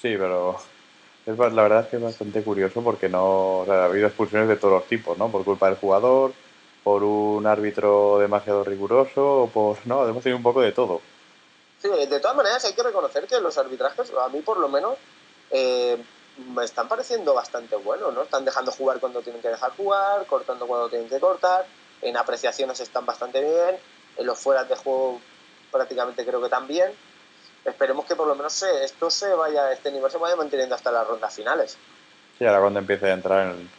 Sí, 0.00 0.16
pero 0.18 0.58
la 1.26 1.62
verdad 1.62 1.82
es 1.82 1.86
que 1.86 1.96
es 1.96 2.02
bastante 2.02 2.42
curioso 2.42 2.82
porque 2.82 3.08
no 3.08 3.64
ha 3.68 3.84
habido 3.84 4.08
expulsiones 4.08 4.48
de 4.48 4.56
todos 4.56 4.74
los 4.74 4.88
tipos, 4.88 5.16
¿no? 5.16 5.30
Por 5.30 5.44
culpa 5.44 5.68
del 5.68 5.76
jugador, 5.76 6.32
por 6.82 7.04
un 7.04 7.46
árbitro 7.46 8.18
demasiado 8.18 8.64
riguroso, 8.64 9.42
o 9.42 9.48
por. 9.48 9.78
No, 9.86 10.08
hemos 10.08 10.22
tenido 10.22 10.36
un 10.36 10.42
poco 10.42 10.60
de 10.60 10.72
todo. 10.72 11.00
Sí, 11.82 11.88
de 11.88 12.20
todas 12.20 12.36
maneras 12.36 12.64
hay 12.64 12.74
que 12.74 12.82
reconocer 12.82 13.26
que 13.26 13.40
los 13.40 13.58
arbitrajes, 13.58 14.12
a 14.12 14.28
mí 14.28 14.40
por 14.40 14.58
lo 14.58 14.68
menos, 14.68 14.96
eh, 15.50 16.00
me 16.54 16.64
están 16.64 16.86
pareciendo 16.86 17.34
bastante 17.34 17.74
buenos, 17.74 18.14
¿no? 18.14 18.22
Están 18.22 18.44
dejando 18.44 18.70
jugar 18.70 19.00
cuando 19.00 19.20
tienen 19.20 19.42
que 19.42 19.48
dejar 19.48 19.72
jugar, 19.72 20.24
cortando 20.26 20.68
cuando 20.68 20.88
tienen 20.88 21.08
que 21.08 21.18
cortar, 21.18 21.66
en 22.00 22.16
apreciaciones 22.16 22.78
están 22.78 23.04
bastante 23.04 23.40
bien, 23.40 23.76
en 24.16 24.26
los 24.26 24.38
fueras 24.38 24.68
de 24.68 24.76
juego 24.76 25.20
prácticamente 25.72 26.24
creo 26.24 26.40
que 26.40 26.48
también 26.48 26.92
esperemos 27.64 28.04
que 28.06 28.14
por 28.14 28.26
lo 28.26 28.34
menos 28.34 28.62
esto 28.62 29.10
se 29.10 29.32
vaya, 29.34 29.72
este 29.72 29.90
nivel 29.90 30.10
se 30.10 30.18
vaya 30.18 30.36
manteniendo 30.36 30.74
hasta 30.74 30.92
las 30.92 31.06
rondas 31.06 31.34
finales. 31.34 31.76
Sí, 32.38 32.46
ahora 32.46 32.60
cuando 32.60 32.80
empiece 32.80 33.10
a 33.10 33.14
entrar 33.14 33.46
en, 33.48 33.70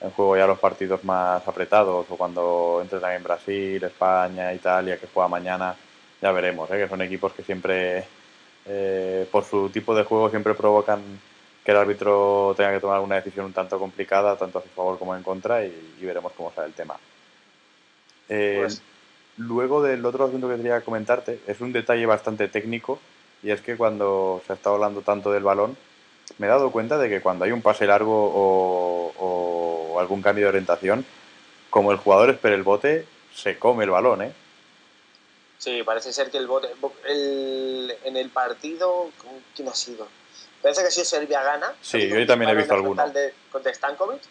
en, 0.00 0.10
juego 0.12 0.36
ya 0.36 0.46
los 0.46 0.58
partidos 0.58 1.04
más 1.04 1.46
apretados, 1.46 2.06
o 2.08 2.16
cuando 2.16 2.78
entre 2.82 3.00
también 3.00 3.22
Brasil, 3.22 3.82
España, 3.82 4.52
Italia, 4.52 4.98
que 4.98 5.08
juega 5.12 5.28
mañana, 5.28 5.76
ya 6.20 6.32
veremos, 6.32 6.70
¿eh? 6.70 6.78
que 6.78 6.88
son 6.88 7.02
equipos 7.02 7.32
que 7.32 7.42
siempre, 7.42 8.04
eh, 8.66 9.26
por 9.30 9.44
su 9.44 9.70
tipo 9.70 9.94
de 9.94 10.04
juego, 10.04 10.30
siempre 10.30 10.54
provocan 10.54 11.00
que 11.64 11.70
el 11.70 11.76
árbitro 11.76 12.54
tenga 12.56 12.72
que 12.72 12.80
tomar 12.80 13.00
una 13.00 13.16
decisión 13.16 13.46
un 13.46 13.52
tanto 13.52 13.78
complicada, 13.78 14.36
tanto 14.36 14.58
a 14.58 14.62
su 14.62 14.68
favor 14.68 14.98
como 14.98 15.14
en 15.14 15.22
contra, 15.22 15.64
y, 15.64 15.98
veremos 16.00 16.32
cómo 16.36 16.52
sale 16.52 16.68
el 16.68 16.74
tema. 16.74 16.96
Eh, 18.28 18.58
pues 18.60 18.82
luego 19.36 19.82
del 19.82 20.04
otro 20.04 20.24
asunto 20.24 20.48
que 20.48 20.56
quería 20.56 20.80
comentarte, 20.82 21.40
es 21.46 21.60
un 21.60 21.72
detalle 21.72 22.06
bastante 22.06 22.48
técnico, 22.48 22.98
y 23.42 23.50
es 23.50 23.60
que 23.60 23.76
cuando 23.76 24.42
se 24.46 24.52
ha 24.52 24.56
estado 24.56 24.76
hablando 24.76 25.00
tanto 25.00 25.32
del 25.32 25.42
balón, 25.42 25.76
me 26.38 26.46
he 26.46 26.50
dado 26.50 26.70
cuenta 26.70 26.98
de 26.98 27.08
que 27.08 27.20
cuando 27.20 27.44
hay 27.44 27.52
un 27.52 27.62
pase 27.62 27.86
largo 27.86 28.32
o, 28.34 29.98
algún 29.98 30.22
cambio 30.22 30.46
de 30.46 30.50
orientación, 30.50 31.04
como 31.68 31.92
el 31.92 31.98
jugador 31.98 32.30
espera 32.30 32.54
el 32.54 32.62
bote, 32.62 33.04
se 33.34 33.58
come 33.58 33.84
el 33.84 33.90
balón, 33.90 34.22
¿eh? 34.22 34.32
Sí, 35.60 35.82
parece 35.82 36.10
ser 36.12 36.30
que 36.30 36.38
el 36.38 36.46
bote. 36.46 36.74
en 37.06 38.16
el 38.16 38.30
partido. 38.30 39.10
¿Quién 39.54 39.68
ha 39.68 39.74
sido? 39.74 40.08
Parece 40.62 40.80
que 40.80 40.88
ha 40.88 40.90
sido 40.90 41.04
Serbia 41.04 41.42
Gana. 41.42 41.74
Sí, 41.82 42.08
yo 42.08 42.26
también 42.26 42.50
he 42.50 42.54
visto 42.54 42.72
alguno. 42.72 43.06
De, 43.10 43.34
contra 43.52 43.72
Stankovic, 43.72 44.22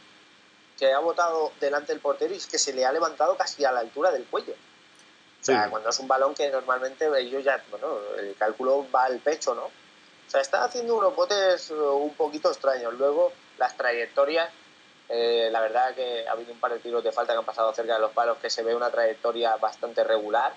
que 0.77 0.91
ha 0.91 0.99
votado 0.99 1.53
delante 1.59 1.93
del 1.93 2.01
portero 2.01 2.33
y 2.33 2.37
es 2.37 2.47
que 2.47 2.57
se 2.57 2.73
le 2.73 2.83
ha 2.83 2.91
levantado 2.91 3.37
casi 3.37 3.63
a 3.63 3.71
la 3.71 3.79
altura 3.81 4.11
del 4.11 4.25
cuello. 4.25 4.53
O 4.53 5.45
sea, 5.45 5.69
cuando 5.69 5.89
es 5.89 5.99
un 5.99 6.07
balón 6.07 6.33
que 6.33 6.49
normalmente 6.49 7.07
ellos 7.19 7.43
ya. 7.43 7.63
Bueno, 7.69 7.99
el 8.17 8.35
cálculo 8.35 8.87
va 8.93 9.05
al 9.05 9.19
pecho, 9.19 9.53
¿no? 9.53 9.65
O 9.65 10.31
sea, 10.31 10.41
está 10.41 10.63
haciendo 10.63 10.97
unos 10.97 11.15
botes 11.15 11.69
uh, 11.69 11.93
un 11.93 12.13
poquito 12.15 12.49
extraños. 12.49 12.93
Luego, 12.95 13.31
las 13.59 13.77
trayectorias, 13.77 14.49
eh, 15.07 15.49
la 15.51 15.61
verdad 15.61 15.93
que 15.93 16.27
ha 16.27 16.31
habido 16.31 16.53
un 16.53 16.59
par 16.59 16.73
de 16.73 16.79
tiros 16.79 17.03
de 17.03 17.11
falta 17.11 17.33
que 17.33 17.39
han 17.39 17.45
pasado 17.45 17.71
cerca 17.73 17.93
de 17.93 18.01
los 18.01 18.11
palos 18.11 18.37
que 18.39 18.49
se 18.49 18.63
ve 18.63 18.75
una 18.75 18.89
trayectoria 18.89 19.55
bastante 19.57 20.03
regular, 20.03 20.53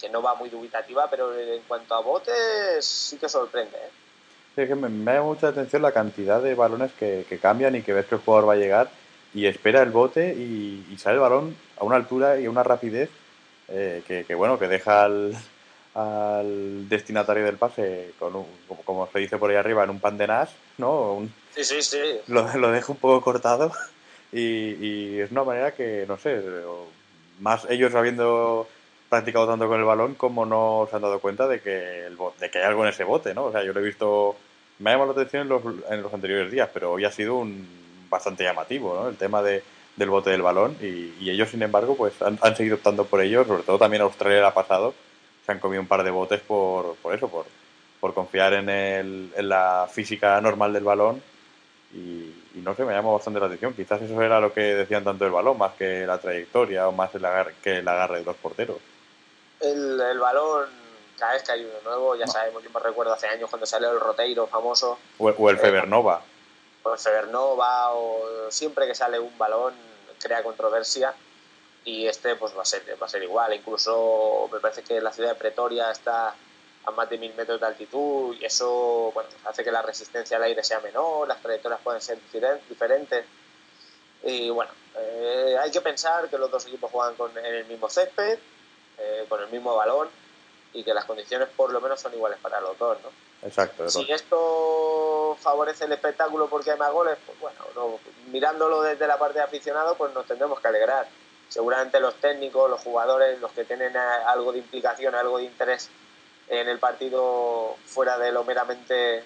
que 0.00 0.08
no 0.08 0.22
va 0.22 0.34
muy 0.34 0.48
dubitativa, 0.48 1.08
pero 1.10 1.36
en 1.36 1.62
cuanto 1.62 1.94
a 1.94 2.00
botes 2.00 2.84
sí 2.84 3.18
que 3.18 3.28
sorprende. 3.28 3.76
¿eh? 3.76 3.90
Sí, 4.54 4.62
es 4.62 4.68
que 4.68 4.74
me, 4.74 4.88
me 4.88 5.14
llama 5.14 5.26
mucha 5.26 5.48
atención 5.48 5.82
la 5.82 5.92
cantidad 5.92 6.42
de 6.42 6.54
balones 6.54 6.92
que, 6.98 7.24
cambian 7.40 7.74
y 7.76 7.82
que 7.82 7.92
ves 7.92 8.06
que 8.06 8.16
el 8.16 8.20
jugador 8.20 8.48
va 8.48 8.52
a 8.54 8.56
llegar 8.56 8.90
y 9.34 9.46
espera 9.46 9.82
el 9.82 9.90
bote 9.90 10.34
y, 10.34 10.96
sale 10.98 11.16
el 11.16 11.20
balón 11.20 11.56
a 11.78 11.84
una 11.84 11.96
altura 11.96 12.40
y 12.40 12.46
a 12.46 12.50
una 12.50 12.62
rapidez 12.62 13.10
eh, 13.68 14.02
que, 14.06 14.24
que, 14.24 14.34
bueno, 14.34 14.58
que 14.58 14.68
deja 14.68 15.04
al, 15.04 15.36
al 15.94 16.88
destinatario 16.88 17.44
del 17.44 17.56
pase, 17.56 18.12
con 18.18 18.44
como, 18.84 19.08
se 19.12 19.18
dice 19.18 19.36
por 19.36 19.50
ahí 19.50 19.56
arriba, 19.56 19.84
en 19.84 19.90
un 19.90 20.00
pan 20.00 20.16
de 20.16 20.26
nas, 20.26 20.50
¿no? 20.76 21.28
sí, 21.54 21.64
sí, 21.64 21.82
sí. 21.82 22.20
Lo, 22.28 22.56
lo 22.56 22.70
dejo 22.70 22.92
un 22.92 22.98
poco 22.98 23.20
cortado 23.20 23.72
y, 24.32 25.18
es 25.18 25.30
una 25.30 25.44
manera 25.44 25.72
que, 25.74 26.04
no 26.06 26.16
sé, 26.16 26.40
más 27.40 27.66
ellos 27.68 27.94
habiendo 27.94 28.68
practicado 29.08 29.46
tanto 29.46 29.68
con 29.68 29.78
el 29.78 29.84
balón 29.84 30.14
como 30.14 30.44
no 30.44 30.86
se 30.90 30.96
han 30.96 31.02
dado 31.02 31.20
cuenta 31.20 31.46
de 31.48 31.60
que, 31.60 32.06
el, 32.06 32.16
de 32.38 32.50
que 32.50 32.58
hay 32.58 32.64
algo 32.64 32.84
en 32.84 32.90
ese 32.90 33.04
bote, 33.04 33.34
¿no? 33.34 33.46
O 33.46 33.52
sea, 33.52 33.64
yo 33.64 33.72
lo 33.72 33.80
he 33.80 33.84
visto, 33.84 34.36
me 34.78 34.90
ha 34.90 34.94
llamado 34.94 35.12
la 35.12 35.22
atención 35.22 35.42
en 35.42 35.48
los, 35.48 35.62
en 35.90 36.02
los 36.02 36.12
anteriores 36.12 36.50
días, 36.50 36.68
pero 36.72 36.92
hoy 36.92 37.04
ha 37.04 37.12
sido 37.12 37.36
un 37.36 37.66
bastante 38.10 38.44
llamativo, 38.44 38.94
¿no? 38.94 39.08
El 39.08 39.16
tema 39.16 39.42
de, 39.42 39.62
del 39.96 40.10
bote 40.10 40.30
del 40.30 40.42
balón 40.42 40.76
y, 40.80 41.14
y 41.20 41.30
ellos, 41.30 41.50
sin 41.50 41.62
embargo, 41.62 41.96
pues 41.96 42.20
han, 42.22 42.38
han, 42.42 42.56
seguido 42.56 42.76
optando 42.76 43.04
por 43.04 43.20
ello, 43.20 43.44
sobre 43.44 43.62
todo 43.62 43.78
también 43.78 44.02
Australia 44.02 44.46
ha 44.46 44.54
pasado 44.54 44.94
se 45.48 45.52
han 45.52 45.60
comido 45.60 45.80
un 45.80 45.88
par 45.88 46.04
de 46.04 46.10
botes 46.10 46.40
por, 46.40 46.96
por 46.96 47.14
eso, 47.14 47.26
por, 47.28 47.46
por 48.00 48.12
confiar 48.12 48.52
en, 48.52 48.68
el, 48.68 49.32
en 49.34 49.48
la 49.48 49.88
física 49.90 50.38
normal 50.42 50.74
del 50.74 50.84
balón 50.84 51.22
y, 51.94 52.34
no 52.56 52.74
sé, 52.74 52.84
me 52.84 52.92
llamó 52.92 53.14
bastante 53.14 53.40
la 53.40 53.46
atención. 53.46 53.72
Quizás 53.72 54.02
eso 54.02 54.20
era 54.22 54.40
lo 54.40 54.52
que 54.52 54.60
decían 54.60 55.04
tanto 55.04 55.24
del 55.24 55.32
balón, 55.32 55.56
más 55.56 55.72
que 55.72 56.06
la 56.06 56.18
trayectoria 56.18 56.86
o 56.86 56.92
más 56.92 57.14
el 57.14 57.22
que 57.62 57.78
el 57.78 57.88
agarre 57.88 58.18
de 58.18 58.26
los 58.26 58.36
porteros. 58.36 58.76
El, 59.60 60.00
el 60.00 60.18
balón, 60.18 60.68
cada 61.18 61.32
vez 61.32 61.42
que 61.42 61.52
hay 61.52 61.64
uno 61.64 61.80
nuevo, 61.84 62.16
ya 62.16 62.26
sabemos, 62.26 62.62
yo 62.62 62.70
me 62.70 62.80
recuerdo 62.80 63.12
hace 63.12 63.26
años 63.26 63.50
cuando 63.50 63.66
salió 63.66 63.90
el 63.90 64.00
Roteiro 64.00 64.46
famoso. 64.46 64.98
O, 65.18 65.28
el 65.50 65.56
eh, 65.56 65.58
Febernova. 65.58 66.22
O 66.82 66.92
el 66.92 66.98
Febernova, 66.98 67.92
o 67.92 68.50
siempre 68.50 68.86
que 68.86 68.94
sale 68.94 69.18
un 69.18 69.36
balón 69.36 69.74
crea 70.20 70.42
controversia 70.42 71.14
y 71.84 72.06
este 72.06 72.34
pues 72.36 72.56
va 72.56 72.62
a 72.62 72.66
ser, 72.66 72.82
va 73.00 73.06
a 73.06 73.08
ser 73.08 73.22
igual. 73.22 73.54
Incluso 73.54 74.48
me 74.52 74.60
parece 74.60 74.82
que 74.82 75.00
la 75.00 75.12
ciudad 75.12 75.30
de 75.30 75.34
Pretoria 75.36 75.90
está 75.90 76.34
a 76.84 76.90
más 76.90 77.08
de 77.10 77.18
mil 77.18 77.34
metros 77.34 77.60
de 77.60 77.66
altitud 77.66 78.36
y 78.38 78.44
eso 78.44 79.10
bueno, 79.12 79.28
hace 79.44 79.64
que 79.64 79.70
la 79.70 79.82
resistencia 79.82 80.36
al 80.36 80.44
aire 80.44 80.62
sea 80.62 80.80
menor, 80.80 81.26
las 81.28 81.40
trayectorias 81.40 81.80
pueden 81.80 82.00
ser 82.00 82.18
diferentes. 82.68 83.24
Y 84.22 84.50
bueno, 84.50 84.70
eh, 84.96 85.56
hay 85.60 85.70
que 85.70 85.80
pensar 85.80 86.28
que 86.28 86.38
los 86.38 86.50
dos 86.50 86.66
equipos 86.66 86.90
juegan 86.90 87.14
con, 87.14 87.36
en 87.38 87.44
el 87.44 87.64
mismo 87.66 87.88
césped, 87.88 88.38
eh, 88.98 89.26
con 89.28 89.42
el 89.42 89.48
mismo 89.48 89.74
balón 89.76 90.08
y 90.72 90.84
que 90.84 90.94
las 90.94 91.04
condiciones 91.04 91.48
por 91.56 91.72
lo 91.72 91.80
menos 91.80 92.00
son 92.00 92.12
iguales 92.14 92.38
para 92.40 92.60
los 92.60 92.76
dos. 92.78 92.98
¿no? 93.02 93.10
Exacto. 93.46 93.88
Si 93.88 94.10
esto 94.10 95.36
favorece 95.40 95.84
el 95.84 95.92
espectáculo 95.92 96.48
porque 96.48 96.72
hay 96.72 96.78
más 96.78 96.92
goles, 96.92 97.16
pues 97.24 97.38
bueno, 97.40 97.98
mirándolo 98.30 98.82
desde 98.82 99.06
la 99.06 99.18
parte 99.18 99.38
de 99.38 99.44
aficionado, 99.44 99.94
pues 99.96 100.12
nos 100.12 100.26
tendremos 100.26 100.60
que 100.60 100.68
alegrar 100.68 101.08
seguramente 101.48 102.00
los 102.00 102.14
técnicos, 102.16 102.68
los 102.68 102.80
jugadores, 102.80 103.40
los 103.40 103.52
que 103.52 103.64
tienen 103.64 103.94
eh, 103.94 103.98
algo 104.26 104.52
de 104.52 104.58
implicación, 104.58 105.14
algo 105.14 105.38
de 105.38 105.44
interés 105.44 105.88
en 106.48 106.68
el 106.68 106.78
partido 106.78 107.76
fuera 107.86 108.18
de 108.18 108.32
lo 108.32 108.44
meramente 108.44 109.22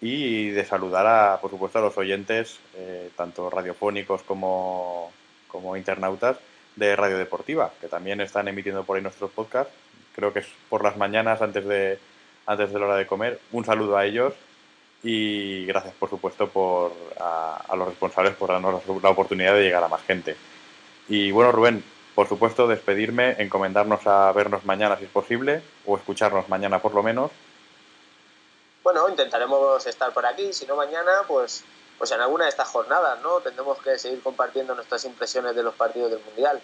y 0.00 0.50
de 0.50 0.64
saludar, 0.64 1.06
a, 1.06 1.40
por 1.40 1.50
supuesto, 1.50 1.78
a 1.78 1.82
los 1.82 1.96
oyentes, 1.98 2.58
eh, 2.76 3.10
tanto 3.16 3.50
radiofónicos 3.50 4.22
como, 4.22 5.10
como 5.48 5.76
internautas, 5.76 6.36
de 6.76 6.94
Radio 6.94 7.18
Deportiva, 7.18 7.72
que 7.80 7.88
también 7.88 8.20
están 8.20 8.46
emitiendo 8.46 8.84
por 8.84 8.96
ahí 8.96 9.02
nuestros 9.02 9.32
podcasts 9.32 9.72
creo 10.18 10.32
que 10.32 10.40
es 10.40 10.48
por 10.68 10.82
las 10.82 10.96
mañanas 10.96 11.40
antes 11.40 11.64
de, 11.64 11.96
antes 12.44 12.72
de 12.72 12.78
la 12.80 12.86
hora 12.86 12.96
de 12.96 13.06
comer. 13.06 13.38
Un 13.52 13.64
saludo 13.64 13.96
a 13.96 14.04
ellos 14.04 14.34
y 15.04 15.64
gracias, 15.66 15.94
por 15.94 16.10
supuesto, 16.10 16.48
por, 16.48 16.92
a, 17.20 17.72
los 17.76 17.86
responsables 17.86 18.34
por 18.34 18.48
darnos 18.48 18.82
la 19.00 19.10
oportunidad 19.10 19.54
de 19.54 19.62
llegar 19.62 19.84
a 19.84 19.88
más 19.88 20.02
gente. 20.02 20.34
Y 21.08 21.30
bueno, 21.30 21.52
Rubén, 21.52 21.84
por 22.18 22.26
supuesto, 22.26 22.66
despedirme, 22.66 23.36
encomendarnos 23.38 24.04
a 24.08 24.32
vernos 24.32 24.64
mañana 24.64 24.98
si 24.98 25.04
es 25.04 25.10
posible, 25.10 25.62
o 25.86 25.96
escucharnos 25.96 26.48
mañana 26.48 26.80
por 26.80 26.92
lo 26.92 27.00
menos. 27.00 27.30
Bueno, 28.82 29.08
intentaremos 29.08 29.86
estar 29.86 30.12
por 30.12 30.26
aquí, 30.26 30.52
si 30.52 30.66
no 30.66 30.74
mañana, 30.74 31.12
pues, 31.28 31.62
pues 31.96 32.10
en 32.10 32.20
alguna 32.20 32.46
de 32.46 32.50
estas 32.50 32.70
jornadas, 32.70 33.20
¿no? 33.22 33.38
Tendremos 33.38 33.78
que 33.78 33.96
seguir 34.00 34.20
compartiendo 34.20 34.74
nuestras 34.74 35.04
impresiones 35.04 35.54
de 35.54 35.62
los 35.62 35.76
partidos 35.76 36.10
del 36.10 36.18
Mundial. 36.24 36.60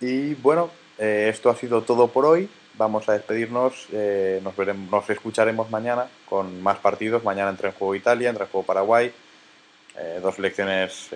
Y 0.00 0.32
bueno, 0.36 0.70
eh, 0.96 1.26
esto 1.28 1.50
ha 1.50 1.54
sido 1.54 1.82
todo 1.82 2.08
por 2.08 2.24
hoy. 2.24 2.48
Vamos 2.72 3.06
a 3.10 3.12
despedirnos. 3.12 3.86
Eh, 3.92 4.40
nos, 4.42 4.56
veremos, 4.56 4.90
nos 4.90 5.10
escucharemos 5.10 5.68
mañana 5.68 6.08
con 6.26 6.62
más 6.62 6.78
partidos. 6.78 7.22
Mañana 7.22 7.50
entre 7.50 7.68
en 7.68 7.74
juego 7.74 7.94
Italia, 7.94 8.30
entre 8.30 8.46
en 8.46 8.50
juego 8.50 8.64
Paraguay. 8.64 9.12
Eh, 9.98 10.20
dos 10.22 10.36
selecciones 10.36 11.10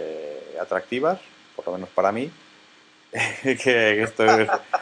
atractivas, 0.60 1.18
por 1.56 1.64
lo 1.64 1.72
menos 1.72 1.88
para 1.88 2.12
mí. 2.12 2.30
que 3.42 4.02
esto 4.02 4.24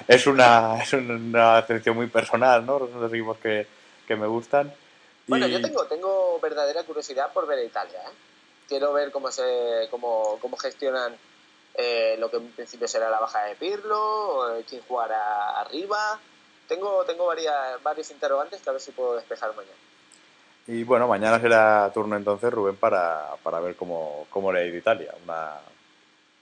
es, 0.06 0.26
una, 0.26 0.80
es 0.80 0.92
una 0.92 1.66
selección 1.66 1.96
muy 1.96 2.06
personal, 2.06 2.64
¿no? 2.64 2.78
Los 2.78 3.12
equipos 3.12 3.38
que, 3.38 3.66
que 4.06 4.14
me 4.14 4.28
gustan. 4.28 4.72
Bueno, 5.26 5.46
yo 5.48 5.60
tengo, 5.60 5.84
tengo 5.86 6.38
verdadera 6.40 6.84
curiosidad 6.84 7.32
por 7.32 7.46
ver 7.46 7.58
a 7.58 7.64
Italia. 7.64 8.00
quiero 8.68 8.92
ver 8.92 9.10
cómo, 9.10 9.30
se, 9.32 9.88
cómo, 9.90 10.38
cómo 10.40 10.56
gestionan 10.56 11.16
eh, 11.74 12.16
lo 12.18 12.30
que 12.30 12.36
en 12.36 12.50
principio 12.52 12.86
será 12.86 13.10
la 13.10 13.20
baja 13.20 13.44
de 13.44 13.56
Pirlo, 13.56 14.56
eh, 14.56 14.64
quién 14.68 14.82
jugará 14.86 15.60
arriba. 15.60 16.20
Tengo, 16.68 17.04
tengo 17.04 17.26
varias, 17.26 17.82
varios 17.82 18.10
interrogantes 18.12 18.60
que 18.60 18.70
a 18.70 18.72
ver 18.72 18.80
si 18.80 18.92
puedo 18.92 19.16
despejar 19.16 19.54
mañana. 19.56 19.74
Y 20.68 20.84
bueno, 20.84 21.08
mañana 21.08 21.40
será 21.40 21.90
turno 21.92 22.16
entonces, 22.16 22.52
Rubén, 22.52 22.76
para, 22.76 23.34
para 23.42 23.58
ver 23.58 23.74
cómo, 23.74 24.26
cómo 24.30 24.52
le 24.52 24.60
ha 24.60 24.64
ido 24.64 24.76
Italia. 24.76 25.14
Una, 25.24 25.58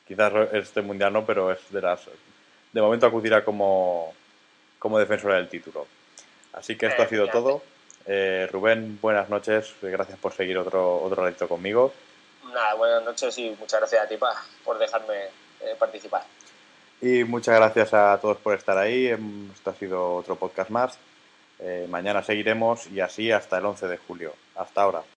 quizás 0.08 0.32
este 0.52 0.82
mundial 0.82 1.12
no, 1.12 1.24
pero 1.24 1.52
es 1.52 1.60
de 1.70 1.80
las. 1.80 2.00
De 2.72 2.80
momento 2.80 3.06
acudirá 3.06 3.44
como, 3.44 4.12
como 4.78 4.98
defensora 4.98 5.36
del 5.36 5.48
título. 5.48 5.86
Así 6.54 6.76
que 6.76 6.86
esto 6.86 7.02
ha 7.02 7.06
sido 7.06 7.28
todo. 7.28 7.62
Eh, 8.06 8.48
Rubén, 8.50 8.98
buenas 9.00 9.28
noches. 9.28 9.74
Gracias 9.82 10.18
por 10.18 10.32
seguir 10.32 10.58
otro, 10.58 11.02
otro 11.02 11.48
conmigo. 11.48 11.92
Nada, 12.52 12.74
buenas 12.74 13.04
noches 13.04 13.36
y 13.38 13.50
muchas 13.60 13.80
gracias 13.80 14.02
a 14.04 14.08
ti 14.08 14.16
por 14.64 14.78
dejarme 14.78 15.24
eh, 15.60 15.76
participar. 15.78 16.24
Y 17.00 17.22
muchas 17.24 17.56
gracias 17.56 17.94
a 17.94 18.18
todos 18.20 18.38
por 18.38 18.54
estar 18.54 18.76
ahí. 18.76 19.06
Esto 19.54 19.70
ha 19.70 19.74
sido 19.74 20.16
otro 20.16 20.36
podcast 20.36 20.70
más. 20.70 20.98
Eh, 21.60 21.86
mañana 21.88 22.22
seguiremos 22.22 22.86
y 22.88 23.00
así 23.00 23.30
hasta 23.30 23.58
el 23.58 23.66
11 23.66 23.88
de 23.88 23.98
julio. 23.98 24.34
Hasta 24.56 24.82
ahora. 24.82 25.02